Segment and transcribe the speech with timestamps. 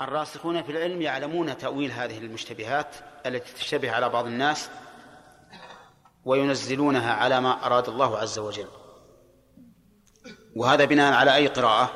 [0.00, 2.96] الراسخون في العلم يعلمون تأويل هذه المشتبهات
[3.26, 4.70] التي تشتبه على بعض الناس
[6.24, 8.68] وينزلونها على ما أراد الله عز وجل.
[10.56, 11.90] وهذا بناء على أي قراءة؟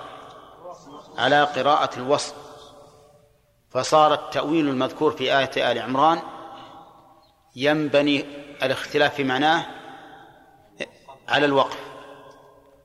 [1.19, 2.34] على قراءة الوصل
[3.71, 6.21] فصار التأويل المذكور في آية آل عمران
[7.56, 8.24] ينبني
[8.62, 9.67] الاختلاف في معناه
[11.28, 11.78] على الوقف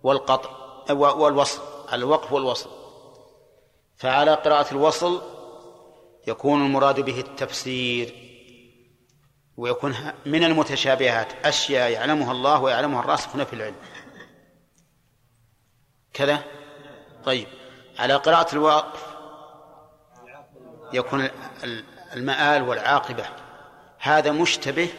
[0.04, 0.50] والقطع
[0.93, 2.82] والوصل على الوقف والوصل
[4.04, 5.21] فعلى قراءة الوصل
[6.27, 8.16] يكون المراد به التفسير
[9.57, 13.75] ويكون من المتشابهات أشياء يعلمها الله ويعلمها الراسخون في العلم.
[16.13, 16.44] كذا؟
[17.25, 17.47] طيب.
[17.99, 19.05] على قراءة الوقف
[20.94, 21.30] يكون
[22.13, 23.25] المآل والعاقبة.
[23.99, 24.89] هذا مشتبه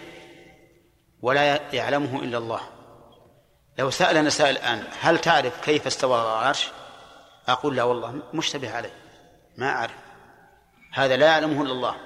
[1.23, 2.61] ولا يعلمه إلا الله.
[3.79, 6.71] لو سألنا سائل الآن هل تعرف كيف استوى العرش؟
[7.49, 8.93] أقول لا والله مشتبه عليه
[9.57, 9.95] ما أعرف.
[10.93, 11.97] هذا لا يعلمه إلا الله.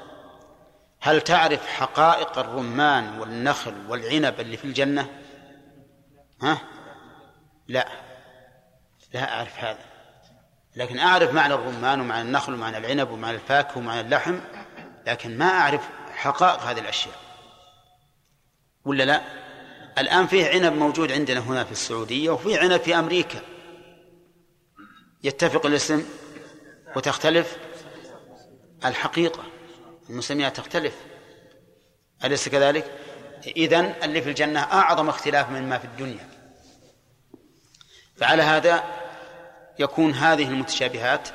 [1.00, 5.08] هل تعرف حقائق الرمان والنخل والعنب اللي في الجنة؟
[6.42, 6.58] ها؟
[7.68, 7.88] لا.
[9.14, 9.84] لا أعرف هذا.
[10.76, 14.38] لكن أعرف معنى الرمان ومعنى النخل ومعنى العنب ومعنى الفاكهة ومعنى اللحم
[15.06, 17.14] لكن ما أعرف حقائق هذه الأشياء.
[18.84, 19.22] ولا لا؟
[19.98, 23.40] الآن فيه عنب موجود عندنا هنا في السعودية وفيه عنب في أمريكا.
[25.24, 26.04] يتفق الاسم
[26.96, 27.56] وتختلف
[28.84, 29.42] الحقيقة.
[30.10, 30.94] المسميات تختلف.
[32.24, 32.92] أليس كذلك؟
[33.56, 36.28] إذن اللي في الجنة أعظم اختلاف من ما في الدنيا.
[38.16, 38.84] فعلى هذا
[39.78, 41.28] يكون هذه المتشابهات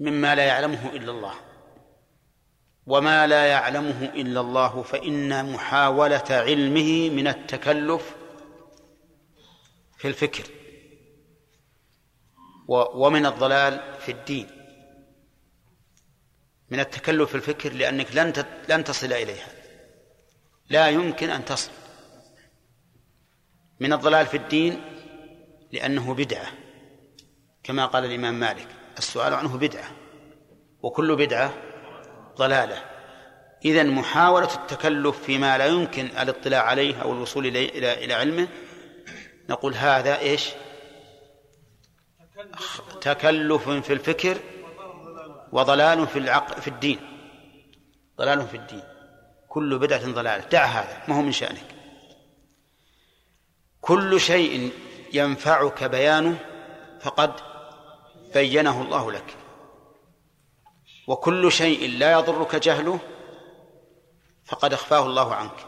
[0.00, 1.34] مما لا يعلمه إلا الله.
[2.86, 8.14] وما لا يعلمه إلا الله فإن محاولة علمه من التكلف
[9.98, 10.55] في الفكر.
[12.68, 14.46] ومن الضلال في الدين.
[16.70, 18.32] من التكلف في الفكر لأنك لن
[18.68, 19.48] لن تصل إليها.
[20.70, 21.70] لا يمكن أن تصل.
[23.80, 24.80] من الضلال في الدين
[25.72, 26.46] لأنه بدعة.
[27.62, 28.68] كما قال الإمام مالك
[28.98, 29.90] السؤال عنه بدعة
[30.82, 31.54] وكل بدعة
[32.36, 32.84] ضلالة.
[33.64, 38.48] إذا محاولة التكلف فيما لا يمكن الاطلاع عليه أو الوصول إلى إلى علمه
[39.48, 40.50] نقول هذا إيش؟
[43.00, 44.38] تكلف في الفكر
[45.52, 46.98] وضلال في العقل في الدين.
[48.18, 48.82] ضلال في الدين.
[49.48, 50.48] كل بدعة ضلالة.
[50.48, 51.74] دع هذا ما هو من شأنك.
[53.80, 54.72] كل شيء
[55.12, 56.38] ينفعك بيانه
[57.00, 57.32] فقد
[58.34, 59.36] بينه الله لك.
[61.06, 62.98] وكل شيء لا يضرك جهله
[64.44, 65.66] فقد أخفاه الله عنك.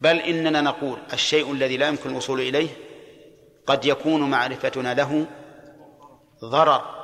[0.00, 2.68] بل إننا نقول الشيء الذي لا يمكن الوصول إليه
[3.66, 5.26] قد يكون معرفتنا له
[6.44, 7.02] ضرر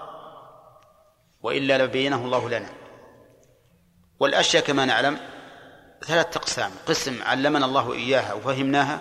[1.41, 2.71] وإلا لبينه الله لنا.
[4.21, 5.19] والأشياء كما نعلم
[6.07, 6.71] ثلاثة أقسام.
[6.87, 9.01] قسم علمنا الله إياها وفهمناها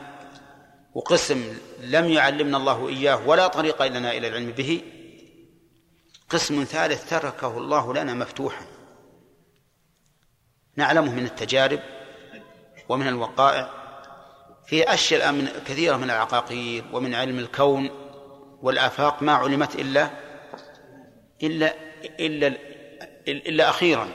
[0.93, 4.81] وقسم لم يعلمنا الله إياه ولا طريق لنا إلى العلم به.
[6.29, 8.65] قسم ثالث تركه الله لنا مفتوحا.
[10.75, 11.79] نعلمه من التجارب
[12.89, 13.69] ومن الوقائع.
[14.65, 17.89] في أشياء من كثيرة من العقاقير ومن علم الكون
[18.61, 20.26] والآفاق ما علمت إلا
[21.43, 21.73] إلا
[22.19, 22.57] إلا
[23.27, 24.07] إلا أخيرا.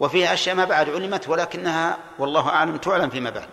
[0.00, 3.48] وفيها أشياء ما بعد علمت ولكنها والله أعلم تعلم فيما بعد.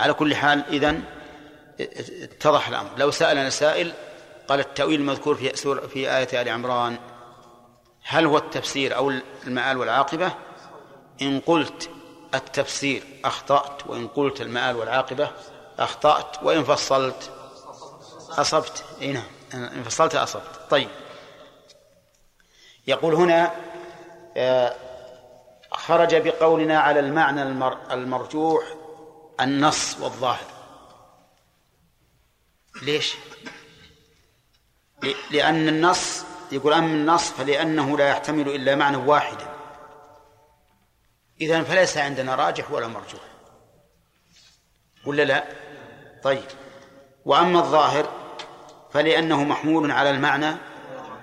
[0.00, 1.02] على كل حال إذن
[1.80, 2.90] اتضح الأمر.
[2.96, 3.92] لو سألنا سائل
[4.48, 6.98] قال التأويل المذكور في سورة في آية آل عمران
[8.02, 9.12] هل هو التفسير أو
[9.46, 10.32] المآل والعاقبة؟
[11.22, 11.90] إن قلت
[12.34, 15.30] التفسير أخطأت وإن قلت المآل والعاقبة
[15.78, 17.30] أخطأت وإن فصلت
[18.30, 18.84] أصبت.
[19.02, 19.35] أي نعم.
[19.54, 20.88] إن فصلت أصبت طيب.
[22.86, 23.54] يقول هنا
[24.36, 24.76] آه،
[25.70, 27.42] خرج بقولنا على المعنى
[27.92, 28.64] المرجوح
[29.40, 30.46] النص والظاهر.
[32.82, 33.14] ليش؟
[35.30, 39.56] لأن النص يقول أما النص فلأنه لا يحتمل إلا معنى واحدا.
[41.40, 43.20] إذا فليس عندنا راجح ولا مرجوح.
[45.06, 45.44] ولا لا؟
[46.22, 46.44] طيب.
[47.24, 48.25] وأما الظاهر
[48.96, 50.56] فلأنه محمول على المعنى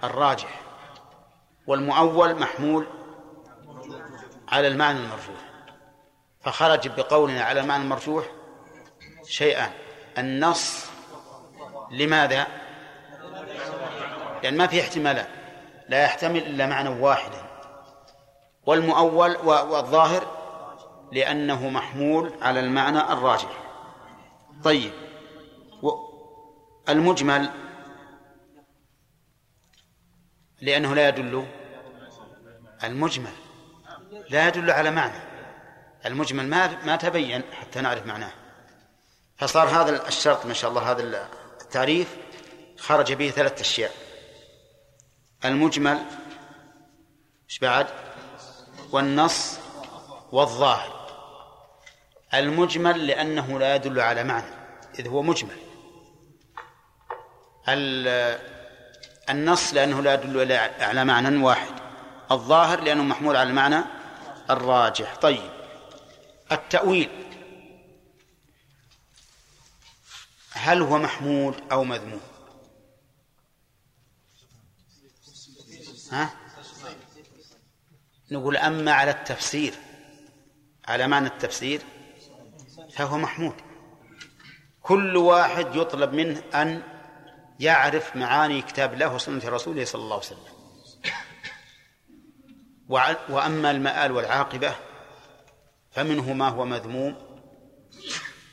[0.03, 0.61] الراجح
[1.67, 2.87] والمؤول محمول
[4.49, 5.41] على المعنى المرجوح.
[6.41, 8.25] فخرج بقولنا على المعنى المرجوح
[9.27, 9.71] شيئان
[10.17, 10.85] النص
[11.91, 12.47] لماذا؟
[14.43, 15.27] لأن ما في احتمالات
[15.89, 17.45] لا يحتمل إلا معنى واحدا.
[18.65, 20.23] والمؤول والظاهر
[21.11, 23.51] لأنه محمول على المعنى الراجح.
[24.63, 24.91] طيب
[26.89, 27.62] المجمل
[30.63, 31.45] لأنه لا يدل
[32.83, 33.31] المجمل
[34.29, 35.19] لا يدل على معنى.
[36.05, 38.31] المجمل ما ما تبين حتى نعرف معناه.
[39.37, 41.29] فصار هذا الشرط ما شاء الله هذا
[41.61, 42.17] التعريف
[42.77, 43.91] خرج به ثلاثة أشياء.
[45.45, 46.03] المجمل
[47.49, 47.87] إيش بعد؟
[48.91, 49.59] والنص
[50.31, 51.03] والظاهر.
[52.33, 54.53] المجمل لأنه لا يدل على معنى
[54.99, 55.57] إذ هو مجمل.
[59.29, 61.73] النص لأنه لا يدل على معنى واحد
[62.31, 63.83] الظاهر لأنه محمول على المعنى
[64.49, 65.15] الراجح.
[65.15, 65.51] طيب
[66.51, 67.09] التأويل
[70.51, 72.21] هل هو محمود أو مذموم؟
[76.11, 76.29] ها؟
[78.31, 79.73] نقول أما على التفسير
[80.87, 81.81] على معنى التفسير
[82.93, 83.55] فهو محمود
[84.81, 86.83] كل واحد يطلب منه أن
[87.63, 90.53] يعرف معاني كتاب الله وسنة رسوله صلى الله عليه وسلم.
[93.29, 94.75] وأما المآل والعاقبة
[95.91, 97.15] فمنه ما هو مذموم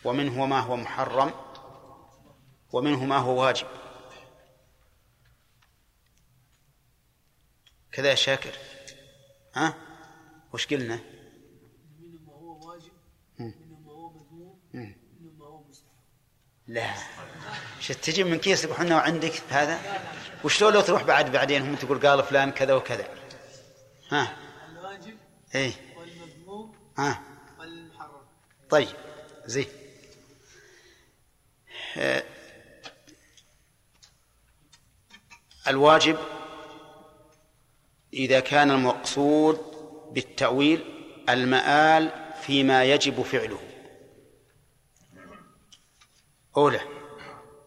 [0.04, 1.32] ومنه ما هو محرم
[2.72, 3.66] ومنه ما هو واجب.
[7.92, 8.54] كذا يا شاكر.
[9.54, 9.74] ها؟
[10.52, 11.00] وش قلنا؟
[11.98, 12.92] منه ما هو واجب
[13.38, 15.90] منه ما هو مذموم منه ما هو مستحب.
[16.66, 16.94] لا.
[17.94, 19.78] تجي من كيسك وحنا وعندك هذا؟
[20.44, 23.08] وشلون لو تروح بعد بعدين هم تقول قال فلان كذا وكذا.
[24.10, 24.36] ها؟
[24.72, 25.16] الواجب
[25.54, 25.72] إيه.
[25.96, 27.22] والمذموم ها؟
[27.58, 28.22] والمحرم.
[28.70, 28.88] طيب
[29.44, 29.66] زين.
[31.96, 32.22] آه،
[35.68, 36.18] الواجب
[38.12, 39.60] إذا كان المقصود
[40.10, 40.84] بالتأويل
[41.28, 43.60] المآل فيما يجب فعله.
[46.56, 46.99] أولى.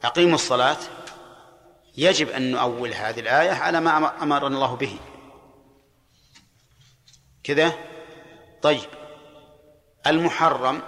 [0.03, 0.77] أقيموا الصلاة.
[1.97, 4.99] يجب أن نؤول هذه الآية على ما أمرنا الله به.
[7.43, 7.73] كذا؟
[8.61, 8.89] طيب.
[10.07, 10.81] المحرم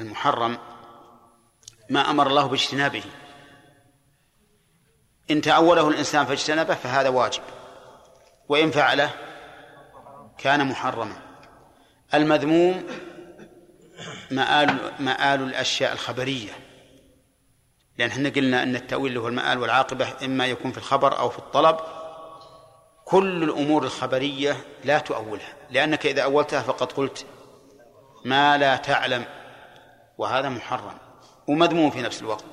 [0.00, 0.58] المحرم
[1.90, 3.04] ما أمر الله باجتنابه.
[5.30, 7.42] إن تأوله الإنسان فاجتنبه فهذا واجب.
[8.48, 9.10] وإن فعله
[10.38, 11.16] كان محرما.
[12.14, 12.86] المذموم
[14.30, 16.63] مآل مآل الأشياء الخبرية.
[17.98, 21.76] لأن إحنا قلنا أن التأويل هو المآل والعاقبة إما يكون في الخبر أو في الطلب
[23.04, 27.26] كل الأمور الخبرية لا تؤولها لأنك إذا أولتها فقد قلت
[28.24, 29.24] ما لا تعلم
[30.18, 30.98] وهذا محرم
[31.48, 32.44] ومذموم في نفس الوقت.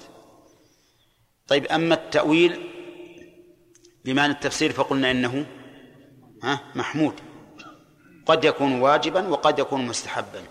[1.47, 2.71] طيب أما التأويل
[4.05, 5.45] بمعنى التفسير فقلنا إنه
[6.75, 7.13] محمود
[8.25, 10.44] قد يكون واجبا وقد يكون مستحبا.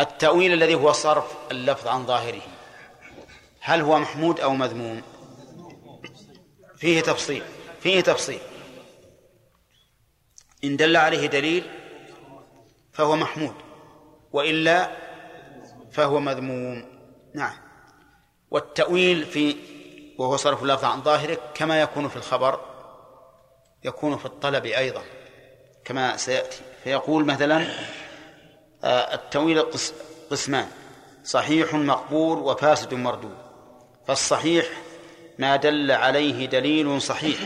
[0.00, 2.42] التأويل الذي هو صرف اللفظ عن ظاهره.
[3.60, 5.02] هل هو محمود أو مذموم؟
[6.76, 7.42] فيه تفصيل
[7.80, 8.40] فيه تفصيل.
[10.64, 11.70] إن دل عليه دليل
[12.92, 13.54] فهو محمود
[14.32, 14.90] وإلا
[15.92, 16.84] فهو مذموم.
[17.34, 17.54] نعم.
[18.50, 19.56] والتأويل في
[20.18, 22.60] وهو صرف اللفظ عن ظاهره كما يكون في الخبر
[23.84, 25.02] يكون في الطلب أيضا.
[25.84, 26.60] كما سيأتي.
[26.84, 27.66] فيقول مثلا
[28.84, 29.64] آه، التأويل
[30.30, 30.68] قسمان
[31.24, 33.49] صحيح مقبول وفاسد مردود.
[34.06, 34.66] فالصحيح
[35.38, 37.38] ما دل عليه دليل صحيح.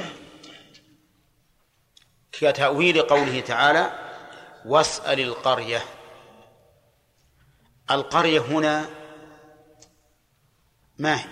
[2.32, 3.92] كتأويل قوله تعالى
[4.64, 5.82] واسأل القرية
[7.90, 8.86] القرية هنا
[10.98, 11.24] ما هي؟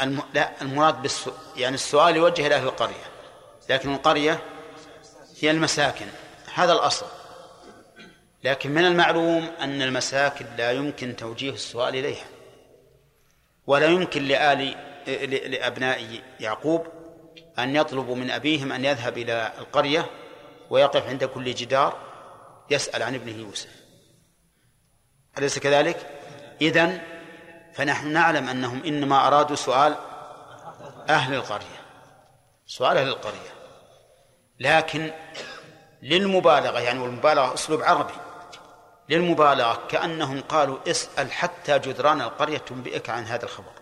[0.00, 0.22] الم...
[0.34, 3.04] لا المراد بالسؤال يعني السؤال يوجه إلى أهل القرية
[3.68, 4.40] لكن القرية
[5.40, 6.06] هي المساكن
[6.54, 7.06] هذا الأصل.
[8.44, 12.26] لكن من المعلوم أن المساكن لا يمكن توجيه السؤال إليها.
[13.70, 14.76] ولا يمكن لآل
[15.50, 16.86] لأبناء يعقوب
[17.58, 20.10] أن يطلبوا من أبيهم أن يذهب إلى القرية
[20.70, 21.96] ويقف عند كل جدار
[22.70, 23.68] يسأل عن ابنه يوسف.
[25.38, 26.06] أليس كذلك؟
[26.62, 27.00] إذن
[27.74, 29.96] فنحن نعلم أنهم إنما أرادوا سؤال
[31.08, 31.80] أهل القرية.
[32.66, 33.50] سؤال أهل القرية.
[34.60, 35.10] لكن
[36.02, 38.29] للمبالغة يعني والمبالغة أسلوب عربي.
[39.10, 43.72] للمبالغة كأنهم قالوا اسأل حتى جدران القرية تنبئك عن هذا الخبر.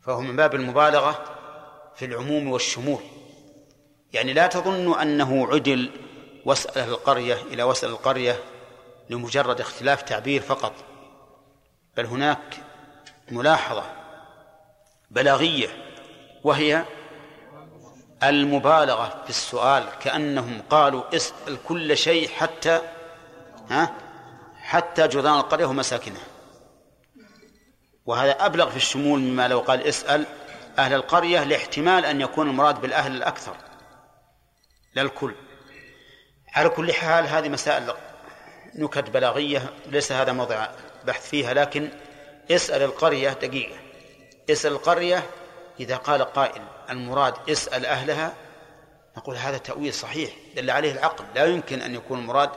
[0.00, 1.24] فهو من باب المبالغة
[1.96, 3.02] في العموم والشمول.
[4.12, 5.90] يعني لا تظن أنه عدل
[6.44, 8.40] واسأل القرية إلى واسأل القرية
[9.10, 10.72] لمجرد اختلاف تعبير فقط.
[11.96, 12.56] بل هناك
[13.30, 13.84] ملاحظة
[15.10, 15.68] بلاغية
[16.44, 16.84] وهي
[18.22, 22.80] المبالغة في السؤال كأنهم قالوا اسأل كل شيء حتى
[23.70, 23.94] ها؟
[24.62, 26.22] حتى جدران القرية ومساكنها
[28.06, 30.26] وهذا أبلغ في الشمول مما لو قال اسأل
[30.78, 33.56] أهل القرية لاحتمال أن يكون المراد بالأهل الأكثر
[34.94, 35.34] لا الكل
[36.54, 37.92] على كل حال هذه مسائل
[38.74, 40.68] نكت بلاغية ليس هذا موضع
[41.04, 41.88] بحث فيها لكن
[42.50, 43.76] اسأل القرية دقيقة.
[44.50, 45.22] اسأل القرية
[45.80, 48.34] إذا قال قائل المراد اسأل أهلها
[49.16, 51.24] نقول هذا تأويل صحيح دل عليه العقل.
[51.34, 52.50] لا يمكن أن يكون المراد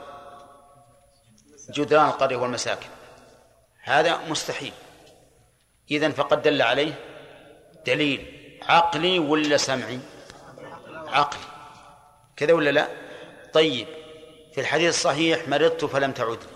[1.70, 2.88] جدران القرية والمساكن.
[3.82, 4.72] هذا مستحيل.
[5.90, 6.94] إذن فقد دل عليه
[7.86, 8.20] دليل
[8.62, 10.00] عقلي ولا سمعي؟
[10.88, 11.42] عقلي.
[12.36, 12.88] كذا ولا لا؟
[13.52, 13.88] طيب
[14.54, 16.52] في الحديث الصحيح مرضت فلم تعدني.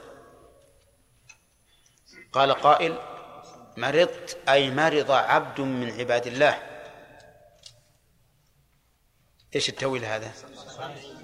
[2.33, 2.99] قال قائل
[3.77, 6.63] مرضت أي مرض عبد من عباد الله.
[9.55, 10.33] إيش التأويل هذا؟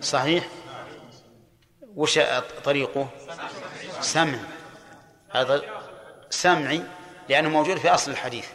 [0.00, 0.48] صحيح؟
[1.98, 2.18] وش
[2.64, 3.08] طريقه؟
[4.00, 4.38] سمع.
[5.30, 5.62] هذا
[6.30, 6.82] سمعي
[7.28, 8.46] لأنه موجود في أصل الحديث.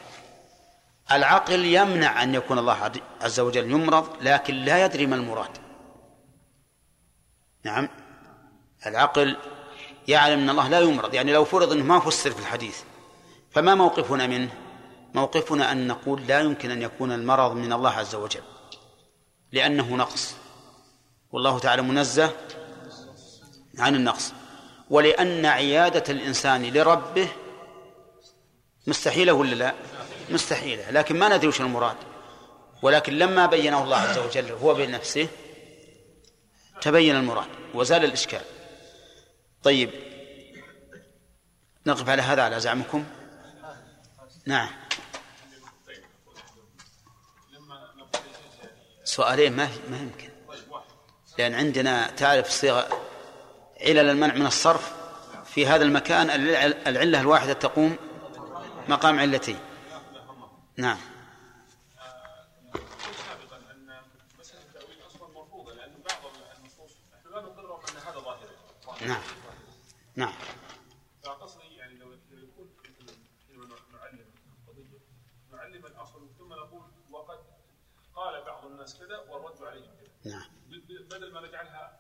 [1.11, 5.57] العقل يمنع أن يكون الله عز وجل يمرض لكن لا يدري ما المراد.
[7.63, 7.89] نعم.
[8.85, 9.37] العقل
[10.07, 12.81] يعلم أن الله لا يمرض يعني لو فرض أنه ما فسر في الحديث
[13.51, 14.49] فما موقفنا منه؟
[15.13, 18.43] موقفنا أن نقول لا يمكن أن يكون المرض من الله عز وجل
[19.51, 20.35] لأنه نقص.
[21.31, 22.31] والله تعالى منزه
[23.79, 24.33] عن النقص.
[24.89, 27.27] ولأن عيادة الإنسان لربه
[28.87, 29.73] مستحيلة ولا لا؟
[30.29, 30.91] مستحيلة.
[30.91, 31.97] لكن ما ندري وش المراد.
[32.81, 35.27] ولكن لما بينه الله عز وجل هو بنفسه
[36.81, 37.47] تبين المراد.
[37.73, 38.41] وزال الإشكال.
[39.63, 39.89] طيب.
[41.87, 43.05] نقف على هذا على زعمكم؟
[44.45, 44.69] نعم.
[49.03, 50.29] سؤالين ما ما يمكن.
[51.37, 53.12] لأن عندنا تعرف صيغة
[53.83, 54.93] علل المنع من الصرف
[55.45, 56.29] في هذا المكان
[56.87, 57.95] العلة الواحدة تقوم
[58.87, 59.59] مقام علتين
[60.77, 60.97] نعم.
[69.07, 69.21] نعم.
[70.15, 70.33] نعم.
[71.23, 72.69] فقصدي يعني لو يكون
[73.93, 74.25] نعلم
[75.51, 77.39] نعلم الاصل ثم نقول وقد
[78.15, 80.45] قال بعض الناس كذا والرد عليهم كذا نعم.
[81.09, 81.92] بدل ما نجعلها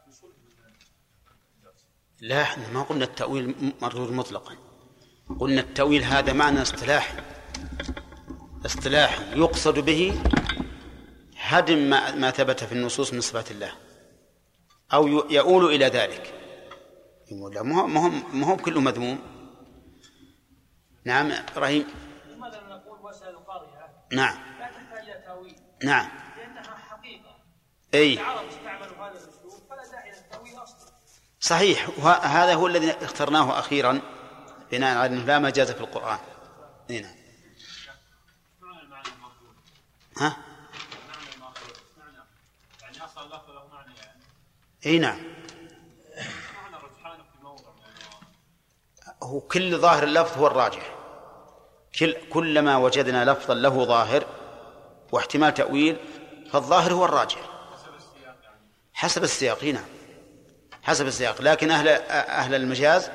[2.21, 4.55] لا إحنا ما قلنا التأويل مردود مطلقا.
[5.39, 7.23] قلنا التأويل هذا معنى اصطلاحي
[8.65, 10.21] اصطلاحي يقصد به
[11.37, 13.71] هدم ما, ما ثبت في النصوص من صفات الله
[14.93, 16.33] أو يؤول إلى ذلك.
[17.53, 19.19] لا ما هو ما هو كله مذموم.
[21.05, 21.87] نعم إبراهيم.
[22.27, 24.37] لماذا نقول وسائل القاضية نعم.
[24.59, 25.55] لا تحتاج إلى تأويل.
[25.83, 26.09] نعم.
[26.37, 27.35] لأنها حقيقة.
[27.93, 28.13] إي.
[28.13, 30.93] العرب استعملوا هذا الاسلوب فلا داعي للتاويل أصلا
[31.43, 31.89] صحيح.
[31.97, 34.01] وهذا هو الذي اخترناه أخيرا
[34.71, 36.19] بناء على إنه لا مجاز في القرآن.
[36.89, 37.15] اي نعم.
[40.17, 40.37] ها؟
[44.85, 45.19] اي نعم.
[49.23, 50.95] هو كل ظاهر اللفظ هو الراجح.
[51.99, 54.25] كل كلما وجدنا لفظا له ظاهر
[55.11, 55.97] واحتمال تأويل
[56.51, 57.49] فالظاهر هو الراجح.
[58.93, 59.92] حسب السياق نعم.
[60.83, 61.41] حسب السياق.
[61.41, 63.09] لكن أهل أهل المجاز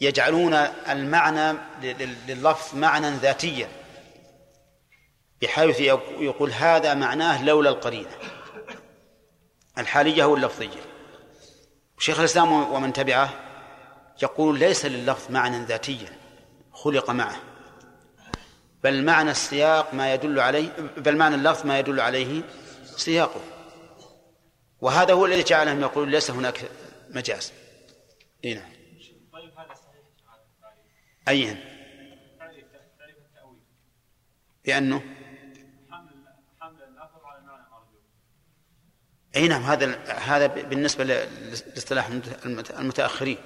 [0.00, 0.54] يجعلون
[0.88, 1.58] المعنى
[2.28, 3.68] لللفظ معنى ذاتيا
[5.42, 8.10] بحيث يقول هذا معناه لولا القرينة.
[9.78, 10.80] الحالية أو اللفظية.
[11.98, 13.30] شيخ الإسلام ومن تبعه
[14.22, 16.18] يقول ليس لللفظ معنى ذاتيا
[16.72, 17.36] خلق معه.
[18.84, 22.42] بل معنى السياق ما يدل عليه بل معنى اللفظ ما يدل عليه
[22.96, 23.40] سياقه.
[24.82, 26.70] وهذا هو الذي جعلهم يقولون ليس هناك
[27.10, 27.52] مجاز.
[28.44, 28.72] إي نعم.
[31.28, 31.72] أيا
[34.64, 35.02] بأنه؟
[39.36, 42.06] إي نعم هذا هذا بالنسبة لاصطلاح
[42.78, 43.38] المتأخرين.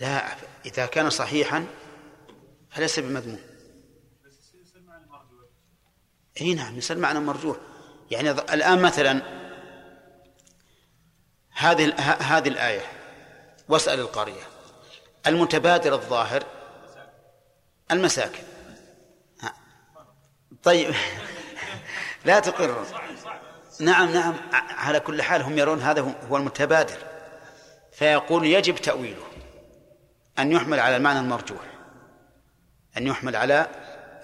[0.00, 0.36] لا
[0.66, 1.66] إذا كان صحيحا
[2.70, 3.40] فليس بمذموم.
[6.40, 7.56] إي نعم يصير معنى مرجوح.
[8.10, 9.22] يعني الآن مثلا
[11.54, 12.82] هذه هذه الآية
[13.68, 14.42] واسأل القرية.
[15.26, 16.44] المتبادر الظاهر
[17.90, 18.42] المساكن.
[20.62, 20.94] طيب.
[22.24, 22.86] لا تقر
[23.80, 24.34] نعم نعم.
[24.52, 26.98] على كل حال هم يرون هذا هو المتبادر.
[27.92, 29.24] فيقول يجب تأويله.
[30.38, 31.74] أن يحمل على المعنى المرجوح.
[32.96, 33.66] أن يحمل على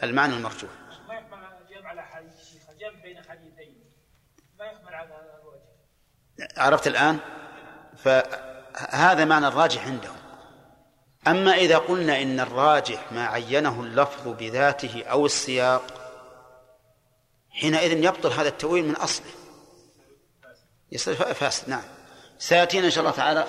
[0.03, 0.71] المعنى المرجوح
[1.09, 2.33] ما يحمل على حديث
[3.03, 3.85] بين حديثين
[4.59, 5.61] ما يحمل على هذا الوجه
[6.57, 7.19] عرفت الآن؟
[7.97, 10.17] فهذا معنى الراجح عندهم.
[11.29, 15.83] أما إذا قلنا إن الراجح ما عينه اللفظ بذاته أو السياق
[17.51, 19.31] حينئذ يبطل هذا التأويل من أصله.
[20.93, 21.83] يصير فاسد نعم.
[22.39, 23.47] سيأتينا إن شاء الله تعالى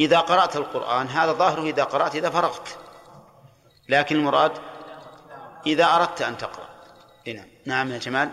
[0.00, 2.78] إذا قرأت القرآن هذا ظاهره إذا قرأت إذا فرغت.
[3.88, 4.52] لكن المراد
[5.66, 6.68] إذا أردت أن تقرأ.
[7.26, 8.30] هنا نعم يا جمال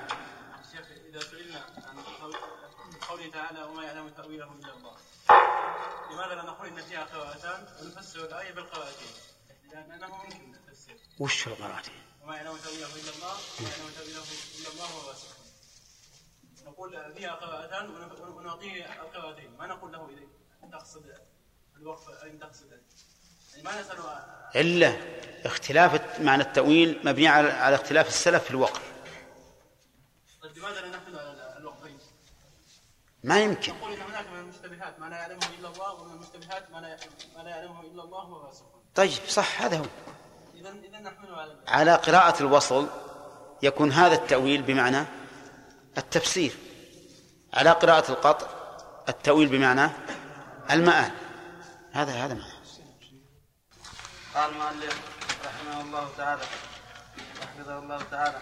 [1.09, 1.97] إذا سئلنا عن
[3.09, 4.95] قوله تعالى وما يعلم تأويله إلا الله.
[6.11, 9.13] لماذا لا نقول إن فيها قراءتان؟ ونفسر الآية بالقراءتين.
[9.71, 14.23] لأنه ممكن التفسير وش القراءتين؟ وما يعلم تأويله إلا الله وما يعلم تأويله
[14.59, 15.27] إلا الله هو الراسخ
[16.65, 17.89] نقول فيها قراءتان
[18.21, 19.57] ونعطيه القراءتين.
[19.57, 21.13] ما نقول له إذا تقصد
[21.77, 22.81] الوقف أين تقصد.
[23.51, 23.71] يعني ما
[24.55, 24.97] إلا
[25.45, 28.81] اختلاف معنى التأويل مبني على اختلاف السلف في الوقف.
[30.41, 31.10] طيب لماذا لا الوقفين؟
[33.23, 33.73] ما يمكن.
[33.73, 36.97] نقول إن هناك من المشتبهات ما لا يعلمه إلا الله ومن المشتبهات ما لا
[37.37, 38.81] ما لا يعلمه إلا الله والراسخون.
[38.95, 39.85] طيب صح هذا هو.
[40.55, 42.87] اذا اذا نحمله على على قراءة الوصل
[43.63, 45.05] يكون هذا التأويل بمعنى
[45.97, 46.53] التفسير.
[47.53, 48.47] على قراءة القطع
[49.09, 49.91] التأويل بمعنى
[50.71, 51.11] المآل.
[51.91, 52.53] هذا هذا معنى.
[54.35, 54.99] قال المؤلف
[55.45, 56.41] رحمه الله تعالى
[57.41, 58.41] حفظه الله تعالى.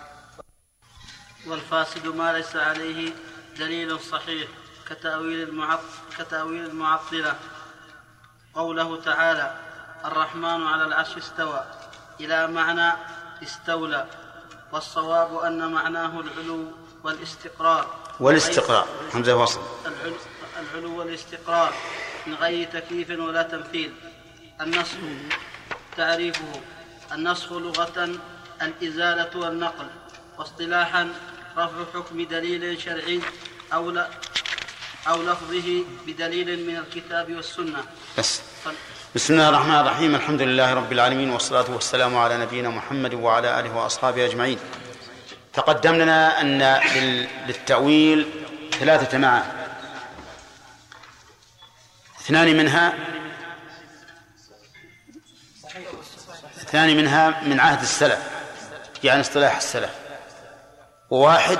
[1.48, 3.14] والفاسد ما ليس عليه
[3.58, 4.50] دليل صحيح.
[4.90, 5.80] كتأويل المعط
[6.18, 7.36] كتأويل المعطلة.
[8.54, 9.60] قوله تعالى
[10.06, 11.64] الرحمن على العرش استوى.
[12.20, 12.94] إلى معنى
[13.44, 14.06] استولى.
[14.72, 16.72] والصواب أن معناه العلو
[17.04, 17.98] والاستقرار.
[18.20, 18.88] والاستقرار.
[19.14, 20.16] همزة وصل العلو,
[20.60, 21.74] العلو والاستقرار.
[22.28, 23.94] من غير تكييف ولا تمثيل.
[24.62, 24.98] النسخ
[25.98, 26.62] تعريفه.
[27.12, 28.20] النسخ لغة
[28.62, 29.88] الإزالة والنقل.
[30.38, 31.14] واصطلاحا
[31.58, 33.22] رفع حكم دليل شرعي
[33.74, 34.08] أو لا
[35.08, 37.84] أو لفظه بدليل من الكتاب والسنة.
[38.18, 38.42] بس.
[39.16, 40.16] بسم الله الرحمن الرحيم.
[40.16, 44.60] الحمد لله رب العالمين والصلاة والسلام على نبينا محمد وعلى آله وأصحابه أجمعين.
[45.54, 46.62] تقدم لنا أن
[47.48, 48.32] للتأويل
[48.80, 49.60] ثلاثة معاني
[52.22, 52.94] اثنان منها
[56.58, 58.20] الثاني منها من عهد السلف
[59.04, 59.92] يعني اصطلاح السلف
[61.10, 61.60] وواحد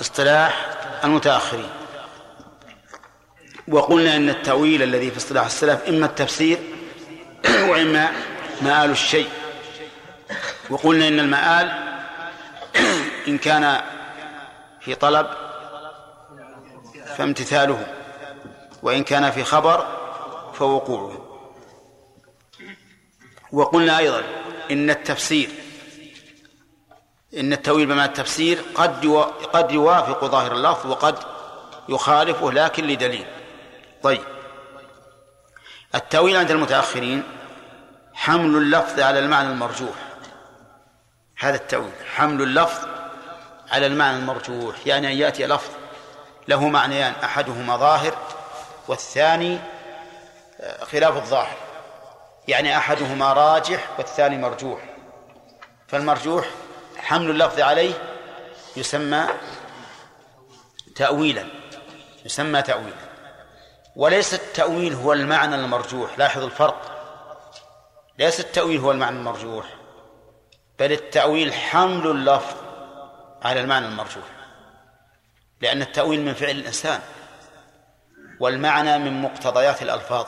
[0.00, 0.66] اصطلاح
[1.04, 1.70] المتأخرين.
[3.70, 6.58] وقلنا إن التأويل الذي في اصطلاح السلف إما التفسير
[7.70, 8.12] وإما
[8.62, 9.28] مآل الشيء.
[10.70, 11.72] وقلنا إن المآل
[13.28, 13.80] إن كان
[14.80, 15.26] في طلب
[17.16, 17.86] فامتثاله
[18.82, 19.86] وإن كان في خبر
[20.54, 21.26] فوقوعه.
[23.52, 24.22] وقلنا أيضا
[24.70, 25.50] إن التفسير
[27.36, 29.06] إن التأويل بما التفسير قد
[29.52, 31.18] قد يوافق ظاهر اللفظ وقد
[31.88, 33.26] يخالفه لكن لدليل.
[34.02, 34.22] طيب.
[35.94, 37.22] التأويل عند المتأخرين
[38.14, 39.94] حمل اللفظ على المعنى المرجوح.
[41.38, 42.88] هذا التأويل حمل اللفظ
[43.70, 45.70] على المعنى المرجوح يعني أن يأتي لفظ
[46.48, 48.18] له معنيان أحدهما ظاهر
[48.88, 49.58] والثاني
[50.82, 51.56] خلاف الظاهر.
[52.48, 54.80] يعني أحدهما راجح والثاني مرجوح.
[55.88, 56.50] فالمرجوح
[56.98, 57.94] حمل اللفظ عليه
[58.76, 59.26] يسمى
[60.96, 61.44] تأويلا
[62.24, 63.09] يسمى تأويلا.
[63.96, 66.18] وليس التأويل هو المعنى المرجوح.
[66.18, 66.96] لاحظ الفرق.
[68.18, 69.66] ليس التأويل هو المعنى المرجوح
[70.78, 72.56] بل التأويل حمل اللفظ
[73.42, 74.24] على المعنى المرجوح.
[75.60, 77.00] لأن التأويل من فعل الإنسان
[78.40, 80.26] والمعنى من مقتضيات الألفاظ.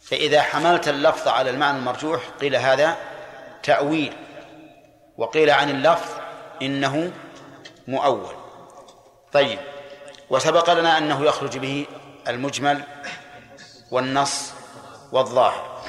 [0.00, 2.96] فإذا حملت اللفظ على المعنى المرجوح قيل هذا
[3.62, 4.16] تأويل
[5.16, 6.10] وقيل عن اللفظ
[6.62, 7.12] إنه
[7.88, 8.34] مؤول.
[9.32, 9.58] طيب
[10.30, 11.86] وسبق لنا أنه يخرج به
[12.30, 12.82] المجمل
[13.90, 14.52] والنص
[15.12, 15.84] والظاهر.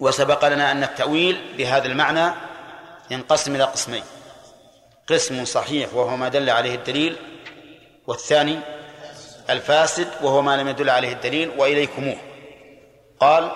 [0.00, 2.34] وسبق لنا أن التأويل بهذا المعنى
[3.10, 4.02] ينقسم إلى قسمين.
[5.08, 7.16] قسم صحيح وهو ما دل عليه الدليل
[8.06, 8.58] والثاني
[9.50, 12.16] الفاسد وهو ما لم يدل عليه الدليل وإليكموه.
[13.20, 13.52] قال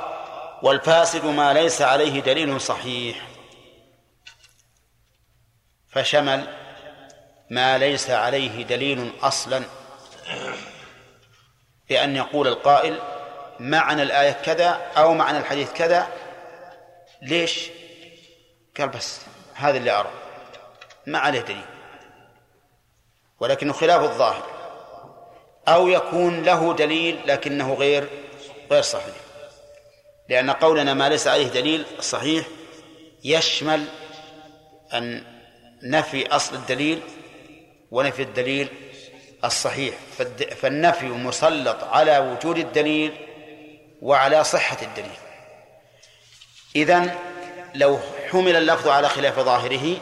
[0.63, 3.29] والفاسد ما ليس عليه دليل صحيح.
[5.89, 6.47] فشمل
[7.51, 9.63] ما ليس عليه دليل أصلا.
[11.89, 12.99] بأن يقول القائل
[13.61, 16.09] معنى الآية كذا أو معنى الحديث كذا.
[17.23, 17.71] ليش؟
[18.79, 19.21] قال بس
[19.55, 20.11] هذا اللي أرى.
[21.07, 21.65] ما عليه دليل.
[23.41, 24.47] ولكنه خلاف الظاهر.
[25.69, 28.09] أو يكون له دليل لكنه غير
[28.71, 29.15] غير صحيح.
[30.29, 32.47] لأن قولنا ما ليس عليه دليل صحيح
[33.25, 33.85] يشمل
[34.93, 35.25] أن
[35.83, 37.01] نفي أصل الدليل
[37.91, 38.69] ونفي الدليل
[39.47, 39.95] الصحيح.
[40.61, 43.27] فالنفي مسلط على وجود الدليل
[44.03, 45.19] وعلى صحة الدليل.
[46.77, 47.15] إذن
[47.75, 47.99] لو
[48.31, 49.97] حمل اللفظ على خلاف ظاهره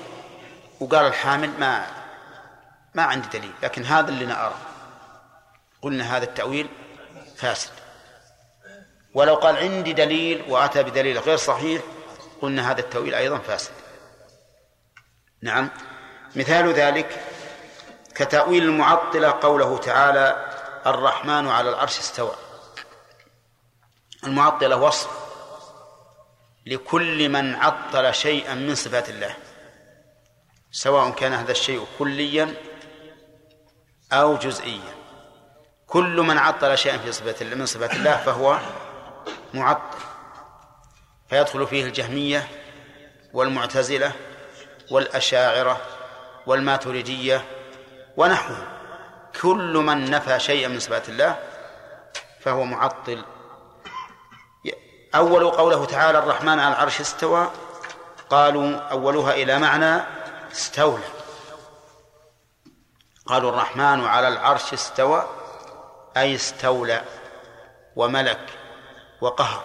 [0.81, 1.87] وقال الحامل ما
[2.95, 4.55] ما عندي دليل لكن هذا اللي نرى
[5.83, 6.69] قلنا هذا التأويل
[7.37, 7.71] فاسد.
[9.15, 11.83] ولو قال عندي دليل وأتى بدليل غير صحيح
[12.41, 13.73] قلنا هذا التأويل أيضا فاسد.
[15.43, 15.71] نعم.
[16.37, 17.21] مثال ذلك
[18.15, 20.51] كتأويل المعطلة قوله تعالى
[20.87, 22.35] الرحمن على العرش استوى.
[24.25, 25.11] المعطلة وصف
[26.67, 29.35] لكل من عطل شيئا من صفات الله.
[30.71, 32.55] سواء كان هذا الشيء كليا
[34.13, 34.95] أو جزئيا.
[35.87, 38.59] كل من عطل شيئا في صفة من صفات الله فهو
[39.55, 39.99] معطل.
[41.29, 42.49] فيدخل فيه الجهمية
[43.33, 44.13] والمعتزلة
[44.91, 45.81] والأشاعرة
[46.47, 47.45] والماتريدية
[48.17, 48.69] ونحوهم
[49.43, 51.39] كل من نفى شيئا من صفات الله
[52.41, 53.25] فهو معطل.
[55.15, 57.51] أول قوله تعالى الرحمن على العرش استوى
[58.31, 60.03] قالوا أولها إلى معنى
[60.53, 61.05] استولى.
[63.27, 65.29] قالوا الرحمن على العرش استوى
[66.17, 67.05] أي استولى
[67.97, 68.47] وملك
[69.21, 69.65] وقهر.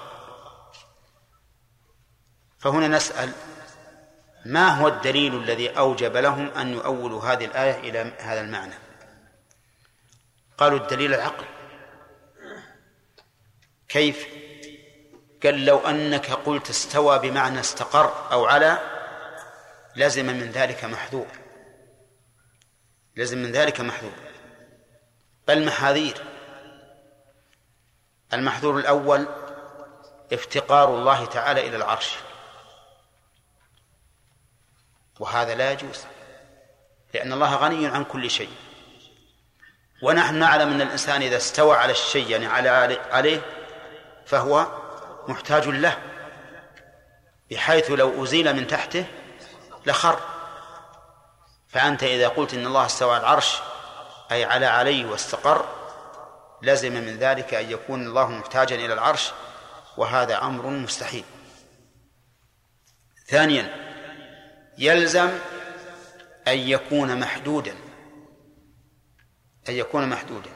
[2.60, 3.32] فهنا نسأل
[4.48, 8.74] ما هو الدليل الذي أوجب لهم أن يؤولوا هذه الآية إلى هذا المعنى؟
[10.58, 11.46] قالوا الدليل العقل.
[13.90, 14.28] كيف؟
[15.44, 18.78] قال لو أنك قلت استوى بمعنى استقر أو على
[19.96, 21.28] لزم من ذلك محذور.
[23.16, 24.14] لزم من ذلك محذور.
[25.48, 26.18] بل محاذير
[28.34, 29.28] المحذور الأول
[30.34, 32.27] افتقار الله تعالى إلى العرش.
[35.20, 36.06] وهذا لا يجوز
[37.14, 38.52] لأن الله غني عن كل شيء.
[40.04, 42.70] ونحن نعلم أن الإنسان إذا استوى على الشيء يعني على
[43.12, 43.42] عليه
[44.26, 44.68] فهو
[45.28, 45.98] محتاج له
[47.52, 49.06] بحيث لو أزيل من تحته
[49.86, 50.20] لخر.
[51.68, 53.60] فأنت إذا قلت إن الله استوى على العرش
[54.32, 55.66] أي على عليه واستقر
[56.62, 59.32] لزم من ذلك أن يكون الله محتاجا إلى العرش
[59.98, 61.24] وهذا أمر مستحيل.
[63.28, 63.87] ثانيا
[64.78, 65.30] يلزم
[66.48, 67.76] أن يكون محدودا
[69.70, 70.50] أن يكون محدودا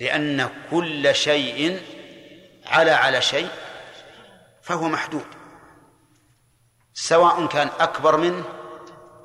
[0.00, 1.82] لأن كل شيء
[2.66, 3.48] على على شيء
[4.62, 5.26] فهو محدود
[6.94, 8.44] سواء كان أكبر منه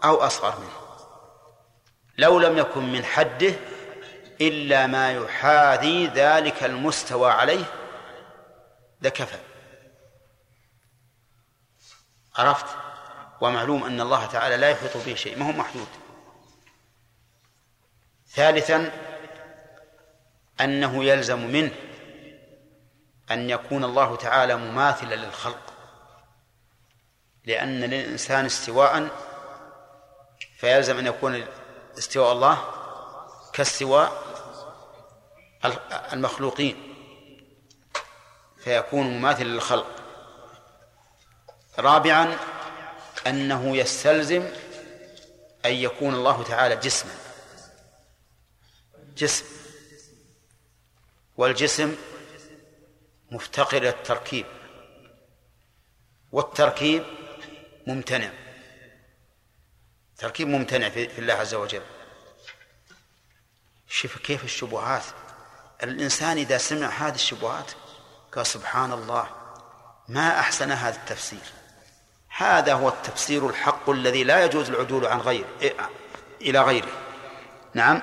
[0.04, 0.82] أو أصغر منه.
[2.18, 3.54] لو لم يكن من حده
[4.42, 7.66] إلا ما يحاذي ذلك المستوى عليه
[9.02, 9.38] لكفى.
[12.36, 12.66] عرفت؟
[13.42, 15.88] ومعلوم أن الله تعالى لا يحيط به شيء ما هو محدود
[18.34, 18.92] ثالثا
[20.62, 21.72] أنه يلزم منه
[23.32, 25.74] أن يكون الله تعالى مماثلا للخلق.
[27.46, 29.10] لأن للإنسان استواء
[30.58, 31.46] فيلزم أن يكون
[31.98, 32.58] استواء الله
[33.54, 34.24] كاستواء
[36.14, 36.96] المخلوقين.
[38.58, 39.88] فيكون مماثلا للخلق.
[41.80, 42.38] رابعا
[43.28, 44.50] أنه يستلزم
[45.66, 47.12] أن يكون الله تعالى جسما.
[49.18, 49.46] جسم.
[51.38, 51.96] والجسم
[53.32, 54.46] مفتقر إلى التركيب.
[56.32, 57.04] والتركيب
[57.88, 58.32] ممتنع.
[60.18, 61.84] تركيب ممتنع في الله عز وجل.
[63.88, 65.04] شوف كيف الشبهات.
[65.84, 67.72] الإنسان إذا سمع هذه الشبهات
[68.32, 69.30] قال سبحان الله
[70.08, 71.61] ما أحسن هذا التفسير.
[72.38, 75.48] هذا هو التفسير الحق الذي لا يجوز العدول عن غيره
[76.42, 76.88] إلى غيره.
[77.74, 78.02] نعم.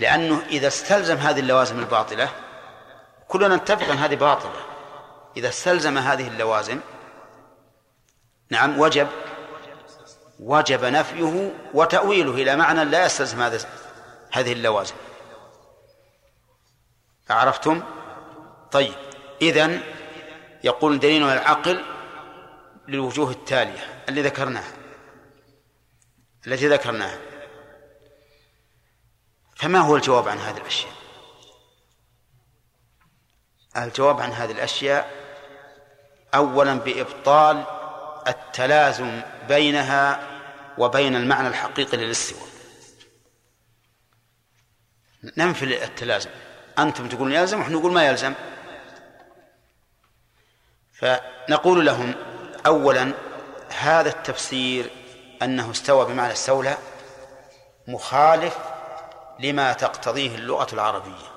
[0.00, 2.28] لأنه إذا استلزم هذه اللوازم الباطلة
[3.28, 4.60] كلنا نتفق أن هذه باطلة.
[5.36, 6.80] إذا استلزم هذه اللوازم
[8.50, 9.08] نعم وجب.
[10.40, 13.58] وجب نفيه وتأويله إلى معنى لا يستلزم هذا
[14.32, 14.94] هذه اللوازم.
[17.30, 17.82] عرفتم؟
[18.72, 18.94] طيب.
[19.42, 19.80] إذن
[20.64, 21.93] يقول دليل العقل
[22.88, 24.72] للوجوه التالية اللي ذكرناها.
[26.46, 27.18] التي ذكرناها.
[29.56, 30.92] فما هو الجواب عن هذه الأشياء؟
[33.76, 35.10] الجواب عن هذه الأشياء
[36.34, 37.64] أولا بإبطال
[38.28, 40.30] التلازم بينها
[40.78, 42.48] وبين المعنى الحقيقي للاستواء.
[45.36, 46.30] ننفي التلازم.
[46.78, 48.34] أنتم تقولون يلزم ونحن نقول ما يلزم.
[50.92, 52.14] فنقول لهم
[52.66, 53.12] أولا
[53.78, 54.90] هذا التفسير
[55.42, 56.76] أنه استوى بمعنى استولى
[57.88, 58.58] مخالف
[59.38, 61.34] لما تقتضيه اللغة العربية.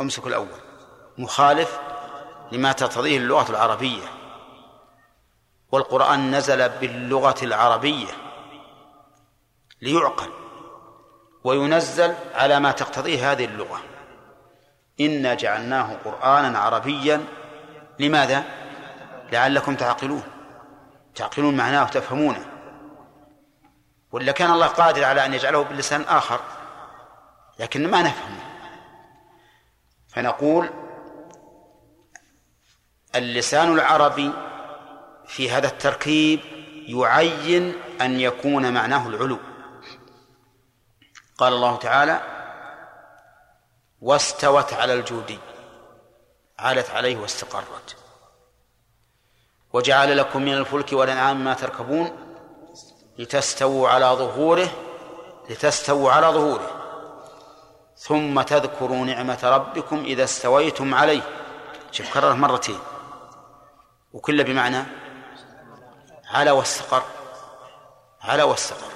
[0.00, 0.60] امسك الأول.
[1.18, 1.80] مخالف
[2.52, 4.06] لما تقتضيه اللغة العربية.
[5.72, 8.12] والقرآن نزل باللغة العربية
[9.82, 10.30] ليعقل
[11.44, 13.80] وينزل على ما تقتضيه هذه اللغة.
[15.00, 17.24] إنا جعلناه قرآنا عربيا.
[17.98, 18.63] لماذا؟
[19.34, 20.22] لعلكم تعقلون.
[21.14, 22.46] تعقلون معناه وتفهمونه
[24.12, 26.40] ولا كان الله قادر على أن يجعله بلسان آخر؟
[27.58, 28.44] لكن ما نفهمه
[30.08, 30.70] فنقول
[33.14, 34.32] اللسان العربي
[35.26, 36.40] في هذا التركيب
[36.86, 39.38] يعين أن يكون معناه العلو.
[41.38, 42.20] قال الله تعالى
[44.00, 45.38] واستوت على الجودي
[46.58, 48.03] عالت عليه واستقرت.
[49.74, 52.16] وجعل لكم من الفلك والأنعام ما تركبون
[53.18, 54.68] لتستووا على ظهوره
[55.50, 56.70] لتستووا على ظهوره.
[57.96, 61.22] ثم تذكروا نعمة ربكم إذا استويتم عليه.
[61.92, 62.78] شوف كرره مرتين.
[64.12, 64.84] وكل بمعنى
[66.30, 67.02] على واستقر
[68.22, 68.92] على واستقر.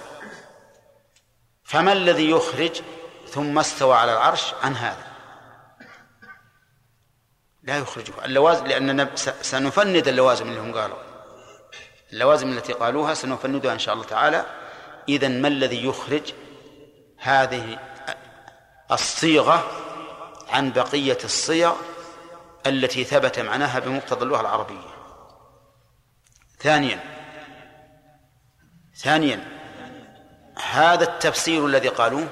[1.65, 2.83] فما الذي يخرج
[3.29, 5.08] ثم استوى على العرش عن هذا؟
[7.69, 9.09] لا يخرجه اللوازم لأننا
[9.43, 10.97] سنفند اللوازم اللي هم قالوا.
[12.13, 14.45] اللوازم التي قالوها سنفندها إن شاء الله تعالى.
[15.09, 16.33] إذا ما الذي يخرج؟
[17.19, 17.79] هذه
[18.91, 19.71] الصيغة
[20.49, 21.73] عن بقية الصيغ
[22.67, 24.89] التي ثبت معناها بمقتضى اللغة العربية.
[26.61, 27.01] ثانيا.
[28.97, 29.45] ثانيا.
[30.71, 32.29] هذا التفسير الذي قالوه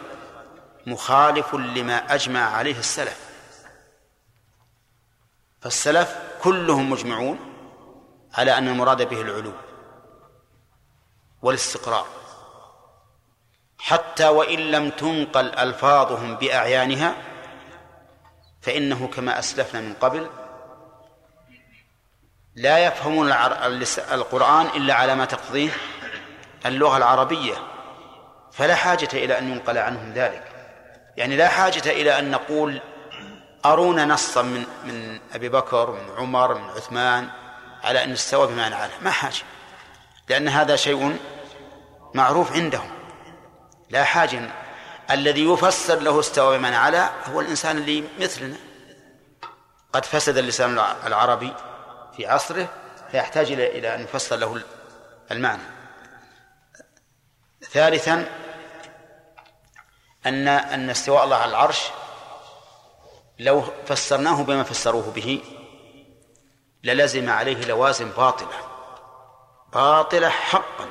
[0.87, 3.26] مخالف لما أجمع عليه السلف.
[5.67, 7.39] فالسلف كلهم مجمعون
[8.35, 9.53] على أن المراد به العلو
[11.43, 12.07] والاستقرار.
[13.79, 17.15] حتى وإن لم تنقل ألفاظهم بأعيانها
[18.63, 20.31] فإنه كما أسلفنا من قبل
[22.55, 23.33] لا يفهمون
[24.13, 25.71] القرآن إلا على ما تقضيه
[26.67, 27.55] اللغة العربية.
[28.53, 30.45] فلا حاجة إلى أن ينقل عنهم ذلك.
[31.17, 32.81] يعني لا حاجة إلى أن نقول
[33.73, 37.29] أرونا نصا من من أبي بكر من عمر من عثمان
[37.85, 39.43] على أن استوى بمعنى على ما حاجة.
[40.29, 41.19] لأن هذا شيء
[42.15, 42.91] معروف عندهم.
[43.91, 44.51] لا حاجة
[45.11, 48.57] الذي يفسر له استوى بمعنى على هو الإنسان اللي مثلنا.
[49.93, 51.53] قد فسد اللسان العربي
[52.17, 52.69] في عصره
[53.11, 54.63] فيحتاج إلى أن يفسر له
[55.31, 55.63] المعنى.
[57.71, 58.27] ثالثا
[60.27, 61.91] أن أن استواء الله على العرش
[63.39, 65.43] لو فسرناه بما فسروه به
[66.85, 68.59] للزم عليه لوازم باطلة.
[69.73, 70.89] باطلة حقا.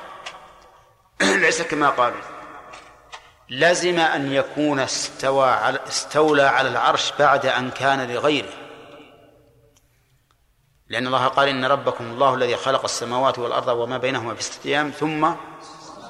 [1.20, 2.20] ليس كما قالوا
[3.50, 8.52] لزم أن يكون استوى على استولى على العرش بعد أن كان لغيره.
[10.88, 14.90] لأن الله قال إن ربكم الله الذي خلق السماوات والأرض وما بينهما في ستة أيام
[14.90, 15.32] ثم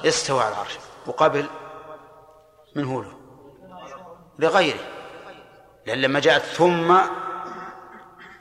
[0.05, 0.79] استوى على العرش.
[1.07, 1.46] وقبل
[2.77, 3.12] من هو له؟
[4.38, 4.95] لغيره.
[5.87, 6.99] لأن لما جاءت ثم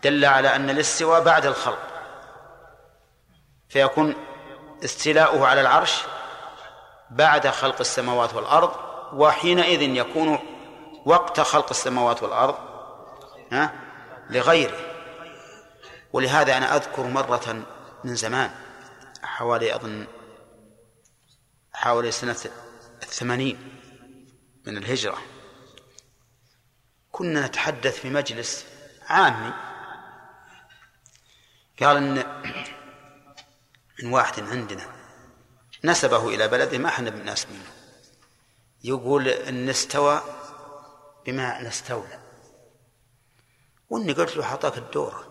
[0.03, 1.79] دل على أن الاستواء بعد الخلق
[3.69, 4.15] فيكون
[4.83, 6.03] استيلاؤه على العرش
[7.11, 8.71] بعد خلق السماوات والأرض
[9.13, 10.39] وحينئذ يكون
[11.05, 12.55] وقت خلق السماوات والأرض
[13.51, 13.73] ها؟
[14.29, 14.77] لغيره.
[16.13, 17.65] ولهذا أنا أذكر مرة
[18.03, 18.51] من زمان
[19.23, 20.07] حوالي أظن
[21.73, 22.37] حوالي سنة
[23.03, 23.79] الثمانين
[24.67, 25.17] من الهجرة.
[27.15, 28.65] كنا نتحدث في مجلس
[29.07, 29.53] عامي.
[31.81, 32.41] قال ان
[34.03, 34.85] من واحد عندنا
[35.83, 37.71] نسبه إلى بلده ما إحنا بناس منه.
[38.83, 40.21] يقول إن استوى
[41.25, 42.19] بما استولى.
[43.89, 45.23] وإني قلت له حطاك الدوره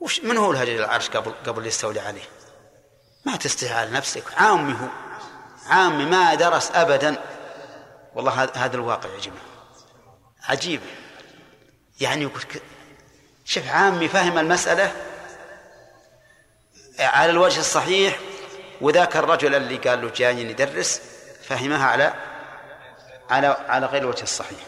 [0.00, 2.28] وش من هو الهجر العرش قبل قبل يستولي عليه؟
[3.26, 4.34] ما تستحي على نفسك.
[4.34, 4.88] عامي هو.
[5.66, 7.16] عامي ما درس ابدا.
[8.14, 9.51] والله هذا الواقع يا جماعة.
[10.48, 10.80] عجيب.
[12.00, 12.28] يعني
[13.44, 14.92] شوف عامي فهم المسألة
[16.98, 18.18] على الوجه الصحيح
[18.80, 21.00] وذاك الرجل اللي قال له جاي يدرس
[21.42, 22.14] فهمها على
[23.30, 24.58] على على غير الوجه الصحيح.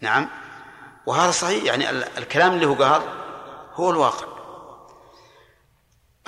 [0.00, 0.28] نعم.
[1.06, 3.02] وهذا صحيح يعني الكلام اللي هو قال
[3.74, 4.26] هو الواقع.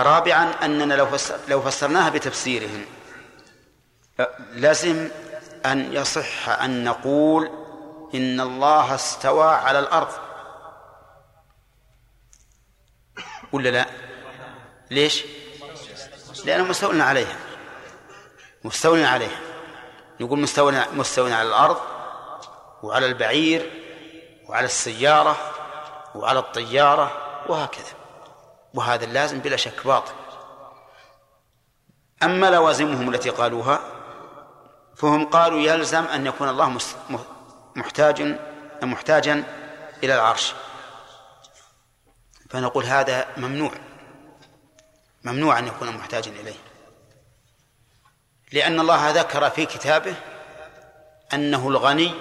[0.01, 2.85] رابعا أننا لو فسر لو فسرناها بتفسيرهم
[4.53, 5.09] لازم
[5.67, 7.62] أن يصح أن نقول
[8.15, 10.13] إن الله استوى على الأرض.
[13.53, 13.87] ولا لا؟
[14.91, 15.25] ليش؟
[16.45, 17.37] لأنه مستولى عليها.
[18.65, 19.41] مستولى عليها.
[20.21, 21.81] نقول مستولى مستولى على الأرض
[22.83, 23.83] وعلى البعير
[24.49, 25.37] وعلى السيارة
[26.15, 27.13] وعلى الطيارة
[27.49, 27.95] وهكذا.
[28.75, 30.13] وهذا اللازم بلا شك باطل.
[32.23, 33.81] أما لوازمهم التي قالوها
[34.97, 36.69] فهم قالوا يلزم أن يكون الله
[37.77, 38.39] محتاج
[38.83, 39.45] محتاجا
[40.03, 40.55] إلى العرش.
[42.51, 43.73] فنقول هذا ممنوع.
[45.25, 46.59] ممنوع أن يكون محتاجا إليه.
[48.53, 50.15] لأن الله ذكر في كتابه
[51.35, 52.15] أنه الغني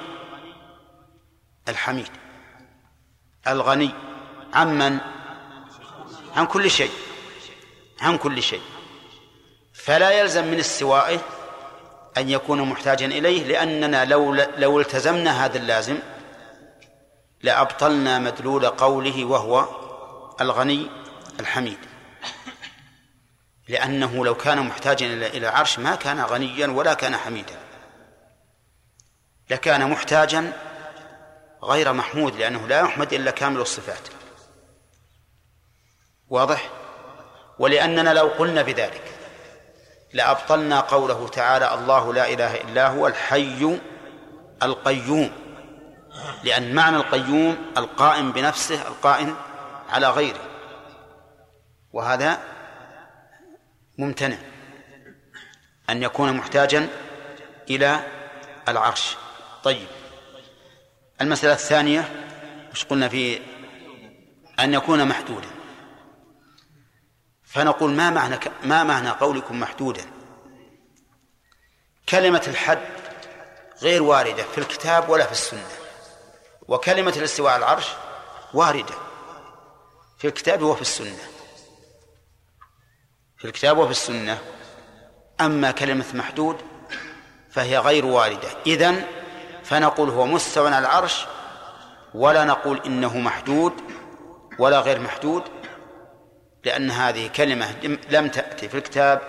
[1.68, 2.10] الحميد.
[3.48, 3.92] الغني
[4.54, 5.00] عمن
[6.36, 6.92] عن كل شيء.
[8.02, 8.62] عن كل شيء.
[9.74, 11.20] فلا يلزم من استوائه
[12.18, 16.00] أن يكون محتاجا إليه لأننا لو لو التزمنا هذا اللازم
[17.44, 19.68] لأبطلنا مدلول قوله وهو
[20.42, 20.90] الغني
[21.40, 21.78] الحميد.
[23.68, 27.60] لأنه لو كان محتاجا إلى العرش ما كان غنيا ولا كان حميدا.
[29.50, 30.54] لكان محتاجا
[31.64, 34.08] غير محمود لأنه لا يحمد إلا كامل الصفات.
[36.30, 36.70] واضح؟
[37.60, 39.11] ولأننا لو قلنا بذلك
[40.14, 43.80] لأبطلنا قوله تعالى الله لا إله إلا هو الحي
[44.64, 45.32] القيوم.
[46.44, 49.36] لأن معنى القيوم القائم بنفسه القائم
[49.90, 50.42] على غيره.
[51.94, 52.40] وهذا
[53.98, 54.38] ممتنع.
[55.90, 56.88] أن يكون محتاجا
[57.70, 58.00] إلى
[58.68, 59.18] العرش.
[59.64, 59.88] طيب.
[61.22, 62.10] المسألة الثانية
[62.74, 63.40] مش قلنا في
[64.60, 65.48] أن يكون محدودا.
[67.52, 70.06] فنقول ما معنى ما معنى قولكم محدودا؟
[72.10, 72.80] كلمة الحد
[73.82, 75.68] غير واردة في الكتاب ولا في السنة.
[76.68, 77.88] وكلمة الاستواء على العرش
[78.54, 78.94] واردة
[80.18, 81.24] في الكتاب وفي السنة.
[83.38, 84.42] في الكتاب وفي السنة.
[85.42, 86.58] أما كلمة محدود
[87.52, 88.50] فهي غير واردة.
[88.66, 89.06] إذن
[89.64, 91.26] فنقول هو مستوى على العرش
[92.14, 93.74] ولا نقول إنه محدود
[94.60, 95.44] ولا غير محدود.
[96.66, 99.22] لأن هذه كلمة لم تأتي في الكتاب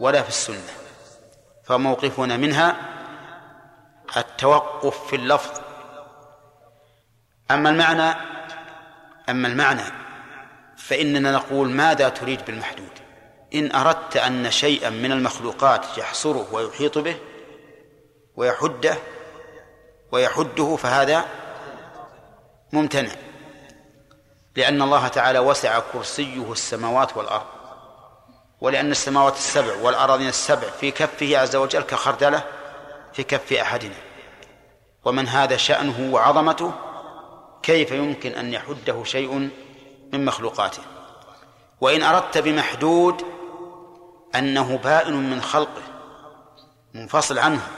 [0.00, 0.72] ولا في السنة
[1.64, 2.76] فموقفنا منها
[4.16, 5.60] التوقف في اللفظ.
[7.50, 8.14] أما المعنى
[9.28, 9.82] أما المعنى
[10.76, 12.90] فإننا نقول ماذا تريد بالمحدود؟
[13.54, 17.16] إن أردت أن شيئا من المخلوقات يحصره ويحيط به
[18.36, 18.96] ويحده
[20.12, 21.24] ويحده فهذا
[22.72, 23.10] ممتنع.
[24.60, 27.46] لأن الله تعالى وسع كرسيه السماوات والأرض
[28.60, 32.42] ولأن السماوات السبع والأراضين السبع في كفه عز وجل كخردلة
[33.12, 33.94] في كف أحدنا.
[35.04, 36.72] ومن هذا شأنه وعظمته
[37.62, 39.50] كيف يمكن أن يحده شيء
[40.12, 40.82] من مخلوقاته؟
[41.80, 43.24] وإن أردت بمحدود
[44.34, 45.82] أنه بائن من خلقه
[46.94, 47.68] منفصل عنهم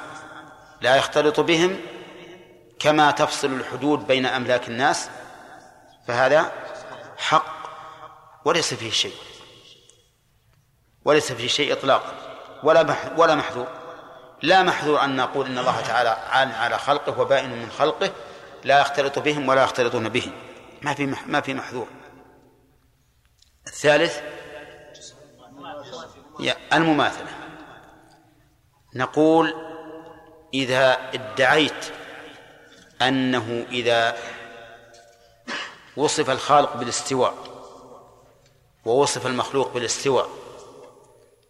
[0.81, 1.77] لا يختلط بهم
[2.79, 5.09] كما تفصل الحدود بين أملاك الناس
[6.09, 6.53] فهذا
[7.23, 7.63] حق
[8.45, 9.15] وليس فيه شيء.
[11.05, 12.13] وليس فيه شيء إطلاقا.
[12.63, 13.67] ولا ولا محذور.
[14.43, 18.11] لا محذور أن نقول إن الله تعالى عال على خلقه وبائن من خلقه.
[18.65, 20.33] لا يختلط بهم ولا يختلطون به.
[20.83, 21.89] ما في ما في محذور.
[23.67, 24.21] الثالث
[26.73, 27.31] المماثلة.
[28.95, 29.55] نقول
[30.55, 31.93] إذا ادعيت
[33.03, 34.17] أنه إذا
[35.97, 37.35] وصف الخالق بالاستواء
[38.85, 40.29] ووصف المخلوق بالاستواء.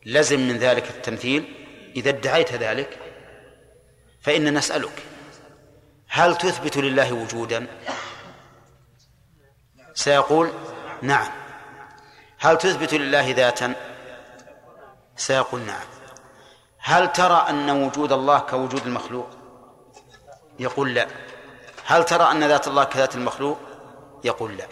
[0.07, 1.63] لزم من ذلك التمثيل.
[1.97, 2.99] إذا ادعيت ذلك
[4.21, 5.03] فإن نسألك
[6.09, 7.67] هل تثبت لله وجودا؟
[9.95, 10.53] سيقول
[11.03, 11.31] نعم.
[12.39, 13.75] هل تثبت لله ذاتا؟
[15.17, 15.87] سيقول نعم.
[16.79, 19.29] هل ترى أن وجود الله كوجود المخلوق؟
[20.59, 21.07] يقول لا.
[21.85, 23.59] هل ترى أن ذات الله كذات المخلوق؟
[24.25, 24.67] يقول لا.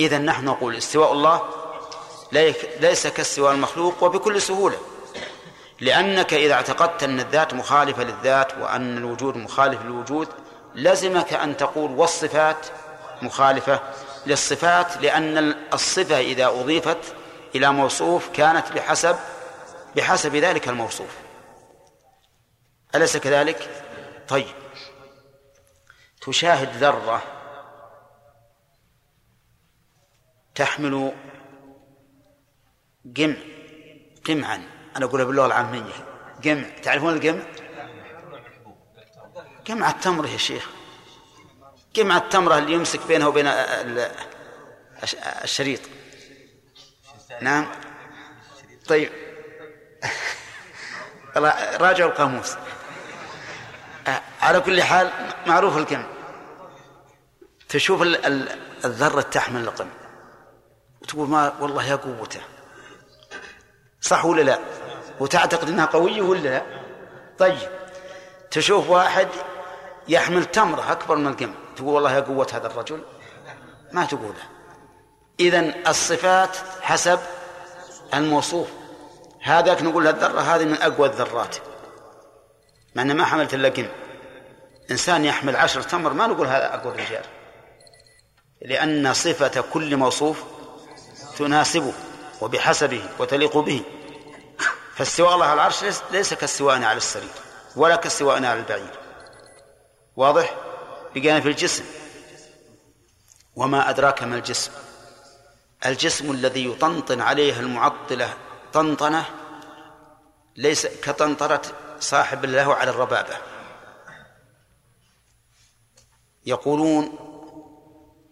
[0.00, 1.42] إذا نحن نقول استواء الله
[2.80, 4.78] ليس كاستواء المخلوق وبكل سهولة.
[5.80, 10.28] لأنك إذا اعتقدت أن الذات مخالفة للذات وأن الوجود مخالف للوجود
[10.74, 12.66] لزمك أن تقول والصفات
[13.22, 13.80] مخالفة
[14.26, 17.14] للصفات لأن الصفة إذا أضيفت
[17.54, 19.16] إلى موصوف كانت بحسب
[19.96, 21.10] بحسب ذلك الموصوف.
[22.94, 23.84] أليس كذلك؟
[24.28, 24.54] طيب.
[26.20, 27.22] تشاهد ذرة
[30.56, 31.12] تحمل
[33.16, 33.36] قمع
[34.26, 34.62] قمعا
[34.96, 35.92] أنا أقولها باللغة العامية.
[36.44, 37.42] قمع تعرفون القمع؟
[39.68, 40.68] قمع التمر يا شيخ.
[41.96, 43.46] قمع التمرة اللي يمسك بينها وبين
[45.44, 45.80] الشريط.
[47.40, 47.66] نعم.
[48.88, 49.12] طيب.
[51.80, 52.56] راجعوا القاموس.
[54.42, 55.10] على كل حال
[55.46, 56.06] معروف القمع
[57.68, 58.02] تشوف
[58.84, 59.88] الذرة تحمل القم
[61.06, 62.40] وتقول ما والله يا قوته.
[64.00, 64.58] صح ولا لا؟
[65.20, 66.62] وتعتقد إنها قوية ولا لا؟
[67.38, 67.68] طيب
[68.50, 69.28] تشوف واحد
[70.08, 73.02] يحمل تمرة أكبر من القم تقول والله يا قوة هذا الرجل؟
[73.92, 74.42] ما تقوله.
[75.40, 77.18] إذا الصفات حسب
[78.14, 78.68] الموصوف.
[79.42, 81.56] هذاك نقول الذرة هذه من أقوى الذرات.
[82.94, 83.88] مع ما حملت إلا قم
[84.90, 87.24] إنسان يحمل عشر تمر ما نقول هذا أقوى الرجال
[88.62, 90.55] لأن صفة كل موصوف
[91.36, 91.92] تناسبه
[92.40, 93.82] وبحسبه وتليق به.
[94.94, 97.30] فاستواء الله على العرش ليس كاستواءنا على السرير
[97.76, 98.98] ولا كاستواءنا على البعير.
[100.16, 100.54] واضح؟
[101.14, 101.84] بقينا في الجسم.
[103.56, 104.72] وما أدراك ما الجسم؟
[105.86, 108.34] الجسم الذي يطنطن عليه المعطلة
[108.72, 109.24] طنطنة
[110.56, 111.62] ليس كطنطرة
[112.00, 113.36] صاحب له على الربابة.
[116.46, 117.18] يقولون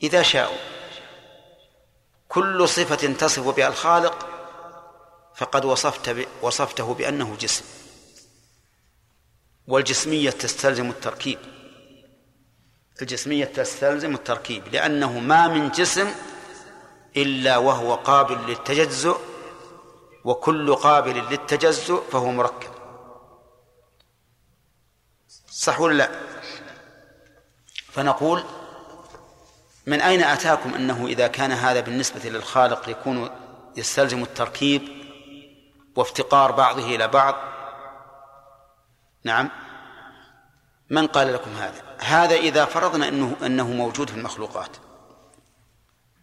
[0.02, 0.73] إذا شاءوا
[2.34, 4.28] كل صفة تصف بها الخالق
[5.36, 7.64] فقد وصفت وصفته بأنه جسم.
[9.68, 11.38] والجسمية تستلزم التركيب.
[13.02, 16.14] الجسمية تستلزم التركيب لأنه ما من جسم
[17.16, 19.20] إلا وهو قابل للتجزؤ
[20.24, 22.70] وكل قابل للتجزؤ فهو مركب.
[25.50, 26.10] صح ولا لا؟
[27.92, 28.44] فنقول
[29.86, 33.30] من أين أتاكم أنه إذا كان هذا بالنسبة للخالق يكون
[33.76, 34.82] يستلزم التركيب
[35.96, 37.34] وافتقار بعضه إلى بعض؟
[39.24, 39.50] نعم.
[40.90, 44.76] من قال لكم هذا؟ هذا إذا فرضنا أنه أنه موجود في المخلوقات.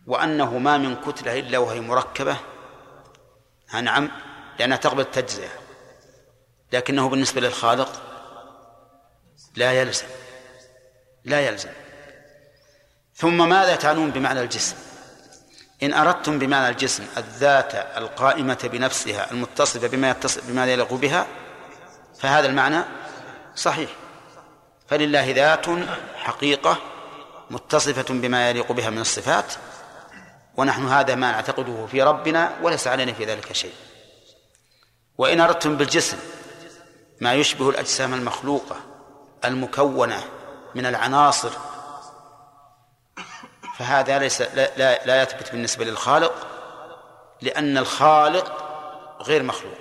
[0.07, 2.38] وأنه ما من كتلة إلا وهي مركبة.
[3.82, 4.12] نعم.
[4.59, 5.49] لأنها تقبل التجزئة.
[6.74, 8.01] لكنه بالنسبة للخالق
[9.55, 10.07] لا يلزم.
[11.26, 11.70] لا يلزم.
[13.22, 14.76] ثم ماذا تعنون بمعنى الجسم؟
[15.84, 21.28] إن أردتم بمعنى الجسم الذات القائمة بنفسها المتصفة بما يتصف بما يليق بها
[22.19, 22.84] فهذا المعنى
[23.55, 23.89] صحيح.
[24.88, 25.65] فلله ذات
[26.15, 26.78] حقيقة
[27.49, 29.53] متصفة بما يليق بها من الصفات
[30.57, 33.74] ونحن هذا ما نعتقده في ربنا وليس علينا في ذلك شيء.
[35.17, 36.17] وإن أردتم بالجسم
[37.22, 38.76] ما يشبه الأجسام المخلوقة
[39.45, 40.24] المكونة
[40.76, 41.51] من العناصر
[43.82, 46.34] فهذا ليس لا, لا, لا يثبت بالنسبة للخالق
[47.41, 48.63] لأن الخالق
[49.21, 49.77] غير مخلوق.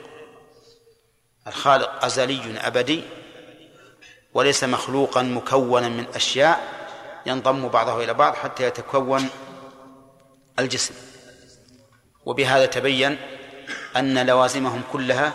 [1.46, 3.04] الخالق أزلي أبدي
[4.34, 6.60] وليس مخلوقا مكونا من أشياء
[7.26, 9.28] ينضم بعضه إلى بعض حتى يتكون
[10.58, 10.94] الجسم.
[12.26, 13.18] وبهذا تبين
[13.96, 15.32] أن لوازمهم كلها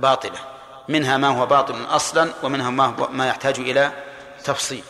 [0.00, 0.38] باطلة
[0.88, 3.92] منها ما هو باطل أصلا ومنها ما, ما يحتاج إلى
[4.44, 4.84] تفصيل.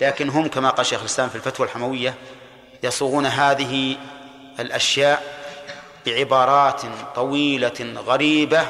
[0.00, 2.14] لكن هم كما قال شيخ الإسلام في الفتوى الحموية
[2.82, 3.96] يصوغون هذه
[4.60, 5.40] الأشياء
[6.06, 6.82] بعبارات
[7.14, 8.66] طويلة غريبة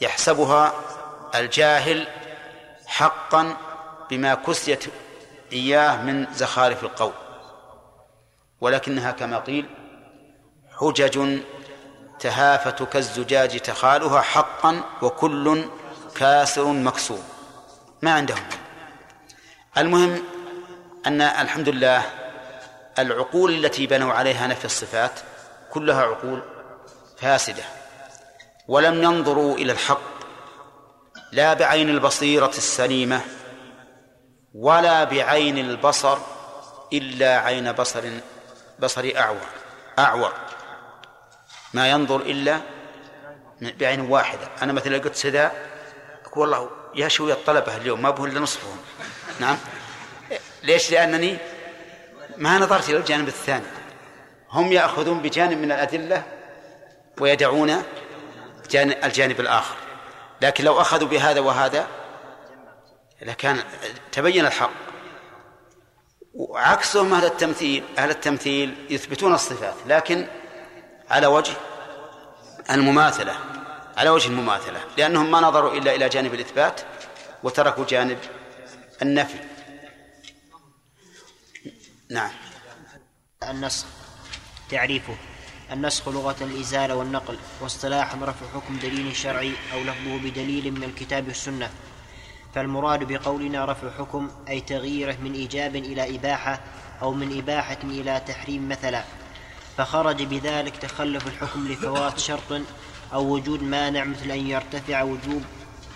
[0.00, 0.72] يحسبها
[1.34, 2.06] الجاهل
[2.86, 3.56] حقا
[4.10, 4.84] بما كسيت
[5.52, 7.12] إياه من زخارف القول
[8.60, 9.66] ولكنها كما قيل
[10.80, 11.40] حجج
[12.20, 15.64] تهافت كالزجاج تخالها حقا وكل
[16.14, 17.20] كاسر مكسور
[18.02, 18.61] ما عندهم؟
[19.78, 20.22] المهم
[21.06, 22.02] أن الحمد لله
[22.98, 25.20] العقول التي بنوا عليها نفي الصفات
[25.70, 26.42] كلها عقول
[27.18, 27.62] فاسدة
[28.68, 30.00] ولم ينظروا إلى الحق
[31.32, 33.20] لا بعين البصيرة السليمة
[34.54, 36.18] ولا بعين البصر
[36.92, 38.10] إلا عين بصر
[38.78, 39.46] بصري أعور
[39.98, 40.32] أعور.
[41.74, 42.60] ما ينظر إلا
[43.60, 44.48] بعين واحدة.
[44.62, 45.48] أنا مثلا قلت سدى
[46.26, 48.76] أقول والله يا شوية الطلبة اليوم ما بهم إلا نصفهم
[49.42, 49.58] نعم.
[50.62, 51.36] ليش؟ لأنني
[52.36, 53.66] ما نظرت إلى الجانب الثاني.
[54.50, 56.22] هم يأخذون بجانب من الأدلة
[57.20, 57.82] ويدعون
[58.74, 59.74] الجانب الآخر.
[60.40, 61.86] لكن لو أخذوا بهذا وهذا
[63.22, 63.58] لكان
[64.12, 64.70] تبين الحق.
[66.34, 70.26] وعكسهم أهل التمثيل أهل التمثيل يثبتون الصفات لكن
[71.10, 71.52] على وجه
[72.70, 73.34] المماثلة
[73.96, 76.80] على وجه المماثلة لأنهم ما نظروا إلا إلى جانب الإثبات
[77.42, 78.18] وتركوا جانب
[79.02, 79.38] النفي
[82.10, 82.30] نعم.
[83.48, 83.86] النسخ.
[84.70, 85.14] تعريفه.
[85.72, 91.70] النسخ لغة الإزالة والنقل واصطلاحا رفع حكم دليل شرعي أو لفظه بدليل من الكتاب والسنة.
[92.54, 96.60] فالمراد بقولنا رفع حكم أي تغييره من إيجاب إلى إباحة
[97.02, 99.04] أو من إباحة إلى تحريم مثلا.
[99.76, 102.60] فخرج بذلك تخلف الحكم لفوات شرط
[103.12, 105.42] أو وجود مانع مثل أن يرتفع وجوب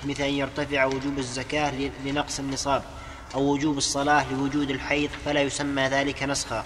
[0.04, 2.95] مثل أن يرتفع وجوب الزكاة لنقص النصاب.
[3.34, 6.64] أو وجوب الصلاة لوجود الحيض فلا يسمى ذلك نسخا.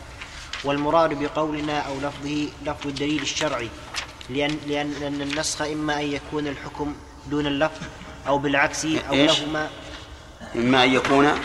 [0.64, 3.68] والمراد بقولنا أو لفظه لفظ الدليل الشرعي
[4.30, 6.94] لأن, لأن, لأن النسخ إما أن يكون الحكم
[7.30, 7.86] دون اللفظ
[8.26, 9.70] أو بالعكس أو إيش؟ لهما.
[10.56, 11.40] إما أن يكون؟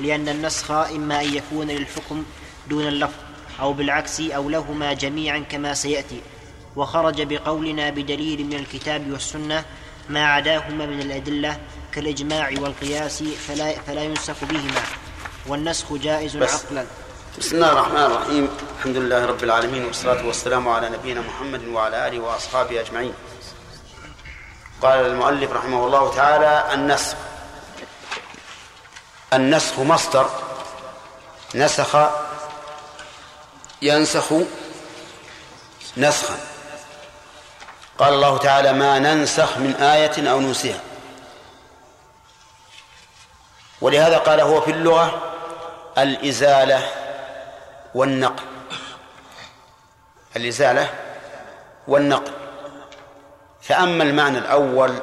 [0.00, 2.24] لأن النسخ إما أن يكون للحكم
[2.70, 3.18] دون اللفظ
[3.60, 6.20] أو بالعكس أو لهما جميعا كما سيأتي.
[6.76, 9.64] وخرج بقولنا بدليل من الكتاب والسنة
[10.10, 11.60] ما عداهما من الأدلة
[11.94, 14.82] كالإجماع والقياس فلا, فلا ينسخ بهما
[15.46, 16.64] والنسخ جائز بس.
[16.64, 16.86] عقلا.
[17.38, 18.48] بسم الله الرحمن الرحيم.
[18.78, 23.14] الحمد لله رب العالمين والصلاة والسلام على نبينا محمد وعلى آله وأصحابه أجمعين.
[24.82, 27.16] قال المؤلف رحمه الله تعالى النسخ.
[29.32, 30.30] النسخ مصدر.
[31.54, 31.96] نسخ.
[33.82, 34.32] ينسخ
[35.96, 36.38] نسخا.
[37.98, 40.80] قال الله تعالى ما ننسخ من آية أو ننسها
[43.84, 45.22] ولهذا قال هو في اللغة
[45.98, 46.88] الإزالة
[47.94, 48.44] والنقل.
[50.36, 50.90] الإزالة
[51.88, 52.32] والنقل.
[53.62, 54.94] فأما المعنى الأول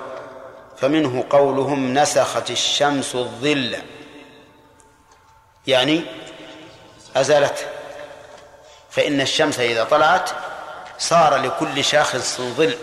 [0.78, 3.78] فمنه قولهم نسخت الشمس الظل.
[5.68, 6.04] يعني
[7.16, 7.66] أزالته
[8.90, 10.30] فإن الشمس إذا طلعت
[11.00, 12.76] صار لكل شاخص ظل.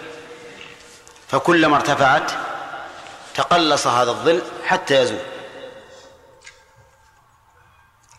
[1.28, 2.30] فكلما ارتفعت
[3.34, 5.37] تقلص هذا الظل حتى يزول.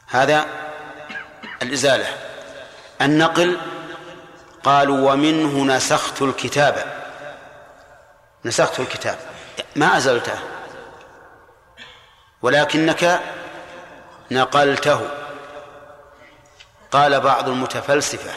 [0.09, 0.45] هذا
[1.61, 2.07] الإزالة.
[3.01, 3.57] النقل
[4.63, 7.03] قالوا ومنه نسخت الكتاب.
[8.45, 9.17] نسخت الكتاب.
[9.75, 10.39] ما أزلته.
[12.41, 13.19] ولكنك
[14.31, 15.09] نقلته.
[16.91, 18.31] قال بعض المتفلسفة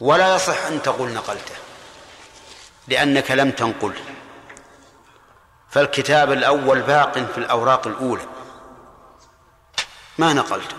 [0.00, 1.54] ولا يصح أن تقول نقلته
[2.88, 4.04] لأنك لم تنقله
[5.70, 8.35] فالكتاب الأول باق في الأوراق الأولى.
[10.18, 10.76] ما نقلته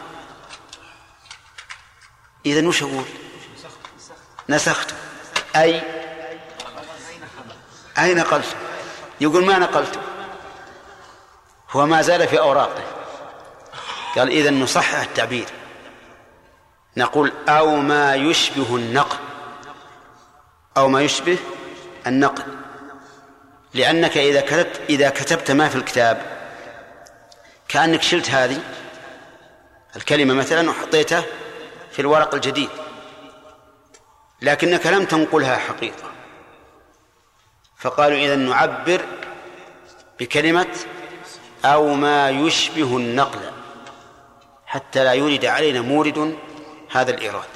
[2.45, 3.05] إذا وش أقول؟
[4.49, 4.95] نسخته
[5.55, 5.81] أي؟
[7.97, 8.55] أي نقلته
[9.21, 9.99] يقول ما نقلته
[11.71, 12.83] هو ما زال في أوراقه.
[14.15, 15.47] قال إذا نصحح التعبير.
[16.97, 19.17] نقول أو ما يشبه النقل.
[20.77, 21.37] أو ما يشبه
[22.07, 22.43] النقل.
[23.73, 26.21] لأنك إذا كتبت إذا كتبت ما في الكتاب
[27.67, 28.61] كأنك شلت هذه
[29.95, 31.23] الكلمة مثلا وحطيته
[31.91, 32.69] في الورق الجديد
[34.41, 36.11] لكنك لم تنقلها حقيقة.
[37.77, 39.01] فقالوا إذا نعبر
[40.19, 40.75] بكلمة
[41.65, 43.39] أو ما يشبه النقل
[44.65, 46.37] حتى لا يورد علينا مورد
[46.91, 47.47] هذا الإيراد.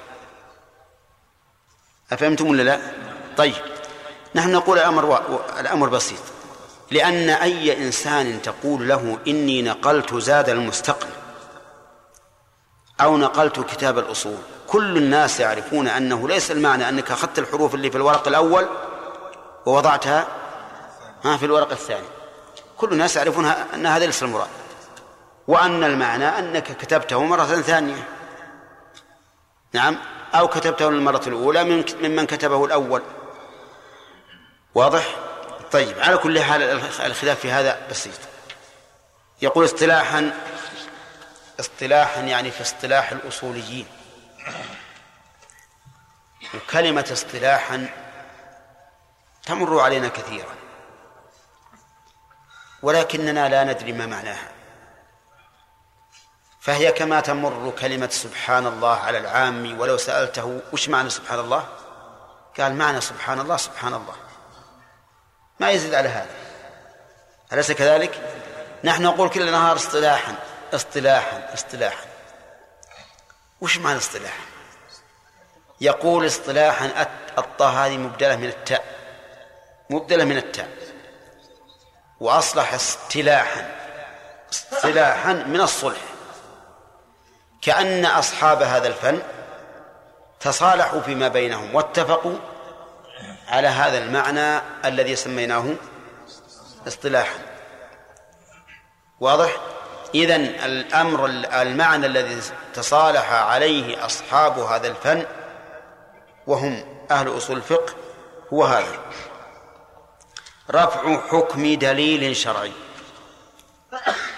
[2.12, 2.82] أفهمتم ولا لا؟
[3.38, 3.56] طيب
[4.36, 5.40] نحن نقول الأمر و...
[5.60, 6.20] الأمر بسيط.
[6.92, 11.21] لأن أي إنسان تقول له إني نقلت زاد المستقل
[13.02, 14.38] أو نقلت كتاب الأصول.
[14.68, 18.68] كل الناس يعرفون أنه ليس المعنى أنك أخذت الحروف اللي في الورق الأول
[19.66, 20.28] ووضعتها
[21.24, 22.08] ها في الورق الثاني.
[22.78, 24.48] كل الناس يعرفون أن هذا ليس المراد.
[25.48, 28.08] وأن المعنى أنك كتبته مرة ثانية.
[29.74, 29.98] نعم.
[30.36, 33.02] أو كتبته للمرة الأولى من ممن كتبه الأول.
[34.76, 35.16] واضح؟
[35.72, 36.62] طيب على كل حال
[37.06, 38.14] الخلاف في هذا بسيط.
[39.42, 40.32] يقول اصطلاحا
[41.62, 43.88] اصطلاحا يعني في اصطلاح الأصوليين.
[46.54, 47.90] وكلمة اصطلاحا
[49.46, 50.56] تمر علينا كثيرا.
[52.82, 54.52] ولكننا لا ندري ما معناها.
[56.62, 61.68] فهي كما تمر كلمة سبحان الله على العام ولو سألته وش معنى سبحان الله؟
[62.60, 64.16] قال معنى سبحان الله سبحان الله.
[65.60, 66.36] ما يزيد على هذا.
[67.54, 68.42] أليس كذلك؟
[68.84, 70.36] نحن نقول كل نهار اصطلاحا.
[70.74, 72.06] اصطلاحا اصطلاحا.
[73.62, 74.44] وش معنى اصطلاحا؟
[75.82, 77.08] يقول اصطلاحا
[77.38, 78.84] الطاء هذه مبدلة من التاء.
[79.90, 80.70] مبدلة من التاء.
[82.20, 83.76] وأصلح اصطلاحا
[84.54, 86.02] اصطلاحا من الصلح.
[87.62, 89.22] كأن أصحاب هذا الفن
[90.40, 92.38] تصالحوا فيما بينهم واتفقوا
[93.48, 95.76] على هذا المعنى الذي سميناه
[96.88, 97.40] اصطلاحا.
[99.20, 99.71] واضح؟
[100.16, 101.26] إذن الأمر
[101.62, 102.42] المعنى الذي
[102.74, 105.26] تصالح عليه أصحاب هذا الفن
[106.48, 107.94] وهم أهل أصول الفقه
[108.54, 109.00] هو هذا.
[110.72, 112.72] رفع حكم دليل شرعي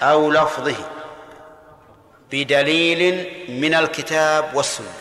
[0.02, 0.76] أو لفظه
[2.32, 3.28] بدليل
[3.62, 4.94] من الكتاب والسنة.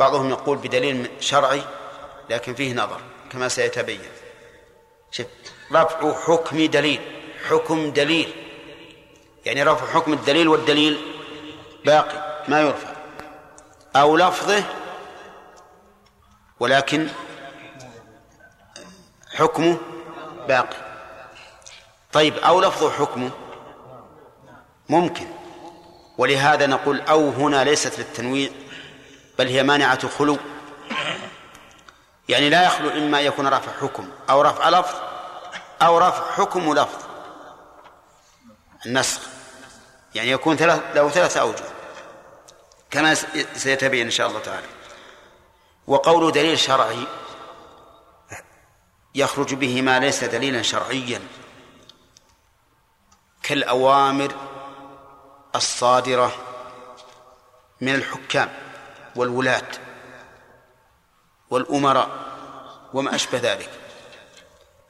[0.00, 1.62] بعضهم يقول بدليل شرعي
[2.30, 3.00] لكن فيه نظر
[3.32, 4.00] كما سيتبين.
[5.10, 5.26] شف
[5.72, 7.00] رفع حكم دليل
[7.48, 8.45] حكم دليل.
[9.46, 11.00] يعني رفع حكم الدليل والدليل
[11.84, 12.88] باقي ما يرفع.
[13.96, 14.64] أو لفظه
[16.60, 17.08] ولكن
[19.34, 19.76] حكمه
[20.48, 20.76] باقي.
[22.12, 23.30] طيب أو لفظه حكمه؟
[24.88, 25.26] ممكن.
[26.18, 28.50] ولهذا نقول أو هنا ليست للتنويع
[29.38, 30.38] بل هي مانعة خلو.
[32.28, 34.94] يعني لا يخلو إما أن يكون رفع حكم أو رفع لفظ
[35.82, 37.02] أو رفع حكم ولفظ
[38.86, 39.35] النسخ.
[40.16, 41.64] يعني يكون ثلاث له ثلاثة أوجه
[42.90, 43.14] كما
[43.54, 44.66] سيتبين إن شاء الله تعالى.
[45.86, 47.06] وقول دليل شرعي
[49.14, 51.20] يخرج به ما ليس دليلا شرعيا
[53.42, 54.34] كالأوامر
[55.54, 56.32] الصادرة
[57.80, 58.52] من الحكام
[59.16, 59.68] والولاة
[61.50, 62.08] والأمراء
[62.94, 63.70] وما أشبه ذلك.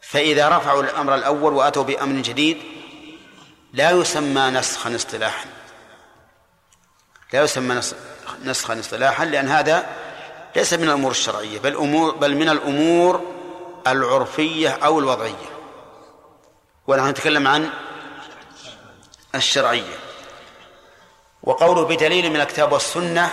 [0.00, 2.75] فإذا رفعوا الأمر الأول وأتوا بأمر جديد
[3.76, 5.46] لا يسمى نسخا اصطلاحا.
[7.32, 7.80] لا يسمى
[8.44, 9.86] نسخا اصطلاحا لأن هذا
[10.56, 13.20] ليس من الأمور الشرعية بل أمور بل من الأمور
[13.86, 15.50] العرفية أو الوضعية.
[16.86, 17.70] ونحن نتكلم عن
[19.34, 19.96] الشرعية.
[21.42, 23.32] وقوله بدليل من الكتاب والسنة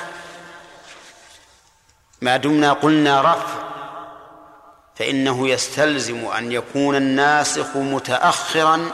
[2.21, 3.63] ما دمنا قلنا رفع
[4.95, 8.91] فإنه يستلزم أن يكون الناسخ متأخرا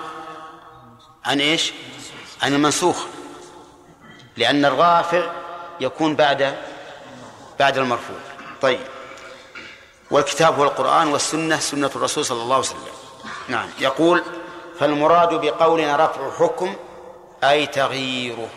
[1.26, 1.74] عن إيش؟
[2.41, 3.05] عن المنسوخ.
[4.38, 5.32] لأن الرافع
[5.80, 6.57] يكون بعد
[7.59, 8.20] بعد المرفوع.
[8.61, 8.80] طيب.
[10.11, 12.93] والكتاب هو القرآن والسنة سنة الرسول صلى الله عليه وسلم.
[13.47, 13.70] نعم.
[13.80, 14.24] يقول
[14.80, 16.76] فالمراد بقولنا رفع حكم
[17.43, 18.49] أي تغييره.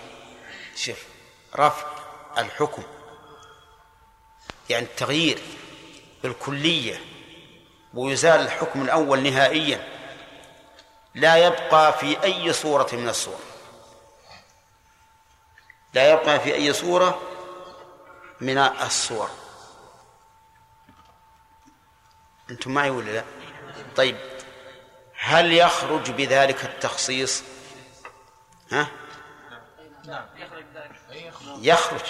[0.77, 0.99] شوف
[1.57, 1.87] رفع
[2.39, 2.83] الحكم.
[4.71, 5.39] يعني التغيير
[6.23, 7.01] بالكلية
[7.95, 9.89] ويزال الحكم الأول نهائيا.
[11.15, 13.41] لا يبقى في أي صورة من الصور.
[15.95, 17.23] لا يبقى في أي صورة
[18.41, 19.31] من الصور.
[22.51, 23.25] أنتم معي ولا لا؟
[23.97, 24.17] طيب
[25.19, 27.43] هل يخرج بذلك التخصيص؟
[28.73, 28.87] ها؟
[31.59, 32.01] يخرج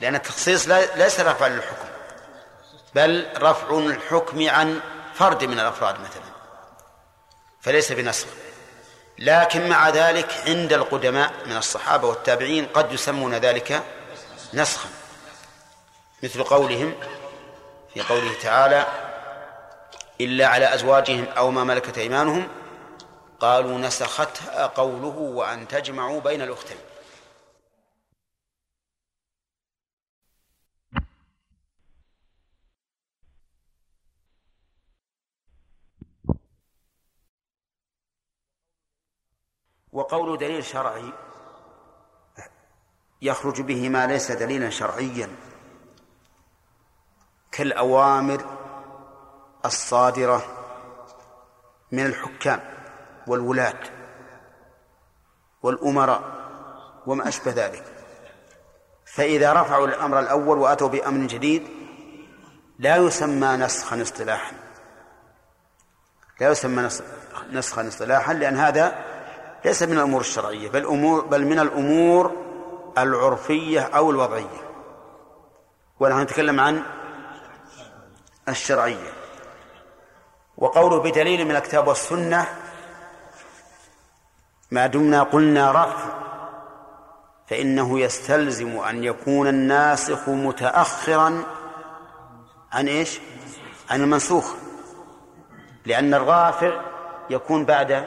[0.00, 1.88] لأن التخصيص ليس رفع للحكم
[2.94, 4.80] بل رفع الحكم عن
[5.14, 6.27] فرد من الأفراد مثلا.
[7.60, 8.26] فليس بنسخ
[9.18, 13.82] لكن مع ذلك عند القدماء من الصحابة والتابعين قد يسمون ذلك
[14.54, 14.88] نسخا.
[16.22, 16.94] مثل قولهم
[17.94, 18.86] في قوله تعالى
[20.20, 22.48] إلا على أزواجهم أو ما ملكت أيمانهم
[23.40, 26.76] قالوا نسختها قوله وأن تجمعوا بين الأختين.
[39.98, 41.12] وقول دليل شرعي
[43.22, 45.28] يخرج به ما ليس دليلا شرعيا
[47.52, 48.44] كالأوامر
[49.64, 50.42] الصادرة
[51.92, 52.60] من الحكام
[53.26, 53.80] والولاة
[55.62, 56.22] والأمراء
[57.06, 57.84] وما أشبه ذلك.
[59.04, 61.68] فإذا رفعوا الأمر الأول وأتوا بأمر جديد
[62.78, 64.52] لا يسمى نسخا اصطلاحا.
[66.40, 66.88] لا يسمى
[67.50, 69.07] نسخا اصطلاحا لأن هذا
[69.64, 72.36] ليس من الأمور الشرعية بل أمور بل من الأمور
[72.98, 74.68] العرفية أو الوضعية.
[76.00, 76.82] ونحن نتكلم عن
[78.48, 79.12] الشرعية.
[80.58, 82.46] وقوله بدليل من الكتاب والسنة
[84.70, 86.18] ما دمنا قلنا رفع
[87.46, 91.42] فإنه يستلزم أن يكون الناسخ متأخرا
[92.72, 93.20] عن إيش؟
[93.90, 94.54] عن المنسوخ.
[95.86, 96.80] لأن الرافع
[97.30, 98.04] يكون بعد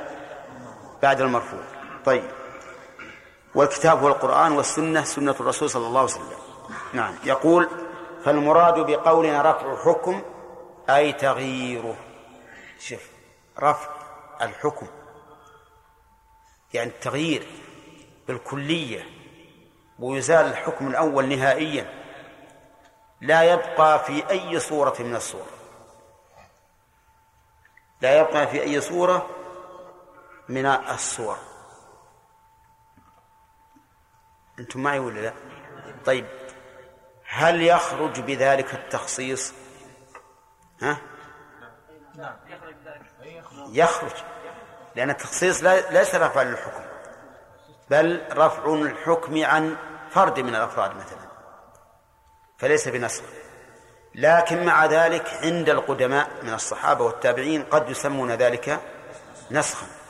[1.02, 1.64] بعد المرفوع.
[2.06, 2.32] طيب.
[3.56, 6.38] والكتاب هو القرآن والسنة سنة الرسول صلى الله عليه وسلم.
[6.94, 7.16] نعم.
[7.24, 7.70] يقول
[8.26, 10.22] فالمراد بقولنا رفع حكم
[10.90, 11.96] أي تغييره.
[12.80, 13.10] شوف
[13.60, 13.90] رفع
[14.42, 14.88] الحكم.
[16.74, 17.48] يعني التغيير
[18.28, 19.06] بالكلية
[20.00, 22.02] ويزال الحكم الأول نهائيا.
[23.22, 25.46] لا يبقى في أي صورة من الصور.
[28.02, 29.30] لا يبقى في أي صورة
[30.52, 31.38] من الصور.
[34.60, 35.34] أنتم معي ولا لا؟
[36.06, 36.26] طيب
[37.26, 39.54] هل يخرج بذلك التخصيص؟
[40.82, 40.98] ها؟
[43.68, 44.12] يخرج
[44.96, 46.84] لأن التخصيص ليس رفع للحكم
[47.90, 49.78] بل رفع الحكم عن
[50.12, 51.32] فرد من الأفراد مثلا
[52.58, 53.24] فليس بنسخ
[54.16, 58.80] لكن مع ذلك عند القدماء من الصحابة والتابعين قد يسمون ذلك
[59.52, 60.01] نسخا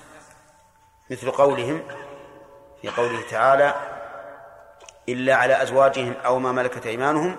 [1.11, 1.81] مثل قولهم
[2.81, 3.73] في قوله تعالى
[5.09, 7.35] إلا على أزواجهم أو ما ملكت أيمانهم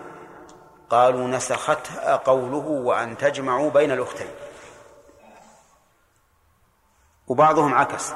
[0.91, 4.31] قالوا نسختها قوله وأن تجمعوا بين الأختين.
[7.27, 8.13] وبعضهم عكس.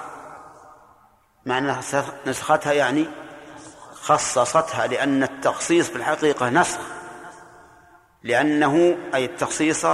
[1.46, 1.80] مع أنها
[2.26, 3.06] نسختها يعني
[3.94, 6.80] خصصتها لأن التخصيص في الحقيقة نسخ.
[8.22, 9.86] لأنه أي التخصيص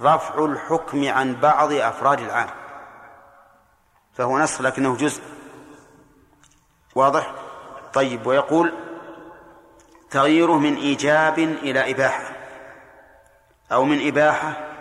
[0.00, 2.65] رفع الحكم عن بعض أفراد العام
[4.16, 5.22] فهو نسخ لكنه جزء.
[6.94, 7.34] واضح؟
[7.94, 8.74] طيب ويقول
[10.10, 12.36] تغييره من إيجاب إلى إباحة
[13.72, 14.72] أو من إباحة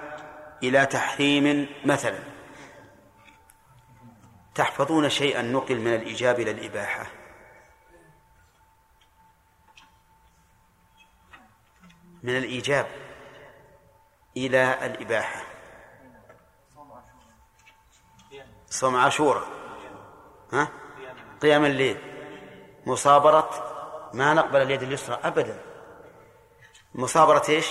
[0.63, 2.19] إلى تحريم مثلا
[4.55, 7.05] تحفظون شيئا نقل من الإيجاب إلى الإباحة.
[12.23, 12.87] من الإيجاب
[14.37, 15.54] إلى الإباحة.
[18.75, 19.43] صوم عاشوراء.
[20.53, 20.67] ها؟
[21.41, 21.97] قيام الليل.
[22.85, 23.49] مصابرة
[24.13, 25.61] ما نقبل اليد اليسرى أبدا.
[26.95, 27.67] مصابرة إيش؟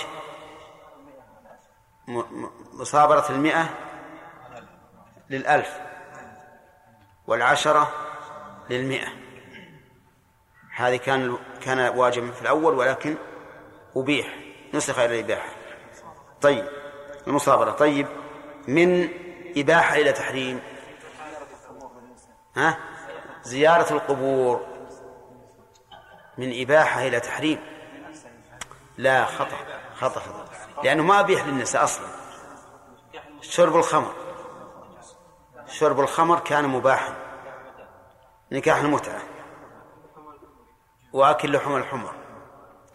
[2.73, 3.69] مصابرة المئة
[5.29, 5.79] للألف
[7.27, 7.91] والعشرة
[8.69, 9.07] للمئة.
[10.75, 13.15] هذه كان كان واجبا في الأول ولكن
[13.95, 14.39] أبيح.
[14.73, 15.49] نسخ إلى الإباحة
[16.41, 16.67] طيب
[17.27, 17.71] المصابرة.
[17.71, 18.07] طيب
[18.67, 19.09] من
[19.57, 20.74] إباحة إلى تحريم.
[22.55, 22.77] ها؟
[23.43, 24.65] زيارة القبور
[26.37, 27.59] من إباحة إلى تحريم.
[28.97, 29.57] لا خطأ
[29.95, 30.45] خطأ خطأ.
[30.83, 32.07] لأنه ما أبيح للنساء أصلا.
[33.41, 34.13] شرب الخمر.
[35.67, 37.15] شرب الخمر كان مباحا.
[38.51, 39.21] نكاح المتعة.
[41.13, 42.13] وأكل لحوم الحمر.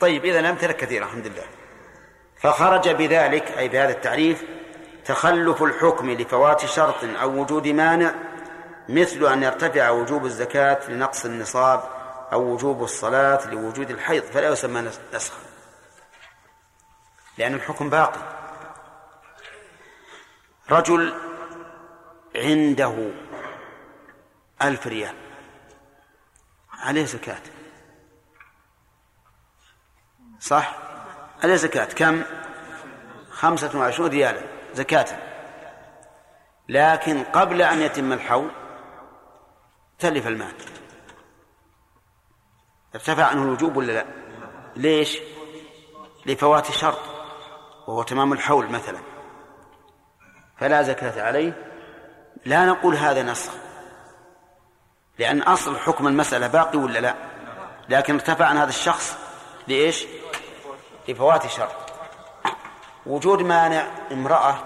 [0.00, 1.44] طيب إذا الأمثلة كثيرة الحمد لله.
[2.40, 4.44] فخرج بذلك أي بهذا التعريف
[5.04, 8.14] تخلف الحكم لفوات شرط أو وجود مانع
[8.90, 11.82] مثل أن يرتفع وجوب الزكاة لنقص النصاب
[12.32, 15.38] أو وجوب الصلاة لوجود الحيض فلا يسمى نسخا.
[17.38, 18.20] لأن الحكم باقي
[20.70, 21.14] رجل
[22.36, 23.10] عنده
[24.62, 25.14] ألف ريال
[26.72, 27.42] عليه زكاة.
[30.40, 30.76] صح؟
[31.42, 31.84] عليه زكاة.
[31.84, 32.22] كم؟
[33.30, 34.42] خمسة وعشرون ريالا
[34.74, 35.18] زكاة.
[36.68, 38.59] لكن قبل أن يتم الحول
[40.00, 40.52] تلف المال.
[42.94, 44.04] ارتفع عنه الوجوب ولا لا؟
[44.76, 45.18] ليش؟
[46.26, 47.00] لفوات شرط
[47.86, 48.98] وهو تمام الحول مثلا.
[50.58, 51.70] فلا زكاة عليه.
[52.46, 53.52] لا نقول هذا نسخ
[55.18, 57.14] لأن أصل حكم المسألة باقي ولا لا؟
[57.88, 59.18] لكن ارتفع عن هذا الشخص
[59.68, 60.06] لإيش؟
[61.08, 61.92] لفوات شرط
[63.06, 64.58] وجود مانع امرأة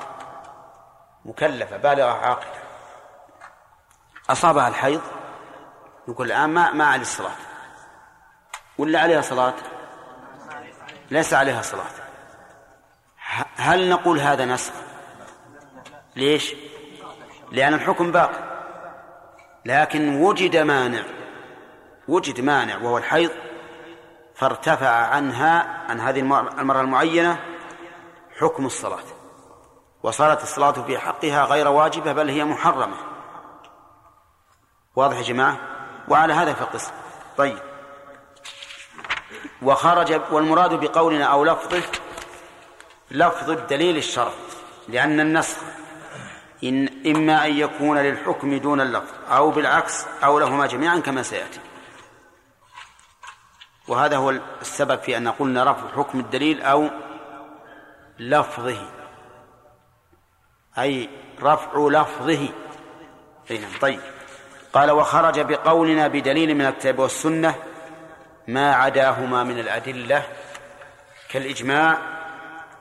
[1.25, 2.55] مكلفة بالغة عاقلة.
[4.31, 5.01] أصابها الحيض
[6.09, 7.37] يقول الآن ما ما عليه الصلاة.
[8.79, 9.55] ولا عليها صلاة؟
[11.11, 11.91] ليس عليها صلاة.
[13.57, 14.73] هل نقول هذا نسخ؟
[16.17, 16.55] ليش؟
[17.53, 18.55] لأن الحكم باقي
[19.65, 21.03] لكن وجد مانع.
[22.09, 23.31] وجد مانع وهو الحيض
[24.35, 27.41] فارتفع عنها عن هذه المرة المعينة
[28.41, 29.05] حكم الصلاة.
[30.03, 32.97] وصارت الصلاة في حقها غير واجبة بل هي محرمة.
[34.97, 35.74] واضح يا جماعة؟
[36.09, 36.91] وعلى هذا فقس
[37.37, 37.59] طيب.
[39.63, 41.83] وخرج والمراد بقولنا أو لفظه
[43.11, 44.33] لفظ الدليل الشرط
[44.89, 45.57] لأن النسخ
[46.65, 51.61] إن إما أن يكون للحكم دون اللفظ أو بالعكس أو لهما جميعا كما سيأتي.
[53.89, 54.31] وهذا هو
[54.61, 56.91] السبب في أن قلنا رفع حكم الدليل أو
[58.19, 58.89] لفظه.
[60.79, 61.09] أي
[61.43, 62.49] رفع لفظه.
[63.51, 64.01] نعم طيب.
[64.75, 67.55] قال وخرج بقولنا بدليل من الكتاب والسنة
[68.49, 70.27] ما عداهما من الأدلة
[71.31, 71.99] كالإجماع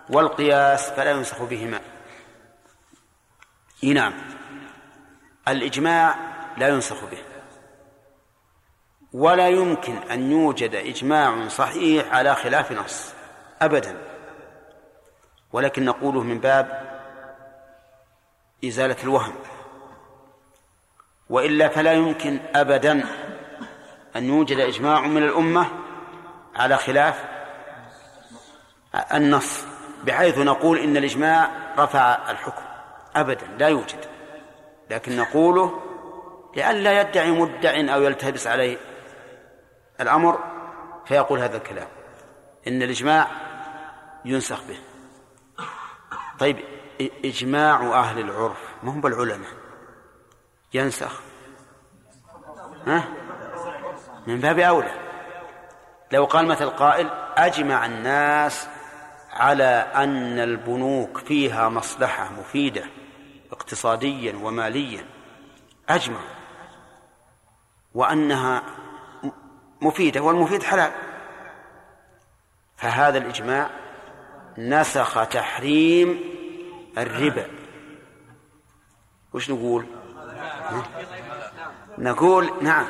[0.09, 1.79] والقياس فلا ينسخ بهما.
[3.83, 4.13] نعم.
[5.47, 6.15] الإجماع
[6.57, 7.17] لا ينسخ به.
[9.13, 13.13] ولا يمكن أن يوجد إجماع صحيح على خلاف نص.
[13.61, 13.97] أبدا.
[15.51, 16.93] ولكن نقوله من باب
[18.65, 19.33] إزالة الوهم.
[21.33, 23.03] وإلا فلا يمكن أبدا
[24.15, 25.65] أن يوجد إجماع من الأمة
[26.55, 27.25] على خلاف
[29.13, 29.65] النص
[30.03, 32.61] بحيث نقول إن الإجماع رفع الحكم.
[33.15, 34.05] أبدا لا يوجد.
[34.89, 35.81] لكن نقوله
[36.55, 38.77] لئلا يدعي مدع أو يلتبس عليه
[40.01, 40.39] الأمر
[41.05, 41.87] فيقول هذا الكلام.
[42.67, 43.27] إن الإجماع
[44.25, 44.77] ينسخ به.
[46.39, 46.59] طيب
[47.25, 49.62] إجماع أهل العرف ما هم بالعلماء؟
[50.73, 51.21] ينسخ.
[52.87, 53.03] ها؟
[54.27, 54.93] من باب أولى.
[56.11, 58.67] لو قال مثل قائل أجمع الناس
[59.31, 62.85] على أن البنوك فيها مصلحة مفيدة
[63.51, 65.05] اقتصاديا وماليا.
[65.89, 66.19] أجمع.
[67.93, 68.63] وأنها
[69.81, 70.91] مفيدة والمفيد حلال.
[72.77, 73.69] فهذا الإجماع
[74.57, 76.19] نسخ تحريم
[76.97, 77.47] الربا.
[79.33, 80.02] وش نقول؟
[81.97, 82.85] نقول نعم.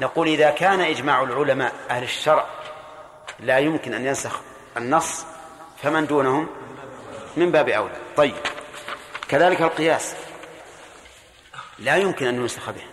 [0.00, 2.46] نقول إذا كان إجماع العلماء أهل الشرع
[3.40, 4.40] لا يمكن أن ينسخ
[4.76, 5.26] النص
[5.82, 6.48] فمن دونهم؟
[7.36, 7.96] من باب أولى.
[8.16, 8.34] طيب.
[9.28, 10.16] كذلك القياس.
[11.78, 12.84] لا يمكن أن ينسخ به.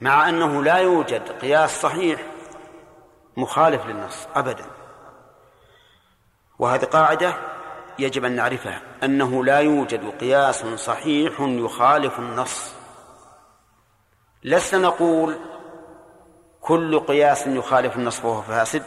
[0.00, 2.20] مع أنه لا يوجد قياس صحيح
[3.36, 4.64] مخالف للنص أبدا.
[6.58, 7.34] وهذه قاعدة
[7.98, 12.74] يجب أن نعرفها أنه لا يوجد قياس صحيح يخالف النص.
[14.44, 15.36] لسنا نقول
[16.60, 18.82] كل قياس يخالف النص فهو فاسد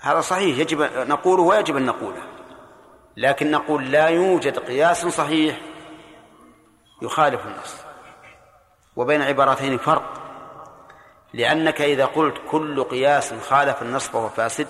[0.00, 2.22] هذا صحيح يجب نقوله ويجب أن نقوله.
[3.16, 5.60] لكن نقول لا يوجد قياس صحيح
[7.02, 7.76] يخالف النص.
[8.96, 10.20] وبين عبارتين فرق.
[11.34, 14.66] لأنك إذا قلت كل قياس خالف النص فهو فاسد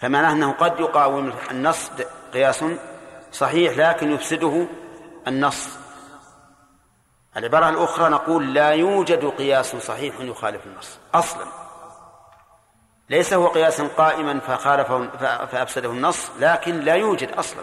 [0.00, 1.90] فمعناه أنه قد يقاوم النص
[2.32, 2.64] قياس
[3.32, 4.66] صحيح لكن يفسده
[5.28, 5.68] النص.
[7.36, 11.46] العبارة الأخرى نقول لا يوجد قياس صحيح يخالف النص أصلا.
[13.10, 15.06] ليس هو قياسا قائما فخالفه
[15.46, 17.62] فأفسده النص لكن لا يوجد أصلا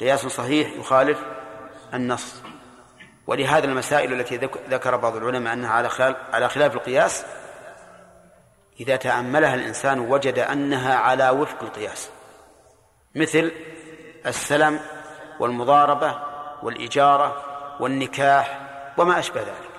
[0.00, 1.18] قياس صحيح يخالف
[1.94, 2.34] النص.
[3.26, 4.36] ولهذا المسائل التي
[4.70, 7.24] ذكر بعض العلماء أنها على على خلاف القياس
[8.80, 12.10] إذا تأملها الإنسان وجد أنها على وفق القياس.
[13.14, 13.52] مثل
[14.26, 14.80] السلم
[15.40, 16.22] والمضاربة
[16.62, 17.44] والإجارة
[17.80, 18.60] والنكاح
[18.98, 19.70] وما أشبه ذلك.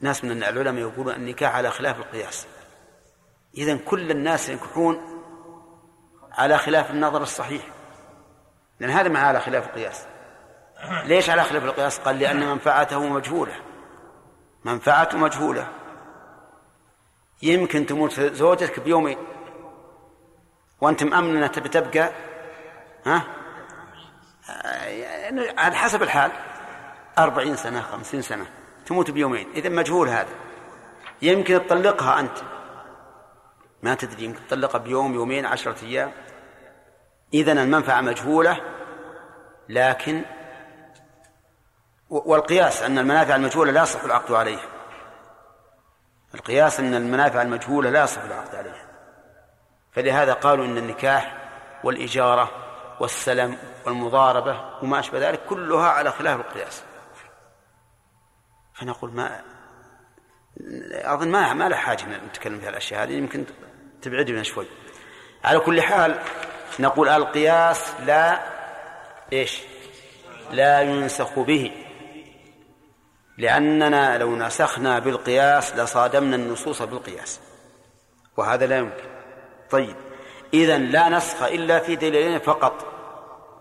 [0.00, 2.46] ناس من العلماء يقولون النكاح على خلاف القياس.
[3.58, 5.00] إذن كل الناس ينكحون
[6.32, 7.62] على خلاف النظر الصحيح.
[8.80, 10.06] لأن هذا مع على خلاف القياس.
[11.04, 13.54] ليش على خلاف القياس؟ قال لأن منفعته مجهولة.
[14.64, 15.68] منفعته مجهولة.
[17.44, 19.18] يمكن تموت زوجتك بيومين
[20.80, 22.10] وأنت مأمن أنها تبي تبقى؟
[23.06, 23.22] ها؟
[24.86, 26.32] يعني على حسب الحال.
[27.18, 28.46] أربعين سنة خمسين سنة.
[28.86, 29.50] تموت بيومين.
[29.54, 30.34] إذا مجهول هذا.
[31.22, 32.38] يمكن تطلقها أنت.
[33.82, 36.12] ما تدري يمكن تطلقها بيوم يومين عشرة أيام.
[37.34, 38.60] إذا المنفعة مجهولة
[39.68, 40.22] لكن
[42.10, 44.73] والقياس أن المنافع المجهولة لا يصح العقد عليها.
[46.34, 48.86] القياس أن المنافع المجهولة لا يصح العقد عليها.
[49.92, 51.36] فلهذا قالوا إن النكاح
[51.84, 52.50] والإجارة
[53.00, 56.82] والسلم والمضاربة وما أشبه ذلك كلها على خلاف القياس.
[58.74, 59.40] فنقول ما
[60.90, 63.44] أظن ما ما له حاجة نتكلم في الأشياء هذه يمكن
[64.02, 64.66] تبعدنا شوي.
[65.44, 66.20] على كل حال
[66.80, 68.42] نقول القياس لا
[69.32, 69.62] إيش؟
[70.50, 71.83] لا ينسخ به.
[73.38, 77.40] لأننا لو نسخنا بالقياس لصادمنا النصوص بالقياس.
[78.36, 79.04] وهذا لا يمكن.
[79.70, 79.96] طيب
[80.54, 82.86] إذا لا نسخ إلا في دليلين فقط.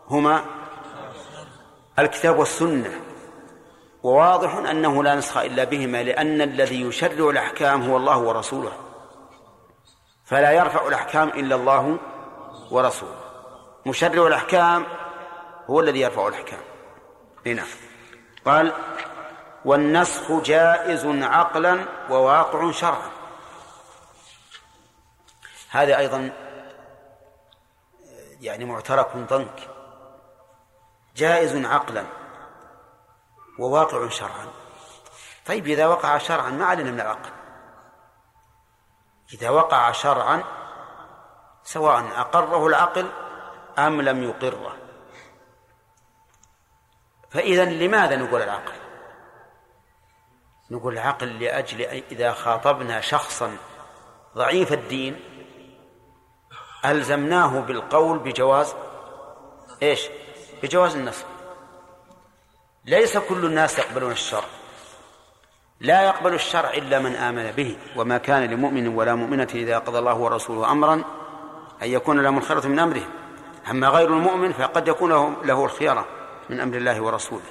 [0.09, 0.45] هما
[1.99, 2.99] الكتاب والسنة.
[4.03, 8.71] وواضح أنه لا نسخ إلا بهما لأن الذي يشرع الأحكام هو الله ورسوله.
[10.25, 11.97] فلا يرفع الأحكام إلا الله
[12.71, 13.19] ورسوله.
[13.85, 14.85] مشرع الأحكام
[15.69, 16.59] هو الذي يرفع الأحكام.
[17.45, 17.63] هنا
[18.45, 18.73] قال
[19.65, 23.11] والنسخ جائز عقلا وواقع شرعا.
[25.69, 26.31] هذا أيضا
[28.41, 29.69] يعني معترك ضنك.
[31.15, 32.05] جائز عقلا
[33.59, 34.47] وواقع شرعا.
[35.45, 37.31] طيب إذا وقع شرعا ما علينا من العقل.
[39.33, 40.43] إذا وقع شرعا
[41.63, 43.09] سواء أقره العقل
[43.79, 44.77] أم لم يقره.
[47.29, 48.82] فإذا لماذا نقول العقل؟
[50.71, 53.57] نقول العقل لأجل إذا خاطبنا شخصا
[54.35, 55.19] ضعيف الدين
[56.85, 58.75] ألزمناه بالقول بجواز
[59.83, 60.07] إيش؟
[60.63, 61.25] بجواز النصر
[62.85, 64.43] ليس كل الناس يقبلون الشرع.
[65.79, 67.77] لا يقبل الشرع إلا من آمن به.
[67.95, 70.93] وما كان لمؤمن ولا مؤمنة إذا قضى الله ورسوله أمرا
[71.83, 73.03] أن يكون لهم الخيرة من أمره.
[73.69, 76.05] أما غير المؤمن فقد يكون له الخيرة
[76.49, 77.43] من أمر الله ورسوله.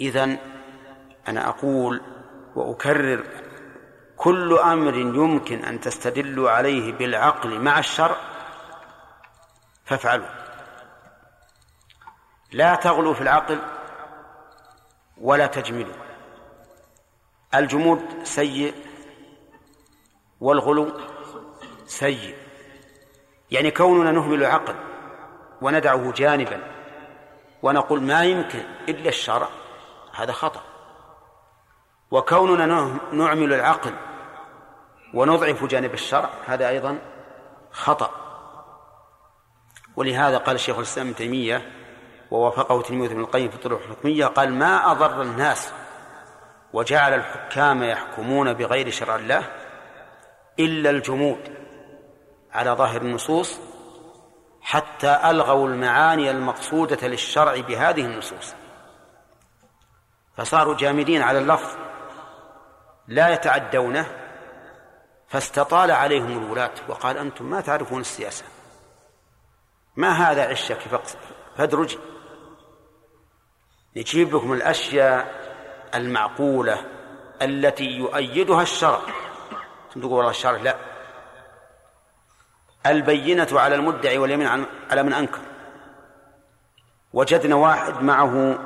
[0.00, 0.38] إذن
[1.28, 2.00] أنا أقول
[2.54, 3.24] وأكرر
[4.16, 8.16] كل أمر يمكن أن تستدلوا عليه بالعقل مع الشرع
[9.84, 10.26] فافعلوا.
[12.52, 13.58] لا تغلوا في العقل
[15.20, 15.94] ولا تجملوا.
[17.54, 18.74] الجمود سيء
[20.40, 21.00] والغلو
[21.86, 22.36] سيء.
[23.50, 24.74] يعني كوننا نهمل العقل
[25.60, 26.62] وندعه جانبا
[27.62, 29.48] ونقول ما يمكن إلا الشرع
[30.14, 30.69] هذا خطأ.
[32.10, 33.92] وكوننا نعمل العقل
[35.14, 36.98] ونضعف جانب الشرع هذا أيضا
[37.72, 38.10] خطأ.
[39.96, 41.72] ولهذا قال الشيخ الإسلام ابن تيمية
[42.30, 45.72] ووافقه تلميذ ابن القيم في الطرق الحكمية قال ما أضر الناس
[46.72, 49.46] وجعل الحكام يحكمون بغير شرع الله
[50.58, 51.56] إلا الجمود
[52.52, 53.60] على ظاهر النصوص
[54.62, 58.54] حتى ألغوا المعاني المقصودة للشرع بهذه النصوص.
[60.36, 61.89] فصاروا جامدين على اللفظ
[63.10, 64.06] لا يتعدونه
[65.28, 68.44] فاستطال عليهم الولاة وقال أنتم ما تعرفون السياسة.
[69.96, 70.78] ما هذا عشك
[71.56, 71.98] فادرج
[73.96, 75.40] نجيب لكم الأشياء
[75.94, 76.86] المعقولة
[77.42, 79.00] التي يؤيدها الشرع.
[79.90, 80.76] تقول والله الشرع لا.
[82.86, 85.40] البينة على المدعي واليمين على من أنكر.
[87.12, 88.58] وجدنا واحد معه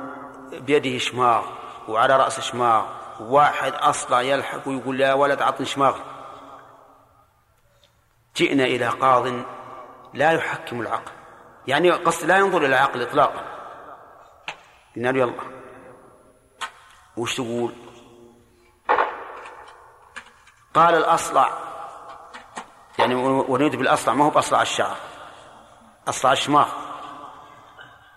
[0.51, 1.45] بيده شماغ
[1.87, 3.04] وعلى رأس شماغ.
[3.19, 5.97] واحد أصلع يلحق ويقول يا ولد عطني شماغ
[8.35, 9.43] جئنا إلى قاض
[10.13, 11.11] لا يحكم العقل.
[11.67, 13.43] يعني قصد لا ينظر إلى العقل إطلاقا.
[14.95, 15.33] قلنا له يلا.
[17.17, 17.73] وش تقول؟
[20.73, 21.57] قال الأصلع.
[22.99, 24.97] يعني ونريد بالأصلع ما هو بأصلع الشعر.
[26.07, 26.69] أصلع الشماغ.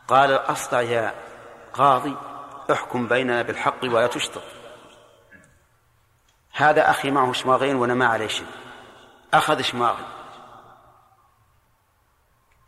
[0.09, 1.15] قال الأصلع يا
[1.73, 2.17] قاضي
[2.73, 4.58] احكم بيننا بالحق ولا تشطط
[6.59, 8.47] هذا أخي معه شماغين وأنا ما عليه شيء.
[9.35, 10.05] أخذ شماغي.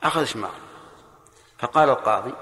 [0.02, 0.60] أخذ شماغي.
[1.58, 2.32] فقال القاضي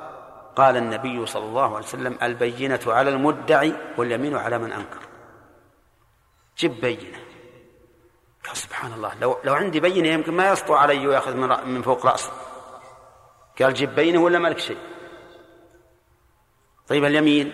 [0.57, 5.01] قال النبي صلى الله عليه وسلم البينة على المدعي واليمين على من أنكر.
[6.59, 7.19] جب بينة.
[8.47, 12.07] قال سبحان الله لو لو عندي بينة يمكن ما يسطو علي ويأخذ من, من فوق
[12.07, 12.33] رأسه
[13.61, 14.79] قال جب بينة ولا مالك شيء؟
[16.89, 17.53] طيب اليمين؟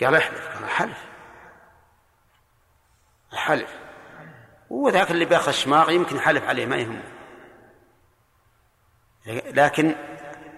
[0.00, 0.48] قال احلف.
[0.48, 1.09] قال حلف.
[3.40, 3.70] حلف.
[4.70, 7.02] وذاك اللي بياخذ شماغ يمكن يحلف عليه ما يهمه.
[9.26, 9.94] لكن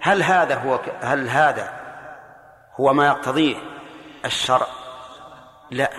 [0.00, 1.72] هل هذا هو هل هذا
[2.80, 3.56] هو ما يقتضيه
[4.24, 4.66] الشرع؟
[5.70, 5.90] لا.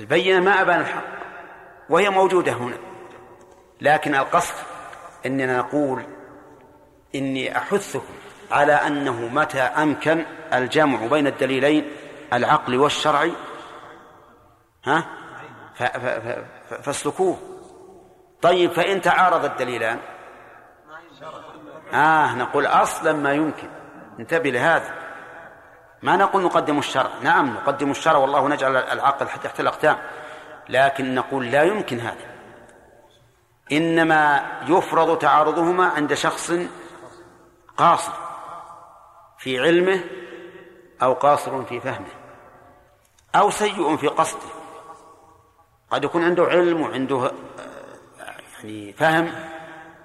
[0.00, 1.04] البينة ما أبان الحق
[1.88, 2.78] وهي موجودة هنا.
[3.80, 4.54] لكن القصد
[5.26, 6.02] أننا نقول
[7.14, 8.14] إني أحثكم
[8.50, 11.90] على أنه متى أمكن الجمع بين الدليلين
[12.32, 13.32] العقل والشرعي
[14.84, 15.04] ها؟
[16.82, 17.38] فاسلكوه.
[18.42, 19.98] طيب فإن تعارض الدليلان.
[21.92, 23.68] آه نقول أصلا ما يمكن.
[24.18, 24.94] انتبه لهذا.
[26.02, 27.10] ما نقول نقدم الشرع.
[27.22, 29.98] نعم نقدم الشرع والله نجعل العقل تحت الأقدام.
[30.68, 32.38] لكن نقول لا يمكن هذا.
[33.72, 36.52] إنما يفرض تعارضهما عند شخص
[37.76, 38.12] قاصر
[39.38, 40.00] في علمه
[41.02, 42.08] أو قاصر في فهمه
[43.34, 44.57] أو سيء في قصده.
[45.90, 47.32] قد يكون عنده علم وعنده
[48.58, 49.32] يعني فهم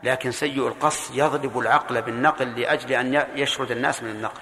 [0.04, 4.42] لكن سيء القصد يضرب العقل بالنقل لأجل أن يشرد الناس من النقل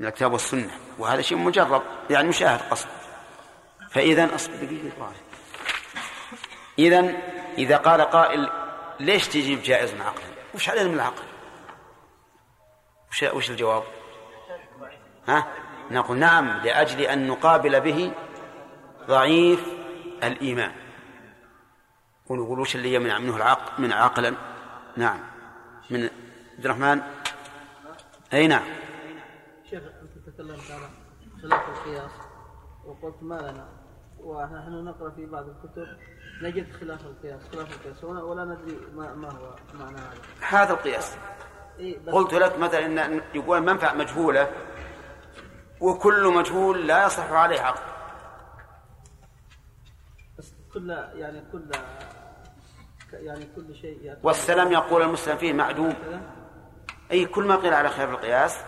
[0.00, 0.70] من الكتاب والسنة.
[0.98, 2.88] وهذا شيء مجرب يعني مشاهد قصد.
[3.90, 5.12] فإذا أصبر دقيقة
[6.78, 7.12] إذا
[7.58, 8.50] إذا قال قائل
[9.00, 10.22] ليش تجيب جائز مع عقل؟
[10.54, 11.24] وش علينا من العقل؟
[13.10, 13.82] وش, وش الجواب؟
[15.28, 15.46] ها؟
[15.90, 18.12] نقول نعم لأجل أن نقابل به
[19.08, 19.66] ضعيف
[20.22, 20.72] الإيمان.
[22.26, 24.34] ونقول وش اللي يمنع منه العقل من عقلا
[24.96, 25.20] نعم.
[25.90, 26.10] من
[26.54, 27.02] عبد الرحمن؟
[28.32, 28.64] أي نعم.
[29.70, 30.88] شيخ أنت تكلمت على
[31.42, 32.10] خلاف القياس.
[32.84, 33.68] وقلت ما لنا؟
[34.20, 35.86] ونحن نقرأ في بعض الكتب
[36.42, 38.04] نجد خلاف القياس خلاف القياس.
[38.04, 40.20] ولا ندري ما, ما هو معنى هذا.
[40.40, 41.16] هذا القياس.
[41.78, 44.50] إيه قلت لك مثلا ان يقول منفعة مجهولة
[45.80, 47.95] وكل مجهول لا يصح عليه عقل
[50.76, 51.62] كل يعني كل
[53.12, 55.94] يعني كل شيء والسلام يقول المسلم فيه معدوم.
[57.10, 58.64] أي كل ما قيل على خلاف القياس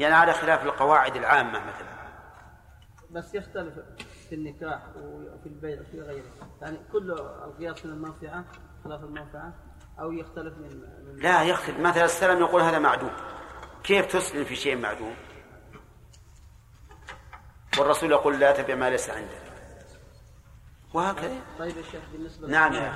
[0.00, 1.92] يعني على خلاف القواعد العامة مثلا.
[3.10, 3.74] بس يختلف
[4.28, 6.26] في النكاح وفي البيع وفي غيره.
[6.62, 7.10] يعني كل
[7.44, 8.44] القياس من المنفعة
[8.84, 9.54] خلاف المنفعة
[10.00, 11.78] أو يختلف من, من لا يختلف.
[11.78, 13.12] مثلا السلام يقول هذا معدوم.
[13.84, 15.14] كيف تسلم في شيء معدوم؟
[17.78, 19.41] والرسول يقول لا تبع ما ليس عندك.
[20.94, 21.36] وهكذا.
[21.58, 22.72] طيب يا شيخ بالنسبة نعم.
[22.72, 22.92] يا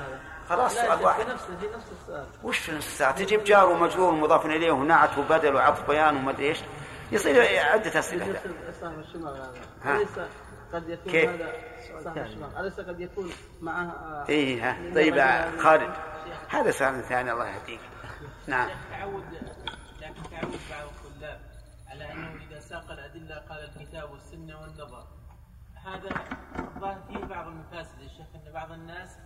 [0.49, 1.23] خلاص سؤال واحد.
[1.25, 2.27] في نفس في نفس السؤال.
[2.43, 6.49] وش في نفس الساعة؟ تجيب جار ومجرور مضاف إليه ونعت وبدل وعطف بيان وما أدري
[6.49, 6.59] إيش.
[7.13, 8.41] يصير عدة أسئلة.
[8.81, 9.49] صاحب الشمال
[9.83, 9.97] هذا.
[9.97, 10.09] أليس
[10.73, 11.53] قد يكون كيف؟ هذا
[12.05, 13.31] صاحب الشمال أليس قد يكون
[13.61, 14.95] معه آه، إيه ها.
[14.95, 15.91] طيب هذا- خالد.
[16.49, 17.81] هذا سؤال ثاني الله يهديك.
[18.47, 18.69] نعم.
[18.91, 19.25] تعود
[20.01, 21.41] لكن تعود بعض الطلاب
[21.91, 25.05] على أنه إذا ساق الأدلة قال الكتاب والسنة والنظر.
[25.87, 26.11] هذا
[26.81, 29.19] ظاهر فيه بعض المفاسد يا شيخ إن بعض الناس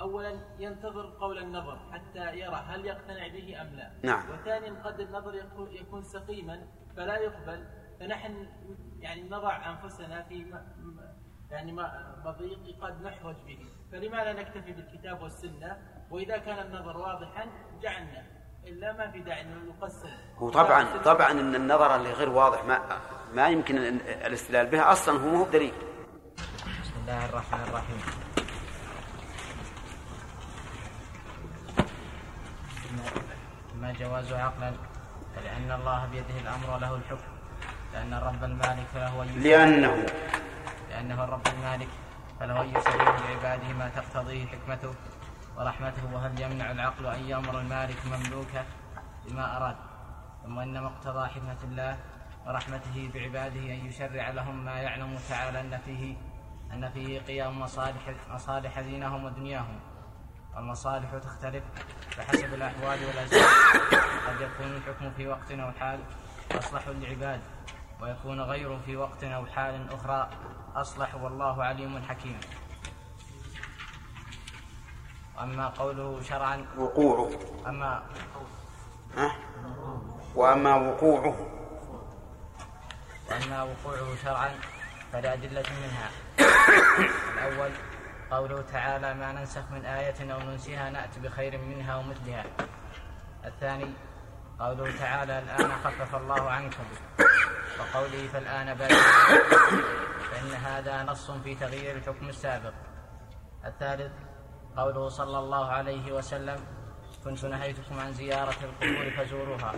[0.00, 3.90] اولا ينتظر قول النظر حتى يرى هل يقتنع به أم لا.
[4.02, 4.30] نعم.
[4.30, 7.64] وثانيا قد النظر يكون- سقيما فلا يقبل.
[8.00, 8.46] فنحن
[9.00, 10.54] يعني نضع أنفسنا في
[11.50, 13.58] يعني ما- مضيق قد نحرج به.
[13.92, 15.78] فلما لا نكتفي بالكتاب والسنة؟
[16.10, 17.46] وإذا كان النظر واضحا
[17.82, 18.22] جعلنا.
[18.66, 20.08] إلا ما في داعي انه يقسم
[20.40, 22.78] وطبعا طبعا إن النظر اللي غير واضح ما
[23.34, 23.78] ما يمكن
[24.26, 25.72] الاستدلال به أصلا هو مو بدليل.
[25.74, 25.93] بسم
[27.04, 28.00] الله الرحمن الرحيم
[33.80, 34.72] ما جواز عقلا
[35.36, 37.32] فلأن الله بيده الأمر وله الحكم
[37.92, 40.06] لأن الرب المالك فهو يسلم لأنه
[40.90, 41.88] لأنه الرب المالك
[42.40, 44.94] فله أن يسلم لعباده ما تقتضيه حكمته
[45.56, 48.64] ورحمته وهل يمنع العقل أن يأمر المالك مملوكه
[49.28, 49.76] بما أراد
[50.44, 51.96] ثم إن مقتضى حكمة الله
[52.46, 56.16] ورحمته بعباده أن يشرع لهم ما يعلم تعالى أن فيه
[56.74, 59.80] أن فيه قيام مصالح مصالح دينهم ودنياهم.
[60.56, 61.64] والمصالح تختلف
[62.18, 63.48] بحسب الأحوال والأزمان.
[64.26, 66.00] قد يكون الحكم في وقت أو حال
[66.52, 67.40] أصلح للعباد
[68.00, 70.30] ويكون غيره في وقت أو حال أخرى
[70.74, 72.40] أصلح والله عليم حكيم.
[75.36, 77.30] وأما قوله شرعا وقوعه.
[77.66, 78.02] أما
[79.16, 79.36] ها؟
[80.34, 81.36] وأما وقوعه.
[83.30, 84.50] وأما وقوعه شرعا
[85.12, 86.23] فلأدلة منها.
[86.38, 87.70] الأول
[88.30, 92.44] قوله تعالى ما ننسخ من آية أو ننسها نأت بخير منها ومثلها
[93.44, 93.92] الثاني
[94.60, 96.84] قوله تعالى الآن خفف الله عنكم.
[97.78, 99.82] وقوله فالآن باشروا
[100.30, 102.72] فإن هذا نص في تغيير الحكم السابق.
[103.64, 104.12] الثالث
[104.76, 106.60] قوله صلى الله عليه وسلم
[107.24, 109.74] كنت نهيتكم عن زيارة القبور فزوروها.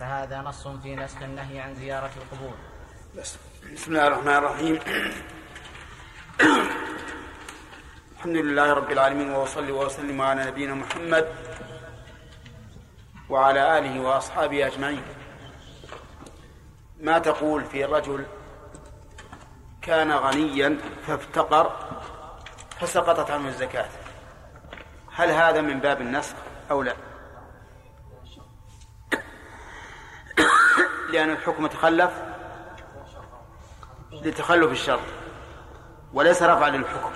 [0.00, 2.56] فهذا نص في نسخ النهي عن زيارة القبور.
[3.16, 3.38] بس
[3.72, 4.78] بسم الله الرحمن الرحيم.
[6.40, 11.28] الحمد لله رب العالمين وأصلي وأسلم على نبينا محمد
[13.28, 15.02] وعلى آله وأصحابه أجمعين.
[17.00, 18.26] ما تقول في رجل
[19.82, 21.72] كان غنيا فافتقر
[22.80, 23.88] فسقطت عنه الزكاة؟
[25.12, 26.34] هل هذا من باب النسخ
[26.70, 26.94] أو لا؟
[31.12, 32.12] لأن الحكم تخلف
[34.12, 35.19] لتخلف الشرط
[36.14, 37.12] وليس رفعا للحكم.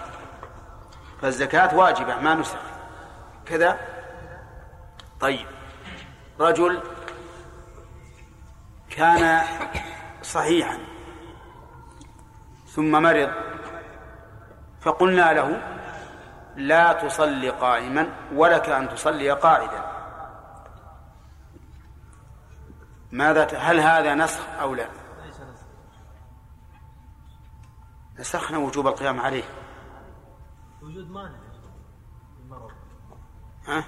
[1.22, 2.58] فالزكاة واجبة ما نسخ.
[3.46, 3.78] كذا؟
[5.20, 5.46] طيب.
[6.40, 6.82] رجل
[8.90, 9.42] كان
[10.22, 10.78] صحيحا
[12.66, 13.30] ثم مرض
[14.80, 15.62] فقلنا له
[16.56, 19.84] لا تصلي قائما ولك أن تصلي قاعدا.
[23.12, 24.88] ماذا هل هذا نسخ أو لا؟
[28.18, 29.44] نسخنا وجوب القيام عليه.
[30.82, 31.38] وجود مانع
[32.44, 32.70] المرض
[33.66, 33.84] ها؟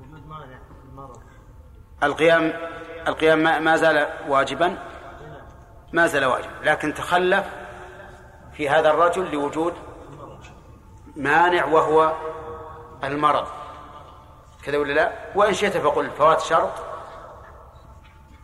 [0.00, 1.22] وجود مانع المرض
[2.02, 2.52] القيام
[3.08, 4.78] القيام ما ما زال واجبا؟
[5.92, 6.52] ما زال واجبا.
[6.62, 7.46] لكن تخلف
[8.52, 9.74] في هذا الرجل لوجود
[11.16, 12.16] مانع وهو
[13.04, 13.46] المرض.
[14.62, 16.10] كذا ولا لا؟ وإن شئت فقل.
[16.10, 16.72] فوات شرط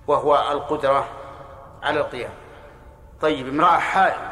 [0.06, 1.08] وهو القدرة
[1.82, 2.32] على القيام.
[3.20, 4.31] طيب امرأة حائل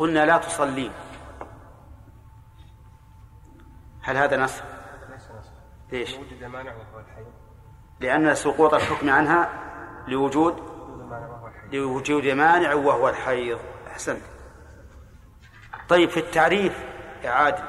[0.00, 0.92] قلنا لا تصلين
[4.02, 4.62] هل هذا نص؟
[5.92, 7.24] ليش؟ وجد مانع وهو الحي
[8.00, 9.48] لأن سقوط الحكم عنها
[10.08, 10.56] لوجود
[11.72, 14.22] لوجود مانع وهو الحيض أحسنت
[15.88, 16.84] طيب في التعريف
[17.22, 17.64] يا عادل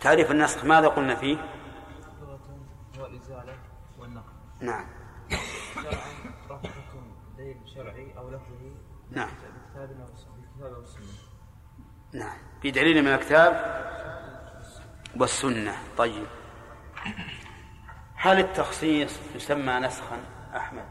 [0.00, 1.38] تعريف النسخ ماذا قلنا فيه؟
[2.98, 3.58] والإزالة
[3.98, 4.86] والنقل نعم
[5.74, 5.94] شرعا
[6.50, 9.28] رفع حكم دليل شرعي أو لفظه نعم
[9.74, 10.06] بالكتاب أو
[10.36, 11.32] بالكتاب أو السنة
[12.12, 12.38] نعم.
[12.64, 13.82] بدليل من الكتاب
[15.16, 15.76] والسنة.
[15.98, 16.26] طيب.
[18.14, 20.20] هل التخصيص يسمى نسخا
[20.56, 20.84] أحمد؟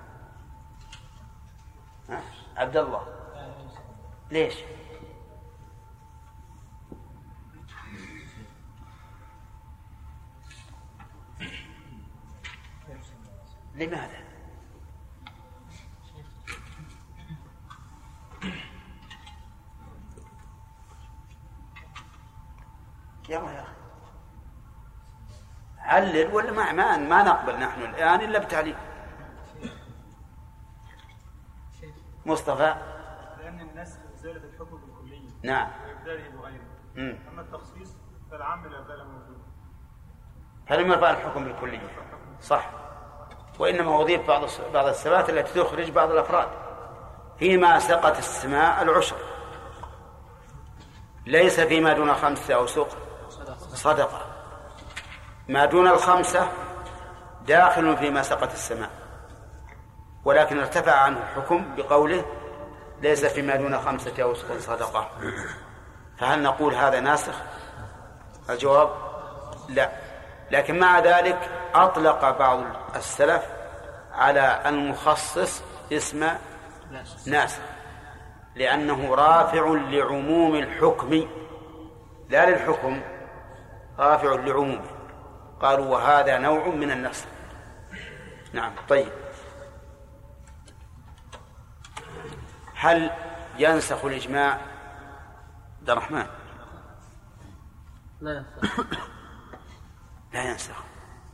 [2.57, 3.07] عبد الله.
[4.31, 4.55] ليش؟
[13.75, 14.20] لماذا؟
[23.31, 23.71] يلا يا أخي
[25.79, 28.75] علل ولا ما ما, ما نقبل نحن الآن إلا بتعليل
[32.25, 32.75] مصطفى؟
[33.39, 35.67] لأن الناس زالت الحكم بالكلية نعم.
[35.87, 36.65] وإبداله بغيره.
[36.97, 37.95] أما التخصيص
[38.31, 39.41] فالعام لا زال موجود.
[40.67, 41.89] فلم يرفع الحكم بالكلية
[42.41, 42.69] صح.
[43.59, 44.41] وإنما أضيف بعض
[44.73, 46.47] بعض الصفات التي تخرج بعض الأفراد.
[47.39, 49.17] فيما سقط السماء العشر.
[51.25, 53.10] ليس فيما دون خمسة أو سق
[53.73, 54.21] صدقة.
[55.47, 56.47] ما دون الخمسة
[57.47, 58.89] داخل فيما سقط السماء.
[60.25, 62.25] ولكن ارتفع عنه الحكم بقوله
[63.01, 65.09] ليس فيما دون خمسة أو سق صدقة.
[66.19, 67.35] فهل نقول هذا ناسخ؟
[68.49, 68.89] الجواب
[69.69, 69.91] لا.
[70.51, 72.63] لكن مع ذلك أطلق بعض
[72.95, 73.43] السلف
[74.13, 76.29] على المخصص اسم
[77.27, 77.61] ناسخ.
[78.55, 81.27] لأنه رافع لعموم الحكم.
[82.29, 83.01] لا للحكم
[83.99, 84.85] رافع لعمومه.
[85.61, 87.25] قالوا وهذا نوع من النسخ
[88.53, 89.11] نعم طيب.
[92.75, 93.11] هل
[93.57, 94.61] ينسخ الإجماع؟
[95.79, 96.25] عبد الرحمن.
[98.21, 98.79] لا ينسخ.
[100.33, 100.83] لا ينسخ.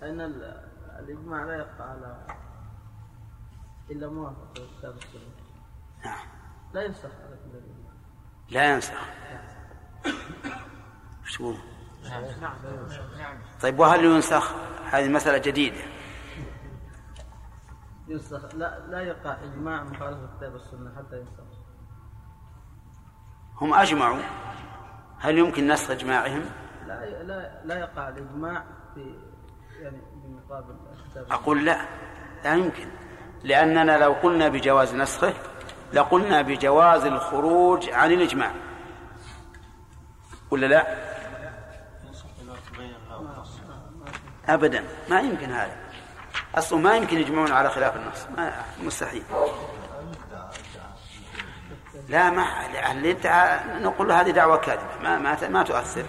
[0.02, 0.68] لأن ال-
[1.00, 2.28] الإجماع لا يقع على
[3.92, 5.22] إلا موافقة الكتاب والسنة
[6.06, 6.28] نعم.
[6.74, 7.94] لا ينسخ على كل الإجماع.
[8.50, 9.02] لا ينسخ.
[11.26, 11.58] إيش تقول؟
[13.62, 14.52] طيب وهل ينسخ؟
[14.92, 15.82] هذه مسألة جديدة.
[18.08, 18.56] ينسخ.
[18.56, 21.44] لا لا يقع إجماع مخالفة الكتاب والسنة حتى ينسخ.
[23.62, 24.22] هم أجمعوا.
[25.20, 26.46] هل يمكن نسخ إجماعهم؟
[26.88, 28.64] لا لا لا يقع الإجماع
[28.96, 29.16] في
[29.80, 31.32] يعني بمقابل الكتاب.
[31.32, 31.82] أقول لا
[32.44, 32.88] لا يمكن.
[33.44, 35.34] لأننا لو قلنا بجواز نسخه
[35.94, 38.52] لقلنا بجواز الخروج عن الإجماع.
[40.52, 41.07] ولا لا؟
[44.50, 44.84] أبدا.
[45.10, 45.78] ما يمكن هذا.
[46.56, 48.28] أصلا ما يمكن يجمعون على خلاف النص.
[48.38, 48.54] ما
[48.84, 49.24] مستحيل.
[52.10, 54.98] لا ما اللي يدعى نقول هذه دعوة كاذبة.
[55.04, 56.06] ما ما ما تؤثر.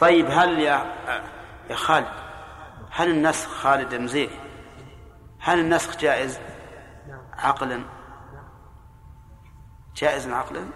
[0.00, 0.94] طيب هل يا
[1.70, 2.06] يا خالد
[2.90, 4.40] هل النسخ خالد المزيري
[5.40, 6.40] هل النسخ جائز؟
[7.32, 7.84] عقلا.
[9.94, 10.66] جائز عقلا؟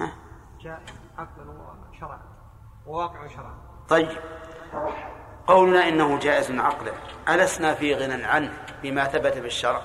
[0.00, 0.12] ها؟
[0.60, 0.82] جاء
[1.18, 1.44] عقلا
[1.90, 2.20] وشرعا
[2.86, 3.54] وواقع شرعا.
[3.88, 4.18] طيب.
[5.50, 6.92] قولنا إنه جائز عقلا
[7.28, 8.52] ألسنا في غنى عنه
[8.82, 9.82] بما ثبت بالشرع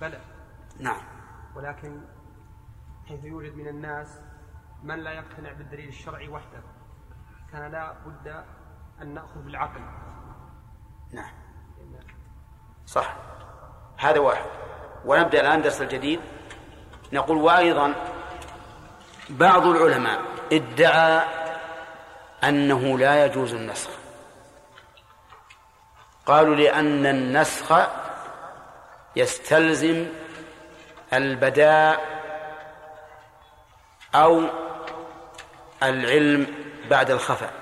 [0.00, 0.20] بلى.
[0.78, 1.02] نعم.
[1.54, 2.00] ولكن
[3.08, 4.08] حيث يوجد من الناس
[4.82, 6.62] من لا يقتنع بالدليل الشرعي وحده
[7.52, 8.44] كان لا بد
[9.02, 9.80] أن نأخذ بالعقل.
[11.12, 11.32] نعم.
[12.86, 13.16] صح.
[13.98, 14.44] هذا واحد.
[15.04, 16.20] ونبدأ الآن درس الجديد.
[17.12, 17.94] نقول وأيضا
[19.30, 20.20] بعض العلماء
[20.52, 21.39] ادعى
[22.44, 23.90] أنه لا يجوز النسخ.
[26.26, 27.88] قالوا لأن النسخ
[29.16, 30.06] يستلزم
[31.12, 32.20] البداء
[34.14, 34.42] أو
[35.82, 36.46] العلم
[36.90, 37.52] بعد الخفاء.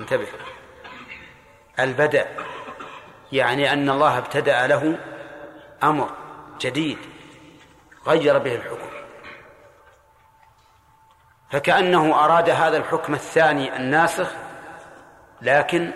[0.00, 0.26] انتبه.
[1.80, 2.26] البدء
[3.32, 4.98] يعني أن الله ابتدأ له
[5.82, 6.10] أمر
[6.60, 6.98] جديد
[8.06, 8.91] غير به الحكم.
[11.52, 14.26] فكأنه أراد هذا الحكم الثاني الناسخ
[15.42, 15.90] لكن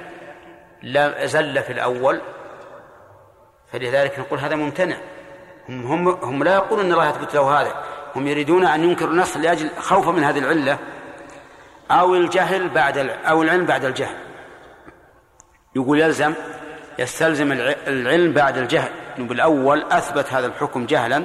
[0.82, 2.20] لا زل في الأول.
[3.72, 4.96] فلذلك نقول هذا ممتنع.
[5.68, 7.84] هم, هم, هم لا يقولون أن الله يثبت له هذا.
[8.16, 10.78] هم يريدون أن ينكروا النص لأجل خوفا من هذه العلة
[11.90, 14.16] أو الجهل بعد أو العلم بعد الجهل.
[15.76, 16.34] يقول يلزم
[16.98, 17.52] يستلزم
[17.86, 18.90] العلم بعد الجهل.
[19.18, 21.24] بالأول أثبت هذا الحكم جهلا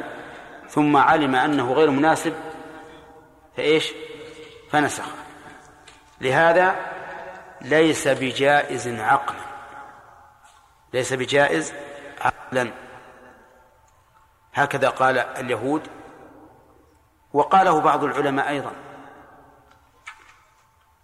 [0.69, 2.33] ثم علم أنه غير مناسب.
[3.57, 3.93] فإيش؟
[4.71, 5.05] فنسخ.
[6.21, 6.75] لهذا
[7.61, 9.45] ليس بجائز عقلا.
[10.93, 11.73] ليس بجائز
[12.21, 12.71] عقلا.
[14.53, 15.87] هكذا قال اليهود
[17.33, 18.71] وقاله بعض العلماء أيضا.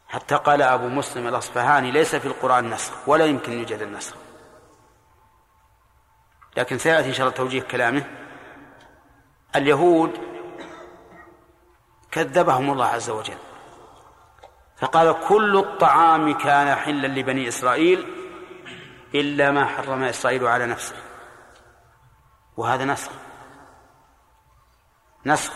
[0.07, 4.15] حتى قال أبو مسلم الأصفهاني ليس في القرآن نسخ ولا يمكن يوجد النسخ.
[6.57, 8.03] لكن سيأتي إن شاء الله توجيه كلامه.
[9.55, 10.19] اليهود
[12.11, 13.37] كذبهم الله عز وجل.
[14.79, 18.05] فقال كل الطعام كان حلا لبني إسرائيل
[19.15, 20.95] إلا ما حرم إسرائيل على نفسه.
[22.57, 23.11] وهذا نسخ.
[25.25, 25.53] نسخ.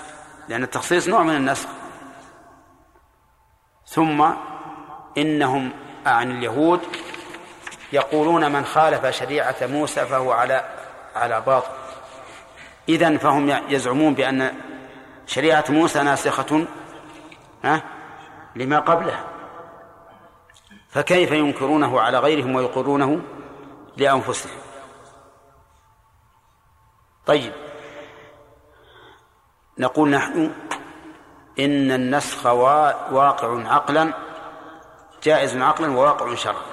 [0.50, 1.70] لأن التخصيص نوع من النسخ.
[3.86, 4.32] ثم
[5.18, 5.72] إنهم
[6.06, 6.82] عن اليهود
[7.94, 10.66] يقولون من خالف شريعة موسى فهو على
[11.16, 11.72] على باطل.
[12.90, 14.54] إذن فهم يزعمون بأن
[15.26, 16.66] شريعة موسى ناسخة.
[17.64, 18.01] ها؟
[18.56, 19.24] لما قبلها
[20.90, 23.22] فكيف ينكرونه على غيرهم ويقرونه
[23.98, 24.60] لأنفسهم؟
[27.26, 27.54] طيب.
[29.78, 30.52] نقول نحن
[31.60, 34.14] إن النسخ واقع عقلا
[35.24, 36.72] جائز عقلا وواقع شرعا.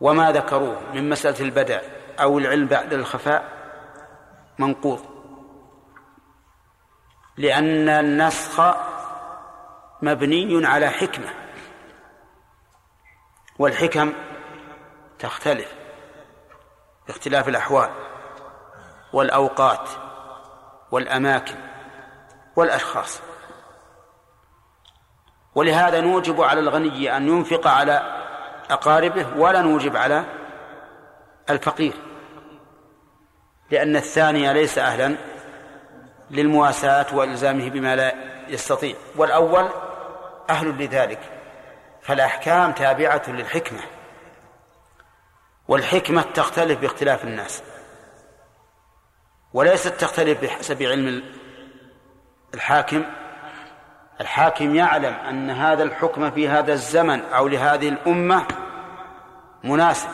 [0.00, 1.80] وما ذكروه من مسألة البدع
[2.20, 3.48] أو العلم بعد الخفاء
[4.58, 5.00] منقوض.
[7.36, 8.60] لأن النسخ
[10.04, 11.28] مبني على حكمة.
[13.58, 14.12] والحكم
[15.18, 15.74] تختلف
[17.06, 17.90] باختلاف الأحوال
[19.12, 19.88] والأوقات
[20.90, 21.56] والأماكن
[22.56, 23.20] والأشخاص.
[25.54, 28.20] ولهذا نوجب على الغني أن ينفق على
[28.70, 30.24] أقاربه ولا نوجب على
[31.50, 31.92] الفقير
[33.70, 35.16] لأن الثاني ليس أهلا
[36.30, 38.14] للمواساة وإلزامه بما لا
[38.48, 38.96] يستطيع.
[39.16, 39.68] والأول
[40.50, 41.20] أهل لذلك.
[42.02, 43.80] فالأحكام تابعة للحكمة
[45.68, 47.62] والحكمة تختلف باختلاف الناس
[49.52, 51.22] وليست تختلف بحسب علم
[52.54, 53.04] الحاكم.
[54.20, 58.46] الحاكم يعلم أن هذا الحكم في هذا الزمن أو لهذه الأمة
[59.64, 60.08] مناسب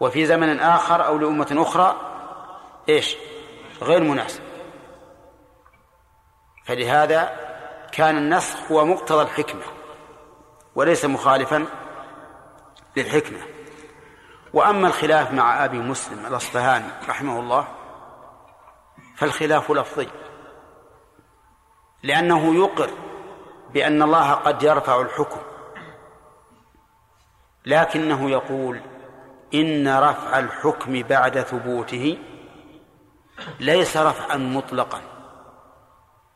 [0.00, 1.96] وفي زمن آخر أو لأمة أخرى
[2.88, 3.16] إيش؟
[3.82, 4.42] غير مناسب.
[6.64, 7.49] فلهذا
[7.92, 9.62] كان النسخ هو مقتضى الحكمة
[10.74, 11.66] وليس مخالفا
[12.96, 13.40] للحكمة.
[14.52, 17.68] وأما الخلاف مع أبي مسلم الأصفهاني رحمه الله
[19.16, 20.08] فالخلاف لفظي
[22.02, 22.90] لأنه يقر
[23.72, 25.40] بأن الله قد يرفع الحكم
[27.66, 28.80] لكنه يقول
[29.54, 32.18] إن رفع الحكم بعد ثبوته
[33.60, 35.00] ليس رفعا مطلقا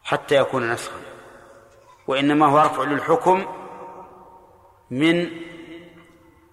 [0.04, 1.13] حتى يكون نسخا.
[2.06, 3.46] وإنما هو رفع للحكم
[4.90, 5.30] من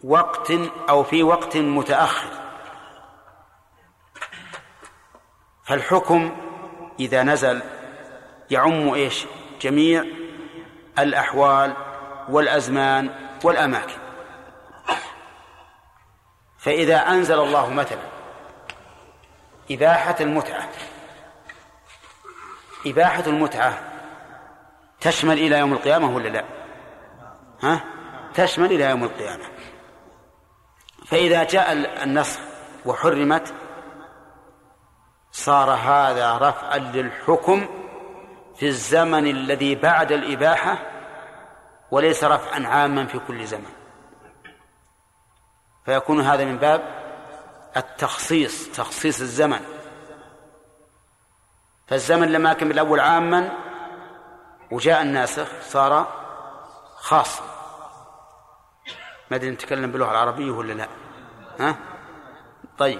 [0.03, 0.51] وقت
[0.89, 2.29] أو في وقت متأخر
[5.63, 6.37] فالحكم
[6.99, 7.61] إذا نزل
[8.51, 9.25] يعم إيش؟
[9.61, 10.05] جميع
[10.99, 11.73] الأحوال
[12.29, 13.09] والأزمان
[13.43, 14.01] والأماكن
[16.57, 18.03] فإذا أنزل الله مثلا
[19.71, 20.69] إباحة المتعة
[22.85, 23.90] إباحة المتعة
[25.01, 26.45] تشمل إلى يوم القيامة ولا لا؟
[27.63, 27.83] ها؟
[28.33, 29.43] تشمل إلى يوم القيامة
[31.05, 31.73] فإذا جاء
[32.03, 32.39] النصر
[32.85, 33.53] وحرمت
[35.31, 37.67] صار هذا رفعا للحكم
[38.55, 40.77] في الزمن الذي بعد الإباحة
[41.91, 43.69] وليس رفعا عاما في كل زمن
[45.85, 46.81] فيكون هذا من باب
[47.77, 49.59] التخصيص تخصيص الزمن
[51.87, 53.51] فالزمن لما كان بالأول عاما
[54.71, 56.07] وجاء الناسخ صار
[56.95, 57.43] خاصا
[59.31, 60.87] ما أدري نتكلم باللغة العربية ولا لا.
[61.59, 61.75] ها؟
[62.77, 62.99] طيب.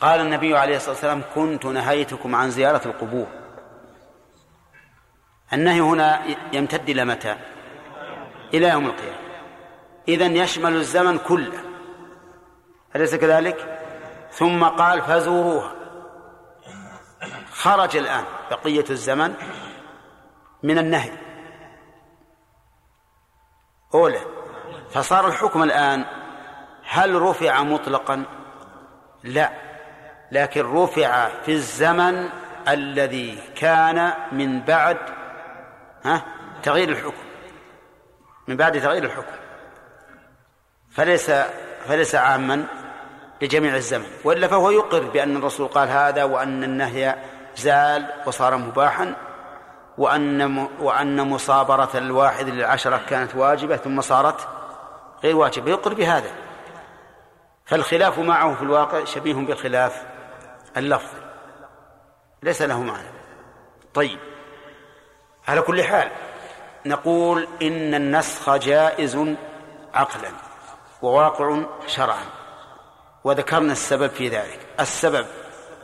[0.00, 3.26] قال النبي عليه الصلاة والسلام كنت نهيتكم عن زيارة القبور.
[5.52, 6.22] النهي هنا
[6.52, 7.36] يمتد إلى متى؟
[8.54, 9.22] إلى يوم القيامة.
[10.08, 11.64] اذا يشمل الزمن كله.
[12.96, 13.78] أليس كذلك؟
[14.32, 15.81] ثم قال فزوروها.
[17.62, 19.34] خرج الآن بقية الزمن
[20.62, 21.12] من النهي.
[23.94, 24.20] أولى
[24.90, 26.04] فصار الحكم الآن
[26.88, 28.24] هل رفع مطلقا؟
[29.24, 29.50] لا
[30.32, 32.28] لكن رفع في الزمن
[32.68, 34.98] الذي كان من بعد
[36.04, 36.24] ها
[36.62, 37.24] تغيير الحكم.
[38.48, 39.36] من بعد تغيير الحكم.
[40.90, 41.30] فليس
[41.86, 42.66] فليس عاما
[43.42, 49.14] لجميع الزمن وإلا فهو يقر بأن الرسول قال هذا وأن النهي زال وصار مباحا
[49.98, 54.48] وأن وأن مصابرة الواحد للعشرة كانت واجبة ثم صارت
[55.24, 55.70] غير واجبة.
[55.70, 56.30] يقر بهذا.
[57.66, 60.02] فالخلاف معه في الواقع شبيه بالخلاف
[60.76, 61.14] اللفظ
[62.42, 63.08] ليس له معنى.
[63.94, 64.18] طيب.
[65.48, 66.10] على كل حال
[66.86, 69.36] نقول إن النسخ جائز
[69.94, 70.30] عقلا
[71.02, 72.24] وواقع شرعا
[73.24, 74.66] وذكرنا السبب في ذلك.
[74.80, 75.26] السبب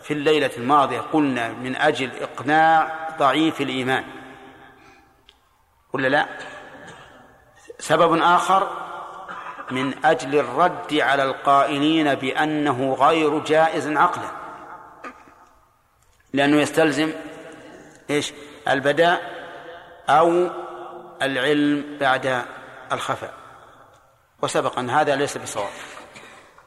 [0.09, 4.05] في الليلة الماضية قلنا من أجل إقناع ضعيف الإيمان.
[5.93, 6.29] ولا لا.
[7.79, 8.71] سبب آخر
[9.71, 14.31] من أجل الرد على القائلين بأنه غير جائز عقلا.
[16.33, 17.13] لأنه يستلزم
[18.11, 18.33] إيش؟
[18.69, 19.21] البداء
[20.09, 20.51] أو
[21.23, 22.45] العلم بعد
[22.93, 23.35] الخفاء.
[24.43, 25.71] وسبق أن هذا ليس بصواب.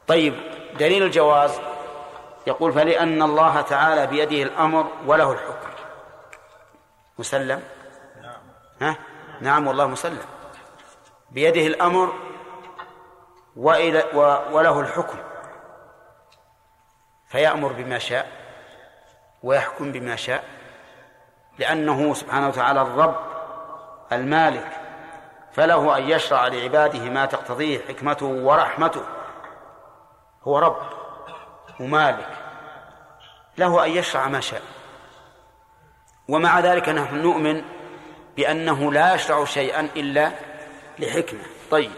[0.06, 0.34] طيب
[0.78, 1.71] دليل الجواز.
[2.46, 5.68] يقول فلأن الله تعالى بيده الأمر وله الحكم.
[7.18, 7.62] مسلم؟
[8.80, 8.96] ها؟
[9.40, 10.24] نعم والله مسلم.
[11.30, 12.12] بيده الأمر
[13.56, 14.04] وإلى
[14.52, 15.18] وله الحكم.
[17.28, 18.28] فيأمر بما شاء
[19.42, 20.44] ويحكم بما شاء
[21.58, 23.16] لأنه سبحانه وتعالى الرب
[24.12, 24.68] المالك.
[25.52, 29.02] فله أن يشرع لعباده ما تقتضيه حكمته ورحمته.
[30.42, 31.01] هو رب.
[31.82, 32.28] ومالك
[33.58, 34.62] له أن يشرع ما شاء.
[36.28, 37.64] ومع ذلك نحن نؤمن
[38.36, 40.32] بأنه لا يشرع شيئا إلا
[40.98, 41.42] لحكمة.
[41.70, 41.90] طيب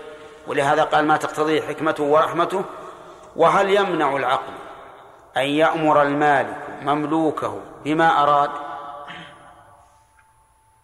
[0.47, 2.65] ولهذا قال ما تقتضيه حكمته ورحمته؟
[3.37, 4.53] وهل يمنع العقل
[5.37, 8.51] أن يأمر المالك مملوكه بما أراد؟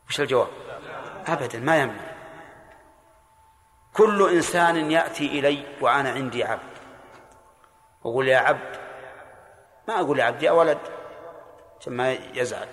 [0.08, 0.48] وش الجواب؟
[1.26, 2.10] أبدا ما يمنع.
[3.92, 6.70] كل إنسان يأتي إلي وأنا عندي عبد.
[8.02, 8.79] أقول يا عبد
[9.90, 10.78] ما أقول يا عبد يا ولد.
[11.86, 12.68] ما يزعل.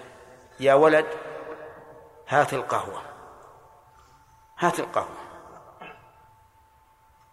[0.59, 1.05] يا ولد
[2.27, 3.01] هات القهوة.
[4.59, 5.17] هات القهوة.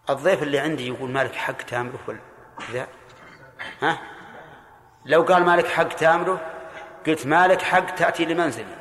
[0.09, 2.19] الضيف اللي عندي يقول مالك حق تامره ولا
[2.67, 2.87] كذا
[3.81, 3.97] ها؟
[5.05, 6.39] لو قال مالك حق تامره
[7.07, 8.77] قلت مالك حق تأتي لمنزلي.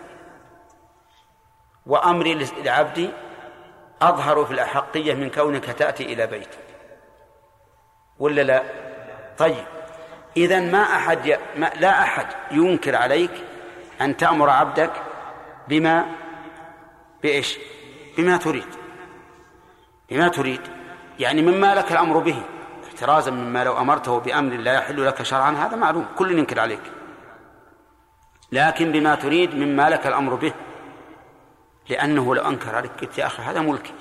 [1.87, 3.11] وأمري لعبدي
[4.03, 6.59] أظهر في الأحقية من كونك تأتي إلى بيتي.
[8.19, 8.63] ولا لا؟
[9.39, 9.74] طيب.
[10.37, 11.37] إذا ما أحد ي...
[11.57, 11.71] ما...
[11.81, 13.31] لا أحد ينكر عليك
[14.01, 14.93] أن تأمر عبدك
[15.69, 16.07] بما
[17.23, 17.59] بإيش؟
[18.19, 18.69] بما تريد.
[20.11, 20.61] بما تريد.
[21.19, 22.43] يعني مما لك الأمر به؟
[22.87, 26.07] احترازا مما لو أمرته بأمر لا يحل لك شرعا هذا معلوم.
[26.17, 26.93] كل ينكر عليك.
[28.53, 30.53] لكن بما تريد مما لك الأمر به.
[31.89, 33.95] لأنه لو أنكر عليك قلت يا أخي هذا ملكي.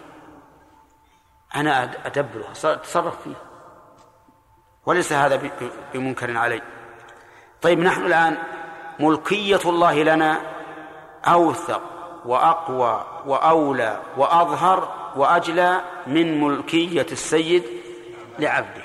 [1.55, 3.52] أنا أدبره أتصرف فيه.
[4.85, 5.51] وليس هذا
[5.93, 6.61] بمنكر علي.
[7.61, 8.37] طيب نحن الآن
[8.99, 10.41] ملكية الله لنا
[11.25, 11.81] أوثق
[12.25, 17.63] وأقوى وأولى وأظهر وأجلى من ملكية السيد
[18.39, 18.83] لعبده.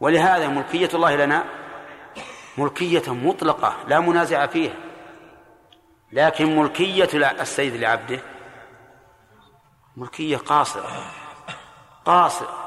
[0.00, 1.44] ولهذا ملكية الله لنا
[2.58, 4.74] ملكية مطلقة لا منازع فيها.
[6.12, 7.08] لكن ملكية
[7.40, 8.20] السيد لعبده
[9.96, 10.90] ملكية قاصرة.
[12.04, 12.61] قاصرة.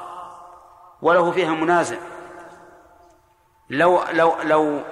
[1.02, 1.98] وله فيها منازع.
[3.70, 4.84] لو لو لو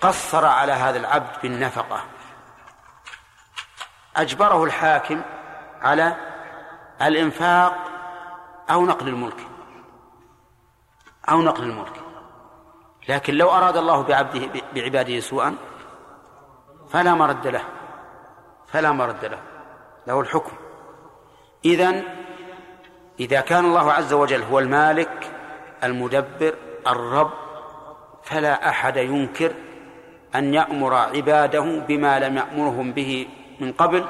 [0.00, 2.02] قصر على هذا العبد بالنفقة
[4.16, 5.22] أجبره الحاكم
[5.82, 6.16] على
[7.02, 7.74] الإنفاق
[8.70, 9.46] أو نقل الملك.
[11.30, 12.00] أو نقل الملك.
[13.08, 15.56] لكن لو أراد الله بعبده بعباده سوءا
[16.90, 17.64] فلا مرد له.
[18.66, 19.42] فلا مرد له.
[20.06, 20.56] له الحكم.
[21.64, 22.19] إذن
[23.20, 25.30] إذا كان الله عز وجل هو المالك
[25.84, 26.54] المدبر
[26.86, 27.30] الرب
[28.22, 29.52] فلا أحد ينكر
[30.34, 33.28] أن يأمر عباده بما لم يأمرهم به
[33.60, 34.04] من قبل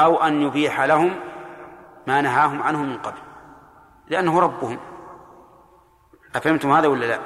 [0.00, 1.20] أو أن يبيح لهم
[2.06, 3.18] ما نهاهم عنه من قبل
[4.08, 4.78] لأنه ربهم.
[6.34, 7.18] أفهمتم هذا ولا لا؟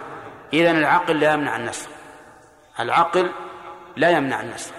[0.53, 1.89] إذن العقل لا يمنع النسخ
[2.81, 3.31] العقل
[3.97, 4.75] لا يمنع النسخ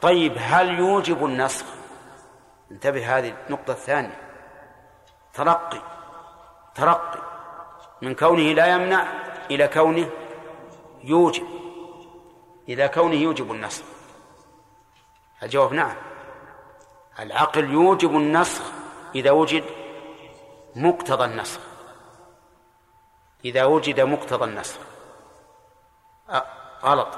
[0.00, 1.66] طيب هل يوجب النسخ
[2.70, 4.19] انتبه هذه النقطة الثانية.
[5.34, 5.82] ترقي
[6.74, 7.18] ترقي.
[8.02, 9.06] من كونه لا يمنع
[9.50, 10.10] إلى كونه
[11.04, 11.46] يوجب
[12.68, 13.84] إلى كونه يوجب النسخ.
[15.42, 15.96] الجواب نعم.
[17.18, 18.62] العقل يوجب النسخ
[19.14, 19.64] إذا وجد
[20.76, 21.60] مقتضى النسخ.
[23.44, 24.78] إذا وجد مقتضى النسخ.
[26.84, 27.08] غلط.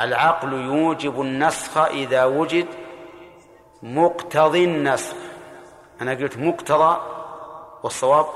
[0.00, 2.66] العقل يوجب النسخ إذا وجد
[3.82, 5.16] مقتضي النسخ.
[6.00, 7.00] أنا قلت مقتضى
[7.82, 8.26] والصواب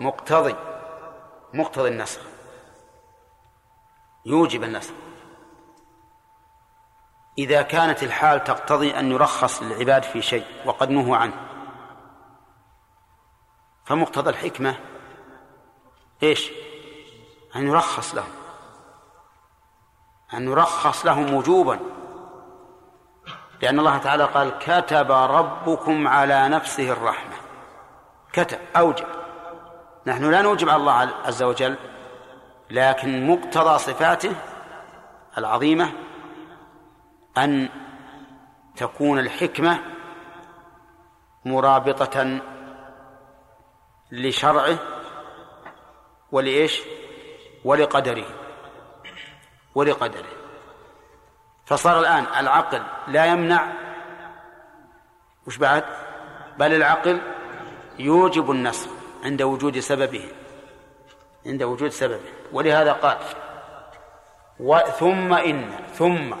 [0.00, 0.54] مقتضي
[1.54, 2.20] مقتضي النسخ.
[4.26, 4.92] يوجب النسخ.
[7.38, 11.48] إذا كانت الحال تقتضي أن يرخص للعباد في شيء وقد نهوا عنه
[13.84, 14.78] فمقتضى الحكمة
[16.22, 16.50] إيش؟
[17.56, 18.32] أن يرخص لهم.
[20.34, 21.97] أن يرخص لهم وجوبا.
[23.62, 27.34] لأن الله تعالى قال كتب ربكم على نفسه الرحمة.
[28.32, 29.06] كتب أوجب.
[30.06, 30.92] نحن لا نوجب على الله
[31.24, 31.76] عز وجل
[32.70, 34.34] لكن مقتضى صفاته
[35.38, 35.92] العظيمة
[37.38, 37.68] أن
[38.76, 39.78] تكون الحكمة
[41.44, 42.40] مرابطة
[44.12, 44.78] لشرعه
[46.32, 46.82] ولإيش؟
[47.64, 48.26] ولقدره.
[49.74, 50.37] ولقدره.
[51.68, 53.72] فصار الآن العقل لا يمنع.
[55.46, 55.84] وش بعد؟
[56.58, 57.20] بل العقل
[57.98, 58.88] يوجب النسخ
[59.24, 60.28] عند وجود سببه
[61.46, 62.32] عند وجود سببه.
[62.52, 63.18] ولهذا قال
[64.98, 66.34] ثم إن ثم.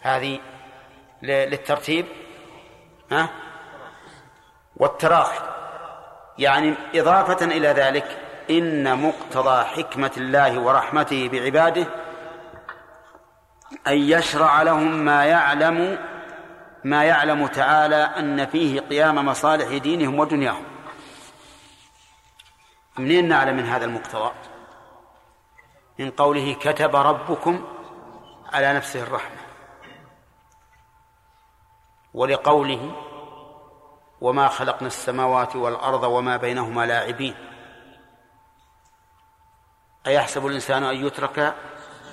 [0.00, 0.38] هذه
[1.22, 2.06] للترتيب.
[3.12, 3.28] ها؟
[4.76, 5.44] والتراخي.
[6.38, 8.18] يعني إضافة إلى ذلك
[8.50, 11.86] إن مقتضى حكمة الله ورحمته بعباده
[13.86, 15.98] أن يشرع لهم ما يعلم
[16.84, 20.64] ما يعلم تعالى أن فيه قيام مصالح دينهم ودنياهم.
[22.98, 24.32] منين نعلم من هذا المقتضى؟
[25.98, 27.66] من قوله كتب ربكم
[28.52, 29.36] على نفسه الرحمة.
[32.14, 32.96] ولقوله
[34.20, 37.34] وما خلقنا السماوات والأرض وما بينهما لاعبين.
[40.06, 41.54] أيحسب الإنسان أن يترك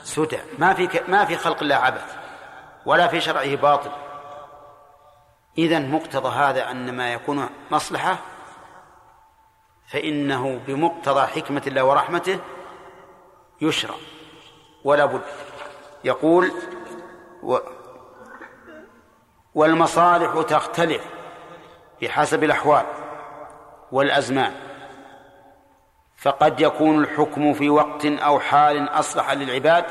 [0.08, 0.40] سدى.
[0.58, 2.16] ما في ما في خلق الله عبث
[2.86, 3.92] ولا في شرعه باطل.
[5.58, 8.18] إذا مقتضى هذا أن ما يكون مصلحة
[9.92, 12.40] فإنه بمقتضى حكمة الله ورحمته
[13.62, 13.96] يشرع
[14.84, 15.22] ولا بد.
[16.04, 16.52] يقول
[17.44, 17.58] و
[19.56, 21.06] والمصالح تختلف
[22.02, 22.86] بحسب الأحوال
[23.92, 24.67] والأزمان.
[26.18, 29.86] فقد يكون الحكم في وقت أو حال أصلح للعباد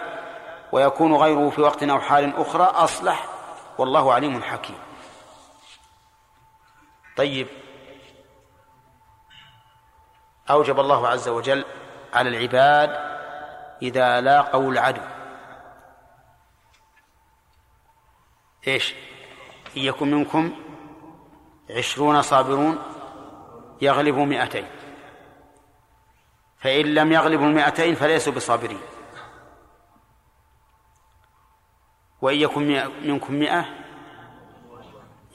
[0.73, 3.27] ويكون غيره في وقت أو حال أخرى أصلح.
[3.79, 4.79] والله عليم حكيم.
[7.17, 7.49] طيب.
[10.51, 11.65] أوجب الله عز وجل
[12.15, 12.91] على العباد
[13.83, 15.03] إذا لاقوا العدو.
[18.69, 18.95] إيش؟
[19.77, 20.53] إن يكن منكم
[21.71, 22.79] عشرون صابرون
[23.81, 24.67] يغلبوا مئتين.
[26.59, 28.81] فإن لم يغلبوا المئتين فليسوا بصابرين.
[32.21, 33.65] وإن يكن منكم مئة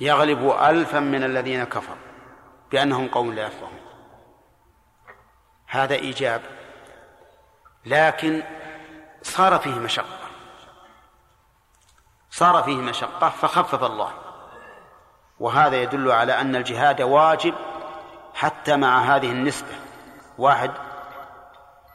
[0.01, 1.97] يغلبوا ألفا من الذين كفروا
[2.71, 3.79] بأنهم قوم لا يفقهون.
[5.67, 6.41] هذا إيجاب.
[7.85, 8.43] لكن
[9.21, 10.19] صار فيه مشقة.
[12.29, 14.13] صار فيه مشقة فخفف الله.
[15.39, 17.53] وهذا يدل على أن الجهاد واجب
[18.33, 19.75] حتى مع هذه النسبة.
[20.37, 20.71] واحد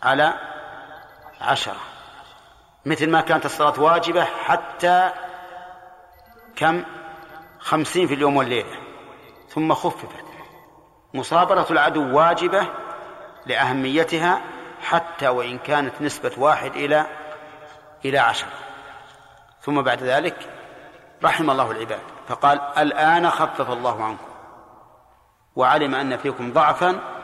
[0.03, 0.35] على
[1.41, 1.77] عشرة
[2.87, 5.11] مثل ما كانت الصلاة واجبة حتى
[6.57, 6.85] كم؟
[7.59, 8.79] خمسين في اليوم والليلة.
[9.49, 10.25] ثم خففت.
[11.15, 12.67] مصابرة العدو واجبة
[13.47, 14.41] لأهميتها
[14.83, 17.07] حتى وإن كانت نسبة واحد إلى
[18.05, 18.53] إلى عشرة.
[19.61, 20.51] ثم بعد ذلك
[21.25, 22.03] رحم الله العباد.
[22.29, 24.29] فقال الآن خفف الله عنكم
[25.57, 27.16] وعلم أن فيكم ضعفا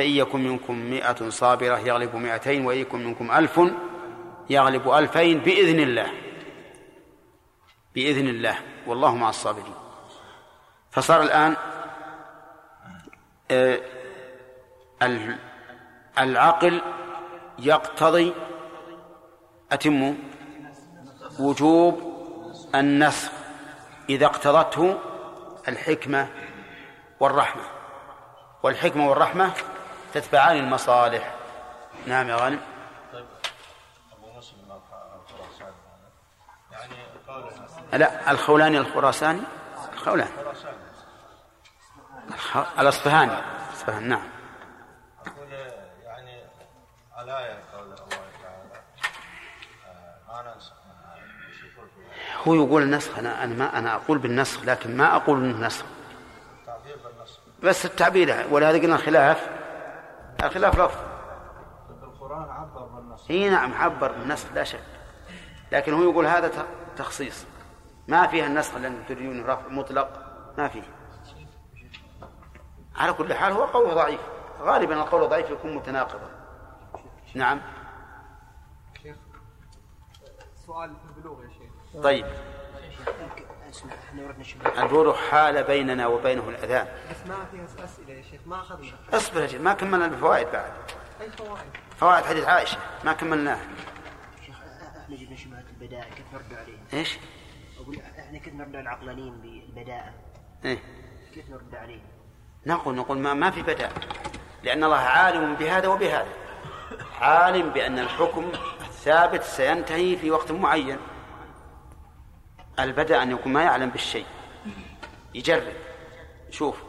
[0.00, 3.60] فإن يكن منكم مئة صابرة يغلب مئتين وإن يكن منكم ألف
[4.50, 6.12] يغلب ألفين بإذن الله.
[7.94, 8.58] بإذن الله.
[8.86, 9.74] والله مع الصابرين.
[10.90, 11.56] فصار الآن
[13.50, 13.80] آه،
[16.18, 16.82] العقل
[17.58, 18.34] يقتضي
[19.72, 20.16] أتم
[21.40, 22.00] وجوب
[22.74, 23.32] النسخ
[24.08, 24.98] إذا اقتضته
[25.68, 26.28] الحكمة
[27.20, 27.62] والرحمة.
[28.62, 29.52] والحكمة والرحمة
[30.14, 31.34] تتبعان المصالح.
[32.06, 32.60] نعم يا غانم
[37.92, 39.40] لا الخولاني الخراساني؟
[39.92, 40.30] الخولاني.
[42.78, 43.32] الأصفهاني.
[43.68, 44.28] الأصفهاني نعم.
[46.04, 46.42] يعني
[47.16, 47.96] على قول الله
[48.42, 48.80] تعالى
[50.28, 50.72] ما ننسخ
[52.48, 55.84] هو يقول النسخ أنا أنا ما أنا أقول بالنسخ لكن ما أقول إنه نسخ
[57.62, 59.59] بس التعبير ولهذا قلنا الخلاف
[60.44, 60.98] الخلاف لفظ
[62.02, 64.84] القرآن عبر بالنسخ إي نعم عبر بالنسخ لا شك.
[65.72, 67.46] لكن هو يقول هذا تخصيص.
[68.08, 70.08] ما فيها النسخ الذي تريدون رفع مطلق.
[70.58, 70.82] ما فيه.
[72.96, 74.20] على كل حال هو قول ضعيف.
[74.60, 76.30] غالبا القول الضعيف يكون متناقضا.
[77.34, 77.60] نعم.
[79.02, 79.16] شيخ
[80.66, 82.02] سؤال في البلوغ يا شيخ.
[82.02, 82.26] طيب.
[83.70, 88.40] اسمع إحنا وردنا شبه البلوغ حال بيننا وبينه الأذان بس ما فيها اسئله يا شيخ
[88.46, 90.72] ما أخذنا اصبر أجل ما كملنا الفوائد بعد
[91.20, 93.64] أي فوائد فوائد حديث عائشة ما كملناها
[94.46, 94.56] شيخ
[95.02, 97.18] إحنا جبنا شبهات البداءة كيف نرد عليها؟ إيش؟
[97.80, 100.12] أقول إحنا كيف نرد على العقلانيين بالبداءة؟
[100.64, 100.78] إيه؟
[101.34, 102.00] كيف نرد عليه؟
[102.66, 103.92] نقول نقول ما, ما في بداء
[104.62, 106.28] لأن الله عالم بهذا وبهذا
[107.20, 110.98] عالم بأن الحكم الثابت سينتهي في وقت معين
[112.84, 114.26] البدء أن يكون ما يعلم بالشيء.
[115.34, 115.72] يجرب.
[116.50, 116.82] شوف.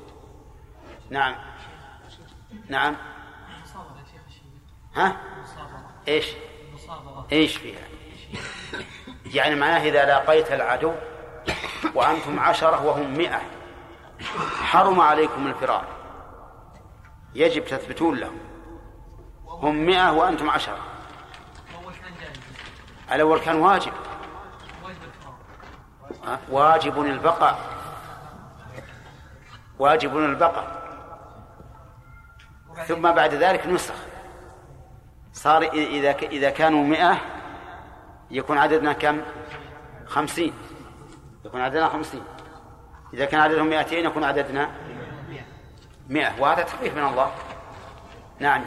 [1.10, 1.36] نعم.
[2.70, 2.96] نعم.
[4.96, 5.18] ها؟
[6.08, 6.26] إيش؟
[7.32, 7.82] إيش فيها؟
[9.26, 10.94] يعني معناه إذا لاقيت العدو
[11.94, 13.42] وأنتم عشرة وهم مئة
[14.64, 15.86] حرم عليكم الفرار.
[17.36, 18.32] يجب تثبتون له
[19.48, 20.80] هم مئة وأنتم عشرة.
[23.12, 23.94] الأول كان واجب؟
[26.50, 27.60] واجب البقاء.
[29.80, 30.82] واجب البقاء.
[32.88, 33.96] ثم بعد ذلك نسخ.
[35.34, 37.18] صار إذا إذا كانوا مئة
[38.32, 39.22] يكون عددنا كم؟
[40.06, 40.54] خمسين.
[41.46, 42.24] يكون عددنا خمسين.
[43.14, 44.72] إذا كان عددهم مئتين يكون عددنا
[46.10, 46.42] مئة.
[46.42, 47.32] وهذا تخفيف من الله.
[48.40, 48.64] نعم.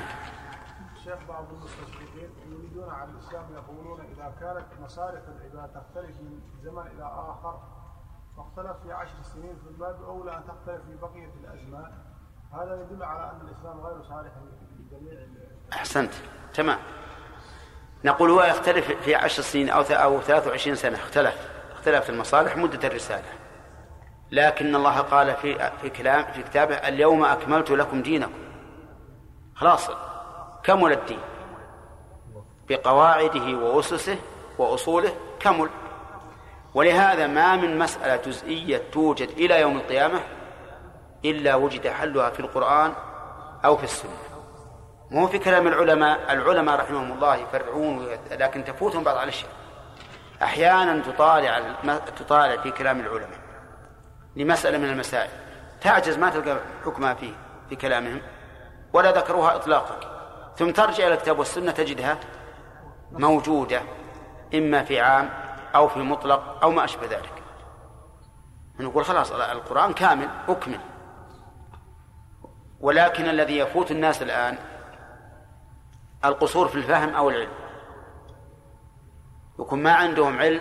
[1.04, 7.04] شيخ بعض المستشرقين يريدون على الإسلام يقولون إذا كانت مصارف العباد تختلف من زمن إلى
[7.04, 7.58] آخر
[8.36, 11.92] واختلف في عشر سنين في الباب اولى أن تختلف في بقية الازمان
[12.52, 14.32] هذا يدل على أن الإسلام غير صالح
[14.78, 15.26] لجميع
[15.72, 16.12] أحسنت.
[16.54, 16.78] تمام.
[18.04, 20.96] نقول هو يختلف في عشر سنين أو أو 23 سنة.
[20.96, 21.50] اختلف.
[21.72, 23.28] اختلفت المصالح مدة الرسالة.
[24.30, 28.32] لكن الله قال في في كلام في كتابه اليوم أكملت لكم دينكم.
[29.54, 29.90] خلاص.
[30.62, 31.20] كمل الدين.
[32.68, 34.18] بقواعده وأسسه
[34.58, 35.70] وأصوله كمل.
[36.74, 40.20] ولهذا ما من مسألة جزئية توجد إلى يوم القيامة
[41.24, 42.92] إلا وجد حلها في القرآن
[43.64, 44.10] أو في السنة.
[45.10, 49.50] مو في كلام العلماء العلماء رحمهم الله يفرعون لكن تفوتهم بعض الأشياء
[50.42, 51.60] أحيانا تطالع
[52.18, 53.38] تطالع في كلام العلماء
[54.36, 55.30] لمسألة من المسائل.
[55.80, 57.32] تعجز ما تلقى حكمها فيه
[57.68, 58.20] في كلامهم
[58.92, 60.00] ولا ذكروها إطلاقا.
[60.56, 62.18] ثم ترجع إلى الكتاب والسنة تجدها
[63.12, 63.82] موجودة
[64.54, 65.43] إما في عام
[65.74, 67.42] أو في مطلق أو ما أشبه ذلك.
[68.80, 70.80] نقول خلاص القرآن كامل أكمل.
[72.80, 74.58] ولكن الذي يفوت الناس الآن
[76.24, 77.52] القصور في الفهم أو العلم.
[79.58, 80.60] يكون ما عندهم علم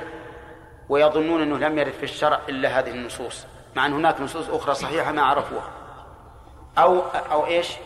[0.90, 3.46] ويظنون أنه لم يرد في الشرع إلا هذه النصوص
[3.76, 5.72] مع أن هناك نصوص أخرى صحيحة ما عرفوها.
[6.78, 7.78] أو أو إيش؟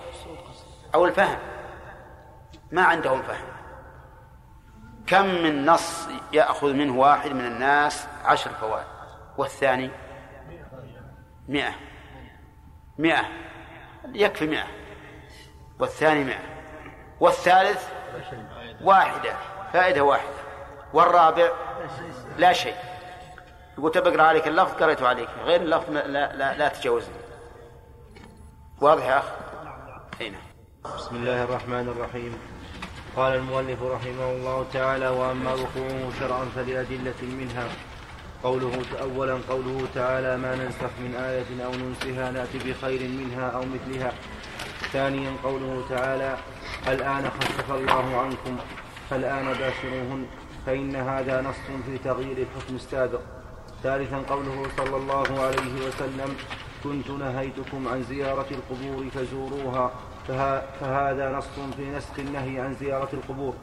[0.96, 1.40] أو الفهم.
[2.72, 3.57] ما عندهم فهم.
[5.08, 8.86] كم من نص يأخذ منه واحد من الناس عشر فوائد؟
[9.38, 9.92] والثاني؟
[11.48, 11.76] مئة.
[12.98, 13.26] مئة.
[14.14, 14.68] يكفي مئة.
[15.80, 16.40] والثاني مئة.
[17.20, 17.90] والثالث؟
[18.82, 19.36] واحدة.
[19.74, 20.30] فائدة واحدة.
[20.94, 21.50] والرابع؟
[22.38, 22.76] لا شيء.
[23.78, 25.30] يقول اقرا عليك اللفظ قريته عليك.
[25.44, 27.16] غير اللفظ لا لا, لا تجاوزني
[28.82, 29.26] واضح يا أخ؟
[30.22, 30.42] أي نعم.
[30.98, 32.57] بسم الله الرحمن الرحيم.
[33.18, 37.68] قال المؤلف رحمه الله تعالى وأما وقوعه شرعا فلأدلة منها.
[38.44, 38.72] قوله
[39.02, 44.12] اولا قوله تعالى ما ننسخ من آية أو ننسها نأتي بخير منها أو مثلها.
[44.94, 46.38] ثانيا قوله تعالى
[46.88, 48.58] الآن خفف الله عنكم
[49.10, 50.26] فالآن باشروهن
[50.66, 53.22] فإن هذا نص في تغيير الحكم السابق.
[53.84, 56.36] ثالثا قوله صلى الله عليه وسلم
[56.84, 59.92] كنت نهيتكم عن زيارة القبور فزوروها.
[60.28, 61.46] فهذا نص
[61.78, 63.54] في نسخ النهي عن زيارة القبور.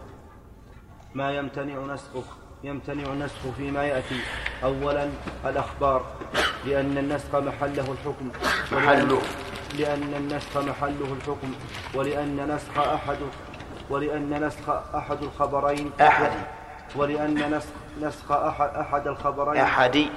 [1.15, 2.23] ما يمتنع نسخه
[2.65, 4.20] يمتنع النسخ فيما يأتي.
[4.65, 5.09] أولا
[5.47, 6.05] الأخبار
[6.66, 8.31] لأن النسخ محله الحكم.
[8.73, 9.23] محله.
[9.78, 11.55] لأن النسخ محله الحكم.
[11.95, 13.19] ولأن نسخ أحد
[13.91, 16.32] ولأن نسخ أحد الخبرين أحد.
[16.97, 17.69] ولأن نسخ
[18.03, 20.11] نسخ أحد, أحد الخبرين أحدي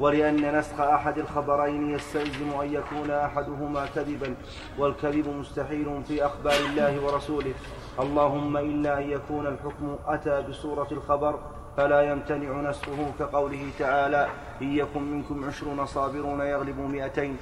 [0.00, 4.34] ولأن نسخ أحد الخبرين يستلزم أن يكون أحدهما كذبا
[4.78, 7.54] والكذب مستحيل في أخبار الله ورسوله.
[8.00, 11.38] اللهم إلا أن يكون الحكم أتى بصورة الخبر
[11.76, 14.28] فلا يمتنع نسخه كقوله تعالى
[14.62, 17.36] إن يكن منكم عشرون صابرون يغلبوا مئتين.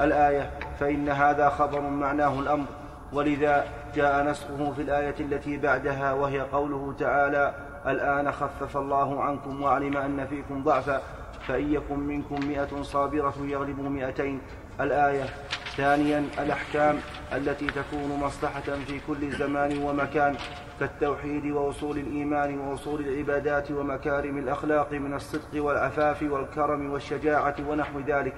[0.00, 0.50] الآية
[0.80, 2.66] فإن هذا خبر معناه الأمر.
[3.12, 3.64] ولذا
[3.94, 7.54] جاء نسخه في الآية التي بعدها وهي قوله تعالى
[7.86, 11.02] الآن خفف الله عنكم وعلم أن فيكم ضعفا.
[11.50, 14.40] فإن يكن منكم مئة صابرة يغلبوا مئتين.
[14.80, 15.24] الآية
[15.76, 16.96] ثانيا الأحكام
[17.32, 20.36] التي تكون مصلحة في كل زمان ومكان
[20.80, 28.34] كالتوحيد وأصول الإيمان وأصول العبادات ومكارم الأخلاق من الصدق والعفاف والكرم والشجاعة ونحو ذلك.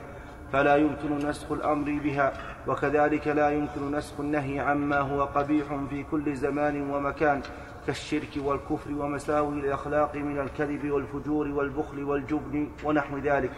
[0.53, 2.33] فلا يمكن نسخ الأمر بها
[2.67, 7.43] وكذلك لا يمكن نسخ النهي عما هو قبيح في كل زمان ومكان.
[7.87, 13.51] كالشرك والكفر ومساوي الأخلاق من الكذب والفجور والبخل والجبن ونحو ذلك.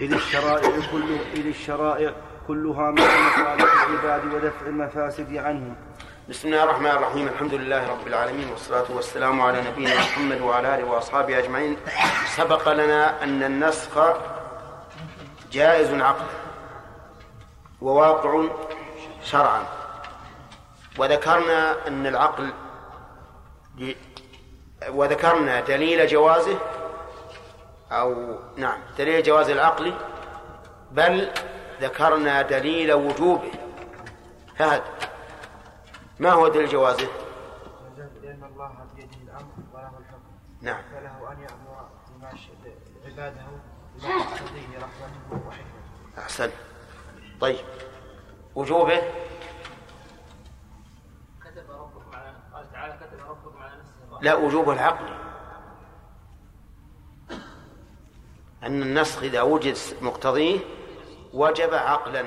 [0.00, 2.12] إذ الشرائع كل إذ الشرائع
[2.48, 5.74] كلها من مصالح العباد ودفع المفاسد عنهم.
[6.28, 7.28] بسم الله الرحمن الرحيم.
[7.28, 11.76] الحمد لله رب العالمين والصلاة والسلام على نبينا محمد وعلى آله وأصحابه أجمعين.
[12.36, 13.98] سبق لنا أن النسخ
[15.52, 16.26] جائز عقلا
[17.80, 18.44] وواقع
[19.24, 19.62] شرعا.
[20.98, 22.52] وذكرنا أن العقل
[24.88, 26.58] وذكرنا دليل جوازه
[27.92, 29.94] أو نعم دليل جواز العقل
[30.92, 31.30] بل
[31.80, 33.50] ذكرنا دليل وجوبه.
[34.56, 34.82] فهد
[36.18, 37.08] ما هو دليل جوازه؟
[38.22, 40.20] لأن الله بيده الأمر وله الحكم.
[40.60, 40.82] نعم.
[40.92, 41.88] فله أن يأمر
[43.06, 43.42] عباده
[43.94, 46.18] بما تقتضيه رحمته وحكمته.
[46.18, 46.50] أحسن.
[47.40, 47.64] طيب.
[48.54, 49.02] وجوبه؟
[54.20, 55.06] لا وجوب العقل
[58.62, 60.58] أن النسخ إذا وجد مقتضيه
[61.32, 62.24] وجب عقلا.